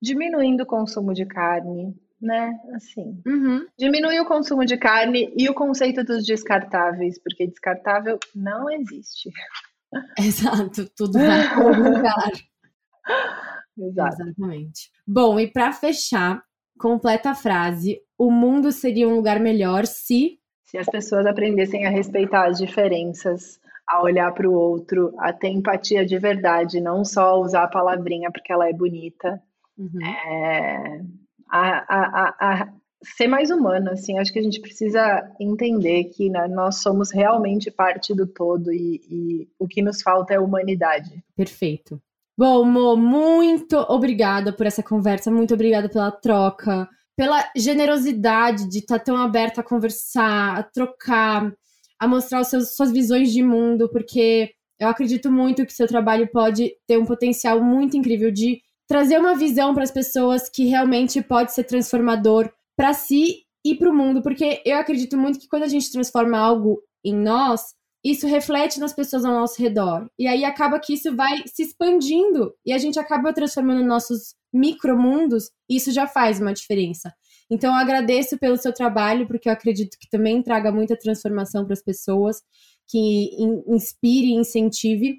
diminuindo 0.00 0.62
o 0.62 0.66
consumo 0.66 1.12
de 1.12 1.26
carne, 1.26 1.94
né? 2.20 2.52
Assim, 2.74 3.20
uhum. 3.26 3.66
diminuir 3.78 4.20
o 4.20 4.26
consumo 4.26 4.64
de 4.64 4.76
carne 4.76 5.32
e 5.36 5.48
o 5.48 5.54
conceito 5.54 6.04
dos 6.04 6.24
descartáveis, 6.24 7.18
porque 7.22 7.46
descartável 7.46 8.18
não 8.34 8.70
existe. 8.70 9.30
Exato, 10.18 10.88
tudo 10.96 11.18
vai 11.18 11.48
para 11.48 11.64
lugar. 11.78 12.32
Exato. 13.78 14.22
Exatamente. 14.22 14.90
Bom, 15.06 15.40
e 15.40 15.50
para 15.50 15.72
fechar, 15.72 16.42
completa 16.78 17.30
a 17.30 17.34
frase: 17.34 18.00
o 18.18 18.30
mundo 18.30 18.70
seria 18.70 19.08
um 19.08 19.16
lugar 19.16 19.40
melhor 19.40 19.86
se 19.86 20.40
se 20.70 20.78
as 20.78 20.86
pessoas 20.86 21.26
aprendessem 21.26 21.84
a 21.84 21.90
respeitar 21.90 22.46
as 22.46 22.56
diferenças, 22.58 23.58
a 23.88 24.00
olhar 24.04 24.32
para 24.32 24.48
o 24.48 24.52
outro, 24.52 25.12
a 25.18 25.32
ter 25.32 25.48
empatia 25.48 26.06
de 26.06 26.16
verdade, 26.16 26.80
não 26.80 27.04
só 27.04 27.40
usar 27.40 27.64
a 27.64 27.68
palavrinha 27.68 28.30
porque 28.30 28.52
ela 28.52 28.68
é 28.68 28.72
bonita, 28.72 29.42
uhum. 29.76 30.06
é, 30.06 31.00
a, 31.50 31.84
a, 31.88 32.34
a, 32.40 32.72
ser 33.16 33.28
mais 33.28 33.50
humano, 33.50 33.90
assim, 33.90 34.18
acho 34.18 34.32
que 34.32 34.38
a 34.38 34.42
gente 34.42 34.60
precisa 34.60 35.30
entender 35.40 36.04
que 36.04 36.28
né, 36.28 36.46
nós 36.48 36.82
somos 36.82 37.10
realmente 37.10 37.70
parte 37.70 38.14
do 38.14 38.26
todo 38.26 38.72
e, 38.72 39.00
e 39.10 39.48
o 39.58 39.66
que 39.66 39.82
nos 39.82 40.02
falta 40.02 40.34
é 40.34 40.38
humanidade. 40.38 41.22
Perfeito. 41.36 42.00
Bom, 42.36 42.64
Mo, 42.64 42.96
muito 42.96 43.76
obrigada 43.76 44.52
por 44.52 44.66
essa 44.66 44.82
conversa, 44.82 45.30
muito 45.30 45.54
obrigada 45.54 45.88
pela 45.88 46.10
troca 46.10 46.88
pela 47.20 47.44
generosidade 47.54 48.66
de 48.66 48.78
estar 48.78 48.98
tá 48.98 49.04
tão 49.04 49.16
aberta 49.18 49.60
a 49.60 49.64
conversar, 49.64 50.56
a 50.56 50.62
trocar, 50.62 51.52
a 51.98 52.08
mostrar 52.08 52.40
os 52.40 52.48
seus, 52.48 52.74
suas 52.74 52.90
visões 52.90 53.30
de 53.30 53.42
mundo, 53.42 53.90
porque 53.90 54.52
eu 54.78 54.88
acredito 54.88 55.30
muito 55.30 55.66
que 55.66 55.72
seu 55.74 55.86
trabalho 55.86 56.26
pode 56.32 56.72
ter 56.86 56.98
um 56.98 57.04
potencial 57.04 57.62
muito 57.62 57.94
incrível 57.94 58.30
de 58.30 58.62
trazer 58.90 59.20
uma 59.20 59.36
visão 59.36 59.72
para 59.72 59.84
as 59.84 59.92
pessoas 59.92 60.48
que 60.48 60.64
realmente 60.64 61.22
pode 61.22 61.54
ser 61.54 61.62
transformador 61.62 62.50
para 62.76 62.92
si 62.92 63.44
e 63.64 63.76
para 63.76 63.88
o 63.88 63.94
mundo, 63.94 64.20
porque 64.20 64.60
eu 64.66 64.76
acredito 64.78 65.16
muito 65.16 65.38
que 65.38 65.46
quando 65.46 65.62
a 65.62 65.68
gente 65.68 65.92
transforma 65.92 66.36
algo 66.36 66.82
em 67.04 67.14
nós, 67.14 67.62
isso 68.04 68.26
reflete 68.26 68.80
nas 68.80 68.92
pessoas 68.92 69.24
ao 69.24 69.32
nosso 69.32 69.62
redor. 69.62 70.10
E 70.18 70.26
aí 70.26 70.44
acaba 70.44 70.80
que 70.80 70.94
isso 70.94 71.14
vai 71.14 71.40
se 71.46 71.62
expandindo 71.62 72.52
e 72.66 72.72
a 72.72 72.78
gente 72.78 72.98
acaba 72.98 73.32
transformando 73.32 73.86
nossos 73.86 74.34
micromundos, 74.52 75.52
isso 75.68 75.92
já 75.92 76.08
faz 76.08 76.40
uma 76.40 76.52
diferença. 76.52 77.14
Então 77.48 77.72
eu 77.72 77.78
agradeço 77.78 78.38
pelo 78.38 78.56
seu 78.56 78.72
trabalho, 78.74 79.24
porque 79.24 79.48
eu 79.48 79.52
acredito 79.52 79.96
que 80.00 80.10
também 80.10 80.42
traga 80.42 80.72
muita 80.72 80.98
transformação 80.98 81.64
para 81.64 81.74
as 81.74 81.82
pessoas, 81.82 82.42
que 82.88 83.30
inspire 83.68 84.26
e 84.26 84.34
incentive. 84.34 85.18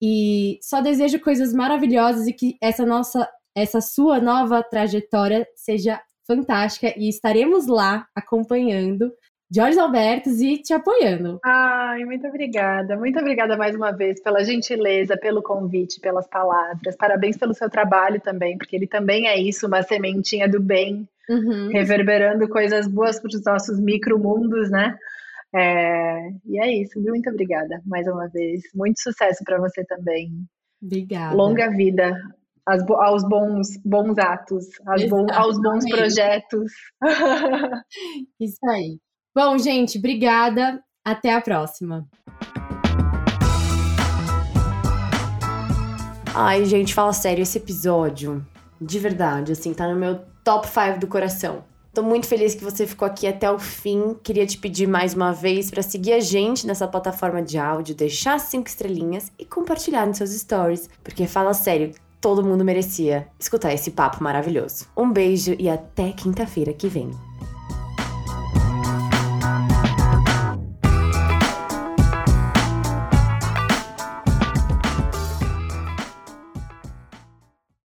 E 0.00 0.58
só 0.62 0.80
desejo 0.80 1.20
coisas 1.20 1.52
maravilhosas 1.52 2.26
e 2.26 2.32
que 2.32 2.56
essa 2.60 2.86
nossa 2.86 3.28
essa 3.56 3.80
sua 3.80 4.20
nova 4.20 4.62
trajetória 4.62 5.46
seja 5.56 6.00
fantástica 6.26 6.94
e 6.96 7.08
estaremos 7.08 7.66
lá 7.66 8.06
acompanhando 8.14 9.12
de 9.50 9.60
olhos 9.60 9.78
abertos 9.78 10.40
e 10.42 10.58
te 10.58 10.74
apoiando. 10.74 11.40
Ai, 11.42 12.04
muito 12.04 12.26
obrigada. 12.26 12.96
Muito 12.96 13.18
obrigada 13.18 13.56
mais 13.56 13.74
uma 13.74 13.90
vez 13.92 14.22
pela 14.22 14.44
gentileza, 14.44 15.16
pelo 15.16 15.42
convite, 15.42 16.00
pelas 16.00 16.28
palavras. 16.28 16.94
Parabéns 16.96 17.36
pelo 17.36 17.54
seu 17.54 17.70
trabalho 17.70 18.20
também, 18.20 18.58
porque 18.58 18.76
ele 18.76 18.86
também 18.86 19.26
é 19.26 19.38
isso, 19.38 19.66
uma 19.66 19.82
sementinha 19.82 20.46
do 20.46 20.60
bem, 20.60 21.08
uhum. 21.30 21.70
reverberando 21.72 22.46
coisas 22.48 22.86
boas 22.86 23.18
para 23.18 23.28
os 23.28 23.42
nossos 23.42 23.80
micromundos, 23.80 24.70
né? 24.70 24.98
É... 25.54 26.30
E 26.44 26.60
é 26.60 26.74
isso. 26.74 27.00
Muito 27.00 27.30
obrigada 27.30 27.80
mais 27.86 28.06
uma 28.06 28.28
vez. 28.28 28.62
Muito 28.74 29.00
sucesso 29.00 29.42
para 29.44 29.58
você 29.58 29.84
também. 29.84 30.30
Obrigada. 30.82 31.34
Longa 31.34 31.70
vida 31.70 32.14
as, 32.68 32.82
aos 32.90 33.26
bons, 33.26 33.68
bons 33.82 34.18
atos, 34.18 34.66
aos 35.32 35.58
bons 35.58 35.88
projetos. 35.88 36.70
Isso 38.38 38.58
aí. 38.68 38.98
Bom, 39.34 39.56
gente, 39.56 39.98
obrigada. 39.98 40.82
Até 41.04 41.32
a 41.32 41.40
próxima. 41.40 42.06
Ai, 46.34 46.66
gente, 46.66 46.94
fala 46.94 47.12
sério, 47.14 47.42
esse 47.42 47.56
episódio, 47.56 48.46
de 48.80 48.98
verdade, 48.98 49.52
assim, 49.52 49.72
tá 49.72 49.88
no 49.88 49.98
meu 49.98 50.20
top 50.44 50.68
5 50.68 51.00
do 51.00 51.06
coração. 51.06 51.64
Tô 51.98 52.04
muito 52.04 52.28
feliz 52.28 52.54
que 52.54 52.62
você 52.62 52.86
ficou 52.86 53.04
aqui 53.04 53.26
até 53.26 53.50
o 53.50 53.58
fim. 53.58 54.14
Queria 54.22 54.46
te 54.46 54.56
pedir 54.56 54.86
mais 54.86 55.14
uma 55.14 55.32
vez 55.32 55.68
para 55.68 55.82
seguir 55.82 56.12
a 56.12 56.20
gente 56.20 56.64
nessa 56.64 56.86
plataforma 56.86 57.42
de 57.42 57.58
áudio, 57.58 57.92
deixar 57.92 58.38
cinco 58.38 58.68
estrelinhas 58.68 59.32
e 59.36 59.44
compartilhar 59.44 60.06
nos 60.06 60.18
seus 60.18 60.30
stories, 60.30 60.88
porque 61.02 61.26
fala 61.26 61.52
sério, 61.52 61.92
todo 62.20 62.44
mundo 62.44 62.64
merecia 62.64 63.26
escutar 63.36 63.74
esse 63.74 63.90
papo 63.90 64.22
maravilhoso. 64.22 64.86
Um 64.96 65.10
beijo 65.10 65.56
e 65.58 65.68
até 65.68 66.12
quinta-feira 66.12 66.72
que 66.72 66.86
vem. 66.86 67.10